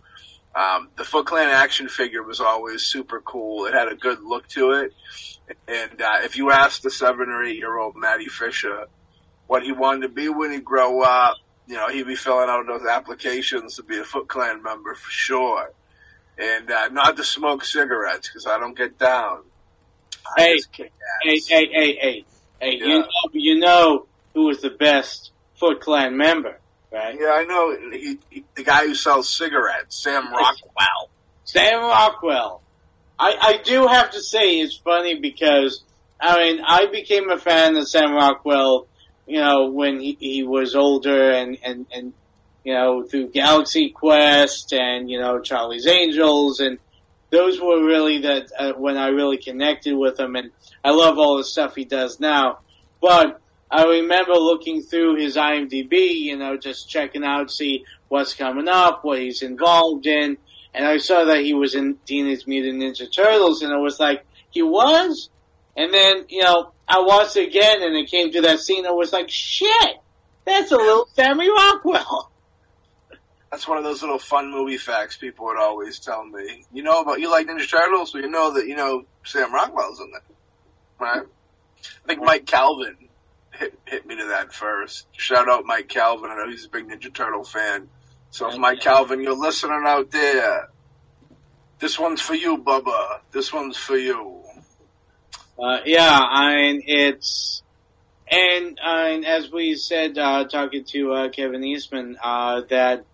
Um, 0.54 0.90
the 0.96 1.04
Foot 1.04 1.26
Clan 1.26 1.50
action 1.50 1.90
figure 1.90 2.22
was 2.22 2.40
always 2.40 2.84
super 2.84 3.20
cool. 3.22 3.66
It 3.66 3.74
had 3.74 3.88
a 3.88 3.96
good 3.96 4.22
look 4.22 4.48
to 4.50 4.72
it, 4.72 4.94
and 5.68 6.02
uh, 6.02 6.20
if 6.24 6.38
you 6.38 6.52
asked 6.52 6.84
the 6.84 6.92
seven 6.92 7.30
or 7.30 7.44
eight 7.44 7.58
year 7.58 7.78
old 7.78 7.96
Matty 7.96 8.28
Fisher 8.28 8.86
what 9.48 9.64
he 9.64 9.72
wanted 9.72 10.04
to 10.04 10.10
be 10.10 10.30
when 10.30 10.52
he 10.52 10.60
grow 10.60 11.02
up, 11.02 11.38
you 11.68 11.76
know, 11.76 11.90
he'd 11.90 12.08
be 12.08 12.16
filling 12.16 12.50
out 12.50 12.66
those 12.66 12.86
applications 12.88 13.76
to 13.76 13.84
be 13.84 13.98
a 13.98 14.04
Foot 14.04 14.28
Clan 14.28 14.64
member 14.64 14.96
for 14.96 15.12
sure, 15.12 15.72
and 16.38 16.72
uh, 16.72 16.88
not 16.90 17.18
to 17.18 17.24
smoke 17.24 17.64
cigarettes 17.64 18.30
because 18.30 18.48
I 18.48 18.60
don't 18.60 18.78
get 18.78 18.98
down. 18.98 19.44
I 20.38 20.42
Hey, 20.42 20.60
Hey, 21.24 21.40
hey, 21.40 21.40
hey, 21.48 21.68
hey, 21.72 22.26
hey! 22.60 22.78
Yeah. 22.80 22.86
You 22.86 23.00
know, 23.00 23.08
you 23.34 23.60
know 23.60 24.06
who 24.34 24.46
was 24.46 24.62
the 24.62 24.70
best 24.70 25.32
Foot 25.56 25.82
Clan 25.82 26.16
member, 26.16 26.60
right? 26.92 27.18
Yeah, 27.20 27.32
I 27.34 27.44
know. 27.44 27.76
He, 27.92 28.20
he, 28.30 28.44
the 28.56 28.64
guy 28.64 28.86
who 28.86 28.96
sells 28.96 29.30
cigarettes, 29.34 30.02
Sam 30.02 30.32
Rockwell. 30.32 31.10
Sam 31.44 31.82
Rockwell. 31.82 32.62
I, 33.20 33.36
I 33.42 33.58
do 33.64 33.88
have 33.88 34.12
to 34.12 34.22
say 34.22 34.60
it's 34.60 34.78
funny 34.78 35.20
because 35.20 35.84
I 36.20 36.38
mean 36.38 36.64
I 36.66 36.88
became 36.88 37.30
a 37.30 37.38
fan 37.38 37.76
of 37.76 37.88
Sam 37.88 38.14
Rockwell, 38.14 38.88
you 39.28 39.40
know, 39.40 39.70
when 39.70 40.00
he, 40.00 40.18
he 40.20 40.44
was 40.44 40.76
older 40.76 41.32
and, 41.32 41.58
and, 41.64 41.86
and 41.92 42.14
you 42.64 42.74
know, 42.74 43.04
through 43.04 43.30
Galaxy 43.30 43.90
Quest 43.90 44.74
and, 44.74 45.10
you 45.10 45.20
know, 45.20 45.40
Charlie's 45.40 45.88
Angels 45.88 46.60
and 46.60 46.80
those 47.30 47.60
were 47.60 47.86
really 47.86 48.20
that 48.20 48.52
uh, 48.58 48.74
when 48.74 48.98
I 48.98 49.08
really 49.08 49.38
connected 49.38 49.96
with 49.96 50.20
him 50.20 50.36
and 50.36 50.52
I 50.84 50.92
love 50.92 51.18
all 51.18 51.38
the 51.38 51.44
stuff 51.44 51.76
he 51.76 51.86
does 51.86 52.20
now. 52.20 52.60
But 53.02 53.42
I 53.70 53.84
remember 53.84 54.34
looking 54.34 54.82
through 54.82 55.18
his 55.18 55.36
IMDb, 55.36 55.92
you 55.92 56.38
know, 56.38 56.58
just 56.58 56.90
checking 56.90 57.24
out, 57.24 57.52
see 57.52 57.84
what's 58.08 58.34
coming 58.34 58.70
up, 58.70 59.04
what 59.04 59.20
he's 59.20 59.42
involved 59.42 60.08
in, 60.08 60.38
and 60.74 60.86
I 60.86 60.98
saw 60.98 61.26
that 61.26 61.40
he 61.40 61.54
was 61.54 61.76
in 61.76 61.98
Teenage 62.06 62.46
Mutant 62.46 62.82
Ninja 62.82 63.12
Turtles, 63.12 63.62
and 63.62 63.74
I 63.74 63.78
was 63.78 64.00
like, 64.00 64.24
he 64.52 64.62
was? 64.62 65.30
And 65.76 65.94
then, 65.94 66.26
you 66.30 66.44
know, 66.44 66.72
I 66.88 67.00
watched 67.02 67.36
it 67.36 67.50
again, 67.50 67.84
and 67.84 67.96
it 67.96 68.10
came 68.10 68.32
to 68.32 68.42
that 68.42 68.60
scene, 68.60 68.86
I 68.86 68.92
was 68.92 69.12
like, 69.12 69.30
shit, 69.30 69.98
that's 70.46 70.72
a 70.72 70.78
little 70.78 71.08
Sammy 71.14 71.50
Rockwell. 71.50 72.32
That's 73.52 73.66
one 73.66 73.78
of 73.78 73.86
those 73.86 74.02
little 74.02 74.20
fun 74.20 74.52
movie 74.52 74.76
facts 74.76 75.16
people 75.16 75.46
would 75.46 75.58
always 75.58 76.00
tell 76.00 76.26
me. 76.26 76.66
You 76.74 76.84
know 76.84 77.02
about 77.02 77.22
you 77.22 77.32
like 77.32 77.48
Ninja 77.48 77.70
Turtles, 77.70 78.12
so 78.12 78.18
you 78.18 78.30
know 78.30 78.54
that 78.54 78.68
you 78.68 78.76
know 78.76 79.06
Sam 79.24 79.54
Rockwell's 79.54 80.02
in 80.02 80.12
it, 80.14 80.36
right? 81.00 81.22
I 81.24 82.08
think 82.08 82.22
Mike 82.22 82.46
Calvin 82.46 83.08
hit 83.52 83.80
hit 83.86 84.06
me 84.06 84.18
to 84.18 84.26
that 84.26 84.54
first. 84.54 85.08
Shout 85.14 85.48
out 85.48 85.64
Mike 85.64 85.88
Calvin. 85.88 86.30
I 86.30 86.36
know 86.36 86.50
he's 86.50 86.66
a 86.66 86.70
big 86.70 86.90
Ninja 86.90 87.14
Turtle 87.14 87.46
fan. 87.46 87.88
So 88.32 88.50
if 88.50 88.58
Mike 88.58 88.82
Calvin, 88.82 89.22
you're 89.22 89.34
listening 89.34 89.84
out 89.86 90.12
there, 90.12 90.68
this 91.80 91.98
one's 91.98 92.22
for 92.22 92.36
you, 92.36 92.58
Bubba. 92.58 93.22
This 93.32 93.54
one's 93.54 93.78
for 93.78 93.98
you. 93.98 94.37
Uh, 95.60 95.80
yeah, 95.86 96.20
I 96.20 96.56
mean, 96.56 96.84
it's, 96.86 97.64
and, 98.30 98.78
uh, 98.78 99.06
and 99.10 99.26
as 99.26 99.52
we 99.52 99.74
said, 99.74 100.16
uh, 100.16 100.46
talking 100.46 100.84
to, 100.84 101.14
uh, 101.14 101.30
Kevin 101.30 101.64
Eastman, 101.64 102.16
uh, 102.24 102.62
that, 102.70 103.06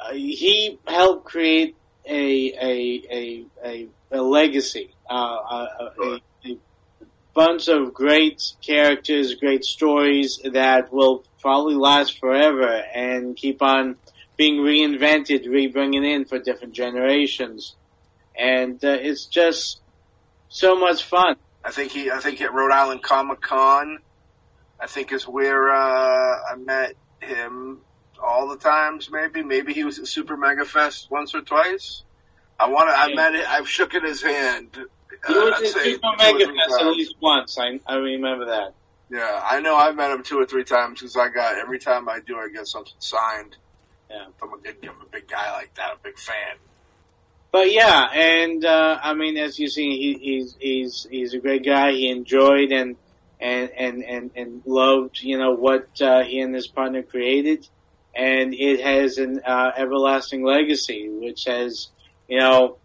uh, 0.00 0.12
he 0.14 0.78
helped 0.86 1.26
create 1.26 1.76
a, 2.06 2.52
a, 2.54 3.02
a, 3.10 3.44
a, 3.62 3.88
a 4.12 4.22
legacy, 4.22 4.94
uh, 5.10 5.14
a, 5.14 5.92
a, 6.02 6.20
a 6.46 6.56
bunch 7.34 7.68
of 7.68 7.92
great 7.92 8.42
characters, 8.62 9.34
great 9.34 9.64
stories 9.64 10.40
that 10.52 10.90
will 10.90 11.22
probably 11.42 11.74
last 11.74 12.18
forever 12.18 12.82
and 12.94 13.36
keep 13.36 13.60
on 13.60 13.96
being 14.38 14.56
reinvented, 14.56 15.46
re-bringing 15.46 16.04
in 16.04 16.24
for 16.24 16.38
different 16.38 16.72
generations. 16.72 17.76
And, 18.38 18.82
uh, 18.82 18.96
it's 19.02 19.26
just, 19.26 19.80
so 20.48 20.78
much 20.78 21.04
fun. 21.04 21.36
I 21.64 21.70
think 21.70 21.92
he. 21.92 22.10
I 22.10 22.18
think 22.20 22.40
at 22.40 22.52
Rhode 22.52 22.72
Island 22.72 23.02
Comic 23.02 23.40
Con, 23.40 23.98
I 24.80 24.86
think 24.86 25.12
is 25.12 25.26
where 25.26 25.70
uh, 25.70 26.36
I 26.52 26.56
met 26.56 26.94
him 27.20 27.80
all 28.22 28.48
the 28.48 28.56
times. 28.56 29.10
Maybe, 29.10 29.42
maybe 29.42 29.72
he 29.72 29.84
was 29.84 29.98
at 29.98 30.06
Super 30.06 30.36
Mega 30.36 30.64
Fest 30.64 31.10
once 31.10 31.34
or 31.34 31.40
twice. 31.40 32.02
I 32.60 32.68
want 32.68 32.90
to. 32.90 32.98
I 32.98 33.06
Yeah. 33.08 33.14
met. 33.14 33.34
it- 33.34 33.48
I've 33.48 33.68
shook 33.68 33.92
his 33.92 34.22
hand. 34.22 34.70
He 35.26 35.32
uh, 35.34 35.36
was 35.40 35.60
in 35.62 35.66
say 35.68 35.92
Super 35.94 36.08
Mega 36.18 36.46
Fest 36.46 36.80
at 36.80 36.86
least 36.88 37.14
once. 37.20 37.58
I, 37.58 37.80
I 37.86 37.96
remember 37.96 38.44
that. 38.46 38.74
Yeah, 39.10 39.40
I 39.48 39.60
know. 39.60 39.76
I've 39.76 39.96
met 39.96 40.10
him 40.10 40.22
two 40.22 40.38
or 40.38 40.46
three 40.46 40.64
times 40.64 41.00
because 41.00 41.16
I 41.16 41.28
got 41.28 41.56
every 41.56 41.78
time 41.78 42.08
I 42.08 42.20
do, 42.20 42.36
I 42.36 42.48
get 42.48 42.66
something 42.66 42.92
signed. 42.98 43.56
Yeah. 44.10 44.26
I'm 44.42 44.52
a 44.52 44.58
good, 44.58 44.76
I'm 44.82 45.00
a 45.00 45.06
big 45.10 45.28
guy 45.28 45.50
like 45.52 45.74
that. 45.74 45.94
A 45.94 45.98
big 46.02 46.18
fan. 46.18 46.56
But 47.54 47.70
yeah, 47.72 48.08
and 48.12 48.64
uh, 48.64 48.98
I 49.00 49.14
mean, 49.14 49.36
as 49.36 49.60
you 49.60 49.68
see, 49.68 49.90
he, 49.96 50.18
he's 50.20 50.56
he's 50.58 51.06
he's 51.08 51.34
a 51.34 51.38
great 51.38 51.64
guy. 51.64 51.92
He 51.92 52.10
enjoyed 52.10 52.72
and 52.72 52.96
and 53.38 53.70
and 53.76 54.02
and, 54.02 54.30
and 54.34 54.62
loved, 54.66 55.22
you 55.22 55.38
know, 55.38 55.52
what 55.52 55.86
uh, 56.00 56.24
he 56.24 56.40
and 56.40 56.52
his 56.52 56.66
partner 56.66 57.04
created, 57.04 57.68
and 58.12 58.54
it 58.54 58.80
has 58.80 59.18
an 59.18 59.40
uh, 59.46 59.70
everlasting 59.76 60.42
legacy, 60.42 61.08
which 61.08 61.44
has, 61.44 61.90
you 62.26 62.40
know, 62.40 62.78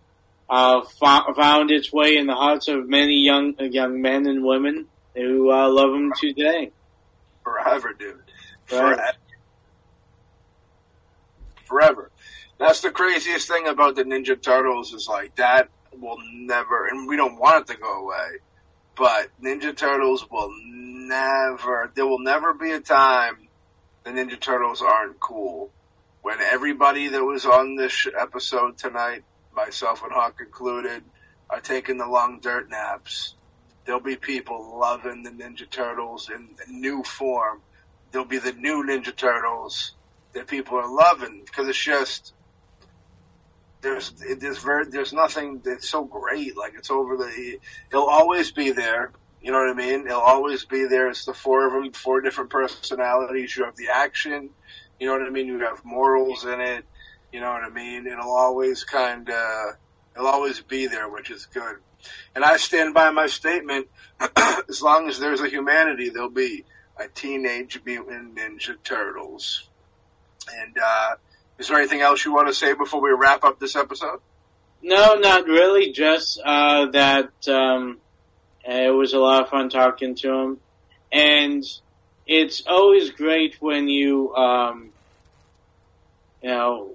uh, 0.47 0.81
fo- 0.81 1.33
found 1.33 1.71
its 1.71 1.91
way 1.91 2.15
in 2.15 2.27
the 2.27 2.35
hearts 2.35 2.67
of 2.67 2.87
many 2.87 3.15
young 3.25 3.55
young 3.71 3.99
men 4.03 4.27
and 4.27 4.43
women 4.43 4.85
who 5.15 5.51
uh, 5.51 5.67
love 5.67 5.95
him 5.95 6.13
today. 6.15 6.71
Forever, 7.43 7.95
dude. 7.97 8.21
Right. 8.71 9.15
Forever. 11.65 12.11
That's 12.59 12.81
the 12.81 12.91
craziest 12.91 13.47
thing 13.47 13.67
about 13.67 13.95
the 13.95 14.03
Ninja 14.03 14.39
Turtles 14.39 14.93
is 14.93 15.07
like 15.07 15.33
that 15.37 15.69
will 15.97 16.17
never, 16.33 16.87
and 16.87 17.07
we 17.07 17.15
don't 17.15 17.39
want 17.39 17.61
it 17.61 17.73
to 17.73 17.79
go 17.79 18.03
away, 18.03 18.39
but 18.97 19.29
Ninja 19.41 19.75
Turtles 19.75 20.29
will 20.29 20.51
never, 20.65 21.89
there 21.95 22.05
will 22.05 22.19
never 22.19 22.53
be 22.53 22.71
a 22.71 22.81
time 22.81 23.47
the 24.03 24.11
Ninja 24.11 24.37
Turtles 24.37 24.81
aren't 24.81 25.21
cool. 25.21 25.71
When 26.21 26.41
everybody 26.41 27.07
that 27.07 27.23
was 27.23 27.45
on 27.45 27.77
this 27.77 28.05
episode 28.19 28.77
tonight, 28.77 29.23
myself 29.55 30.03
and 30.03 30.11
Hawk 30.11 30.41
included, 30.41 31.03
are 31.49 31.61
taking 31.61 31.97
the 31.97 32.07
long 32.07 32.41
dirt 32.41 32.69
naps, 32.69 33.35
there'll 33.85 34.01
be 34.01 34.17
people 34.17 34.77
loving 34.77 35.23
the 35.23 35.31
Ninja 35.31 35.69
Turtles 35.69 36.29
in 36.29 36.49
new 36.69 37.03
form. 37.03 37.61
There'll 38.11 38.27
be 38.27 38.37
the 38.37 38.51
new 38.51 38.83
Ninja 38.83 39.15
Turtles 39.15 39.93
that 40.33 40.47
people 40.47 40.77
are 40.77 40.93
loving 40.93 41.43
because 41.45 41.69
it's 41.69 41.81
just 41.81 42.33
there's 43.81 44.11
there's 44.39 44.57
very 44.57 44.85
there's 44.85 45.13
nothing 45.13 45.61
that's 45.63 45.89
so 45.89 46.03
great 46.03 46.57
like 46.57 46.73
it's 46.75 46.91
over 46.91 47.15
the 47.15 47.59
it'll 47.89 48.09
always 48.09 48.51
be 48.51 48.71
there 48.71 49.11
you 49.41 49.53
know 49.53 49.59
what 49.59 49.69
I 49.69 49.73
mean? 49.73 50.05
It'll 50.05 50.19
always 50.19 50.65
be 50.65 50.85
there 50.85 51.07
it's 51.07 51.23
the 51.23 51.33
four 51.33 51.65
of 51.65 51.71
them 51.71 51.93
four 51.93 52.19
different 52.19 52.49
personalities 52.49 53.55
you 53.55 53.63
have 53.63 53.77
the 53.77 53.87
action 53.87 54.49
you 54.99 55.07
know 55.07 55.13
what 55.13 55.25
I 55.25 55.29
mean? 55.29 55.47
You 55.47 55.59
have 55.59 55.85
morals 55.85 56.43
in 56.45 56.59
it 56.59 56.85
you 57.31 57.39
know 57.39 57.51
what 57.51 57.63
I 57.63 57.69
mean? 57.69 58.05
It'll 58.05 58.35
always 58.35 58.83
kind 58.83 59.29
of 59.29 59.75
it'll 60.15 60.27
always 60.27 60.59
be 60.61 60.87
there 60.87 61.07
which 61.07 61.31
is 61.31 61.45
good. 61.45 61.77
And 62.35 62.43
I 62.43 62.57
stand 62.57 62.93
by 62.93 63.11
my 63.11 63.27
statement 63.27 63.87
as 64.69 64.81
long 64.81 65.07
as 65.07 65.19
there's 65.19 65.41
a 65.41 65.49
humanity 65.49 66.09
there'll 66.09 66.29
be 66.29 66.65
a 66.97 67.07
teenage 67.07 67.79
mutant 67.85 68.35
ninja 68.35 68.75
turtles. 68.83 69.69
And 70.53 70.77
uh 70.77 71.15
is 71.59 71.67
there 71.67 71.77
anything 71.77 72.01
else 72.01 72.25
you 72.25 72.33
want 72.33 72.47
to 72.47 72.53
say 72.53 72.73
before 72.73 73.01
we 73.01 73.11
wrap 73.11 73.43
up 73.43 73.59
this 73.59 73.75
episode? 73.75 74.19
No, 74.81 75.15
not 75.15 75.45
really. 75.45 75.91
Just 75.91 76.41
uh, 76.43 76.87
that 76.91 77.31
um, 77.47 77.99
it 78.63 78.93
was 78.93 79.13
a 79.13 79.19
lot 79.19 79.43
of 79.43 79.49
fun 79.49 79.69
talking 79.69 80.15
to 80.15 80.33
him, 80.33 80.59
and 81.11 81.63
it's 82.25 82.63
always 82.65 83.09
great 83.11 83.57
when 83.59 83.89
you, 83.89 84.33
um, 84.35 84.91
you 86.41 86.49
know, 86.49 86.91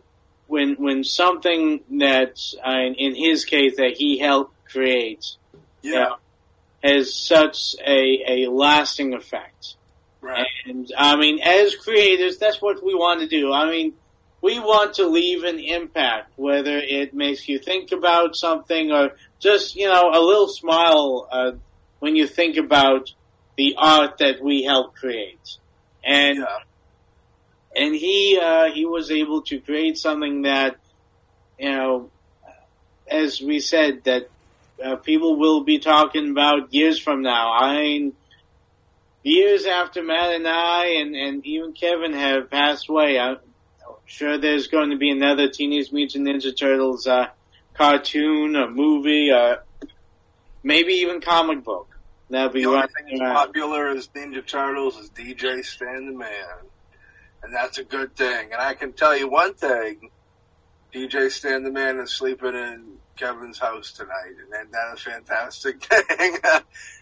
when 0.46 0.74
when 0.76 1.04
something 1.04 1.80
that, 1.98 2.40
uh, 2.66 2.70
in 2.96 3.14
his 3.14 3.44
case, 3.44 3.76
that 3.76 3.96
he 3.98 4.18
helped 4.18 4.54
create, 4.70 5.26
Yeah, 5.82 5.90
you 5.92 5.98
know, 5.98 6.16
has 6.82 7.14
such 7.14 7.74
a 7.86 8.24
a 8.26 8.50
lasting 8.50 9.12
effect. 9.12 9.74
right. 10.22 10.46
And 10.66 10.90
I 10.96 11.16
mean, 11.16 11.40
as 11.40 11.74
creators, 11.76 12.38
that's 12.38 12.62
what 12.62 12.82
we 12.82 12.94
want 12.94 13.20
to 13.20 13.26
do. 13.26 13.52
I 13.52 13.70
mean, 13.70 13.92
we 14.45 14.61
want 14.61 14.92
to 14.92 15.07
leave 15.07 15.42
an 15.42 15.59
impact, 15.59 16.30
whether 16.36 16.76
it 16.76 17.14
makes 17.14 17.49
you 17.49 17.59
think 17.59 17.92
about 17.92 18.36
something 18.36 18.92
or 18.92 19.12
just, 19.38 19.74
you 19.74 19.88
know, 19.88 20.11
a 20.12 20.20
little 20.20 20.49
smile 20.49 21.26
uh, 21.32 21.53
when 22.01 22.14
you 22.14 22.26
think 22.26 22.59
about 22.59 23.14
the 23.57 23.74
art 23.78 24.18
that 24.18 24.42
we 24.42 24.64
help 24.64 24.95
create. 24.95 25.57
And 26.05 26.40
Yeah, 26.40 26.59
and 27.74 27.95
he 27.95 28.38
uh, 28.40 28.66
he 28.70 28.84
was 28.84 29.11
able 29.11 29.40
to 29.51 29.61
create 29.61 29.97
something 29.97 30.42
that, 30.42 30.76
you 31.59 31.72
know, 31.72 32.11
as 33.09 33.40
we 33.40 33.61
said, 33.61 34.05
that 34.05 34.28
uh, 34.84 34.97
people 34.97 35.38
will 35.38 35.62
be 35.64 35.78
talking 35.78 36.30
about 36.30 36.72
years 36.74 36.99
from 36.99 37.22
now. 37.22 37.53
I 37.53 37.80
mean, 37.80 38.12
years 39.22 39.64
after 39.64 40.03
Matt 40.03 40.34
and 40.34 40.47
I 40.47 41.01
and, 41.01 41.16
and 41.16 41.47
even 41.47 41.72
Kevin 41.72 42.12
have 42.12 42.51
passed 42.51 42.90
away, 42.90 43.18
I'm 43.18 43.38
sure 44.07 44.38
there's 44.38 44.66
going 44.68 44.90
to 44.90 44.96
be 44.96 45.11
another 45.11 45.48
Teenage 45.48 45.92
Mutant 45.92 46.26
Ninja 46.26 46.57
Turtles 46.57 47.07
uh, 47.07 47.28
cartoon, 47.74 48.57
a 48.57 48.68
movie, 48.68 49.30
uh, 49.30 49.57
maybe 50.62 50.92
even 50.94 51.20
comic 51.20 51.64
book. 51.64 51.88
That'll 52.30 52.50
be 52.52 52.62
the 52.62 52.70
only 52.70 52.86
thing 53.09 53.20
around. 53.20 53.34
popular 53.34 53.88
as 53.88 54.09
Ninja 54.09 54.46
Turtles 54.46 54.96
is 54.96 55.11
DJ 55.11 55.64
Stan 55.64 56.07
the 56.07 56.12
Man, 56.12 56.28
and 57.42 57.55
that's 57.55 57.78
a 57.78 57.84
good 57.84 58.16
thing. 58.16 58.52
And 58.52 58.61
I 58.61 58.74
can 58.74 58.92
tell 58.92 59.16
you 59.16 59.28
one 59.28 59.55
thing: 59.55 60.11
DJ 60.92 61.30
Stan 61.30 61.64
the 61.64 61.70
Man 61.70 61.98
is 61.98 62.11
sleeping 62.12 62.55
in 62.55 62.96
Kevin's 63.16 63.59
house 63.59 63.92
tonight, 63.92 64.34
and 64.42 64.52
that- 64.52 64.72
that's 64.72 65.07
a 65.07 65.11
fantastic 65.11 65.82
thing. 65.84 66.38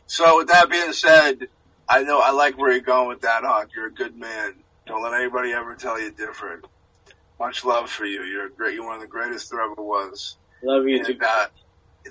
so, 0.07 0.39
with 0.39 0.49
that 0.49 0.69
being 0.69 0.93
said, 0.93 1.49
I 1.89 2.03
know 2.03 2.19
I 2.19 2.33
like 2.33 2.59
where 2.59 2.73
you're 2.73 2.81
going 2.81 3.09
with 3.09 3.21
that, 3.23 3.45
Hawk. 3.45 3.69
You're 3.75 3.87
a 3.87 3.93
good 3.95 4.17
man. 4.17 4.55
Don't 4.87 5.03
let 5.03 5.15
anybody 5.15 5.53
ever 5.53 5.77
tell 5.77 6.01
you 6.01 6.11
different. 6.11 6.65
Much 7.43 7.65
love 7.65 7.91
for 7.91 8.05
you. 8.05 8.23
You're 8.23 8.47
a 8.47 8.51
great. 8.51 8.77
You're 8.77 8.87
one 8.87 8.95
of 8.95 9.01
the 9.01 9.09
greatest 9.09 9.51
there 9.51 9.61
ever 9.63 9.75
was. 9.83 10.37
Love 10.63 10.87
you 10.87 11.05
too. 11.05 11.15
And, 11.15 11.25
uh, 11.25 11.47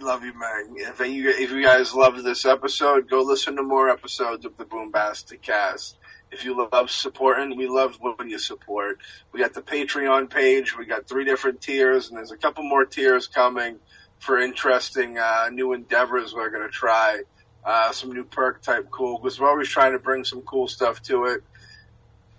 love 0.02 0.26
you, 0.26 0.34
man. 0.38 0.76
If 0.76 1.00
you 1.00 1.30
if 1.30 1.52
you 1.52 1.64
guys 1.64 1.94
loved 1.94 2.22
this 2.26 2.46
episode, 2.46 3.10
go 3.10 3.22
listen 3.22 3.56
to 3.56 3.64
more 3.64 3.90
episodes 3.90 4.44
of 4.44 4.58
the 4.58 4.66
Boombastic 4.66 5.42
Cast. 5.42 5.98
If 6.34 6.44
you 6.44 6.58
love 6.58 6.92
supporting, 6.92 7.56
we 7.56 7.70
love 7.70 7.98
when 8.02 8.30
you 8.30 8.40
support. 8.40 9.00
We 9.32 9.40
got 9.40 9.54
the 9.54 9.62
Patreon 9.62 10.30
page. 10.30 10.78
We 10.78 10.86
got 10.86 11.08
three 11.08 11.24
different 11.24 11.62
tiers, 11.62 12.10
and 12.10 12.18
there's 12.18 12.32
a 12.32 12.38
couple 12.38 12.66
more 12.66 12.84
tiers 12.84 13.28
coming 13.28 13.80
for 14.20 14.38
interesting 14.38 15.18
uh, 15.18 15.48
new 15.50 15.72
endeavors 15.72 16.34
we're 16.34 16.50
going 16.50 16.68
to 16.68 16.74
try. 16.74 17.22
Uh, 17.64 17.94
some 17.94 18.12
new 18.12 18.26
perk 18.26 18.62
type 18.62 18.90
cool 18.92 19.18
because 19.18 19.40
we're 19.40 19.48
always 19.48 19.70
trying 19.70 19.94
to 19.94 20.00
bring 20.00 20.26
some 20.26 20.42
cool 20.42 20.68
stuff 20.68 21.02
to 21.04 21.24
it. 21.24 21.42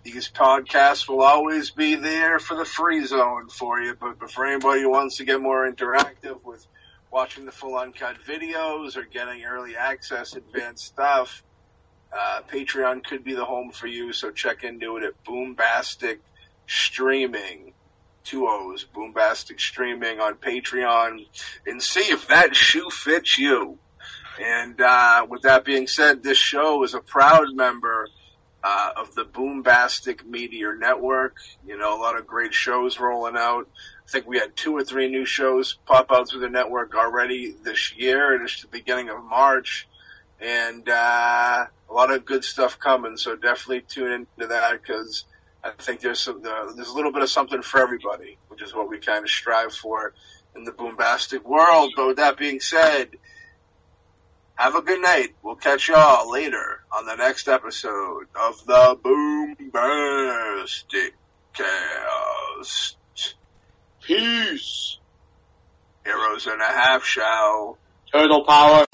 These 0.04 0.30
podcasts 0.30 1.08
will 1.08 1.22
always 1.22 1.70
be 1.70 1.94
there 1.94 2.40
for 2.40 2.56
the 2.56 2.64
free 2.64 3.04
zone 3.04 3.48
for 3.48 3.80
you, 3.80 3.94
but, 3.94 4.30
for 4.30 4.44
anybody 4.44 4.82
who 4.82 4.90
wants 4.90 5.16
to 5.18 5.24
get 5.24 5.40
more 5.40 5.70
interactive 5.70 6.42
with 6.44 6.66
watching 7.12 7.44
the 7.44 7.52
full 7.52 7.76
uncut 7.76 8.16
videos 8.26 8.96
or 8.96 9.04
getting 9.04 9.44
early 9.44 9.76
access, 9.76 10.34
advanced 10.34 10.86
stuff, 10.86 11.44
uh, 12.12 12.40
Patreon 12.48 13.04
could 13.04 13.22
be 13.22 13.34
the 13.34 13.44
home 13.44 13.70
for 13.70 13.86
you. 13.86 14.12
So 14.12 14.32
check 14.32 14.64
into 14.64 14.96
it 14.96 15.04
at 15.04 15.24
Boombastic 15.24 16.18
Streaming, 16.66 17.72
two 18.24 18.48
O's, 18.48 18.84
Boombastic 18.92 19.60
Streaming 19.60 20.20
on 20.20 20.34
Patreon, 20.34 21.26
and 21.64 21.80
see 21.80 22.10
if 22.12 22.26
that 22.26 22.56
shoe 22.56 22.90
fits 22.90 23.38
you. 23.38 23.78
And 24.40 24.80
uh, 24.80 25.26
with 25.28 25.42
that 25.42 25.64
being 25.64 25.86
said, 25.86 26.22
this 26.22 26.38
show 26.38 26.82
is 26.82 26.94
a 26.94 27.00
proud 27.00 27.54
member 27.54 28.08
uh, 28.64 28.90
of 28.96 29.14
the 29.14 29.24
Boombastic 29.24 30.24
Media 30.24 30.72
Network. 30.78 31.36
You 31.66 31.78
know, 31.78 31.96
a 31.96 32.00
lot 32.00 32.18
of 32.18 32.26
great 32.26 32.54
shows 32.54 32.98
rolling 32.98 33.36
out. 33.36 33.68
I 34.06 34.10
think 34.10 34.26
we 34.26 34.38
had 34.38 34.56
two 34.56 34.76
or 34.76 34.84
three 34.84 35.08
new 35.08 35.24
shows 35.24 35.78
pop 35.86 36.10
out 36.10 36.28
through 36.28 36.40
the 36.40 36.48
network 36.48 36.94
already 36.94 37.54
this 37.62 37.94
year, 37.96 38.34
and 38.34 38.44
it's 38.44 38.62
the 38.62 38.68
beginning 38.68 39.08
of 39.08 39.22
March. 39.24 39.88
And 40.40 40.88
uh, 40.88 41.66
a 41.88 41.92
lot 41.92 42.12
of 42.12 42.24
good 42.24 42.44
stuff 42.44 42.78
coming, 42.78 43.16
so 43.16 43.36
definitely 43.36 43.82
tune 43.82 44.12
into 44.12 44.48
that 44.48 44.82
because 44.82 45.24
I 45.62 45.70
think 45.70 46.00
there's 46.00 46.18
some, 46.18 46.42
uh, 46.44 46.72
there's 46.72 46.88
a 46.88 46.94
little 46.94 47.12
bit 47.12 47.22
of 47.22 47.30
something 47.30 47.62
for 47.62 47.80
everybody, 47.80 48.38
which 48.48 48.62
is 48.62 48.74
what 48.74 48.88
we 48.88 48.98
kind 48.98 49.22
of 49.22 49.30
strive 49.30 49.72
for 49.72 50.12
in 50.56 50.64
the 50.64 50.72
Boombastic 50.72 51.44
world. 51.44 51.92
But 51.96 52.08
with 52.08 52.16
that 52.16 52.36
being 52.36 52.58
said, 52.58 53.10
have 54.62 54.76
a 54.76 54.82
good 54.82 55.02
night. 55.02 55.34
We'll 55.42 55.56
catch 55.56 55.88
y'all 55.88 56.30
later 56.30 56.84
on 56.92 57.04
the 57.04 57.16
next 57.16 57.48
episode 57.48 58.26
of 58.40 58.64
the 58.64 58.96
Boom 59.02 59.56
Boombastic 59.56 61.14
Cast. 61.52 62.96
Peace. 64.00 64.98
Heroes 66.04 66.46
and 66.46 66.62
a 66.62 66.66
half 66.66 67.02
shall. 67.02 67.78
Turtle 68.12 68.44
power. 68.44 68.84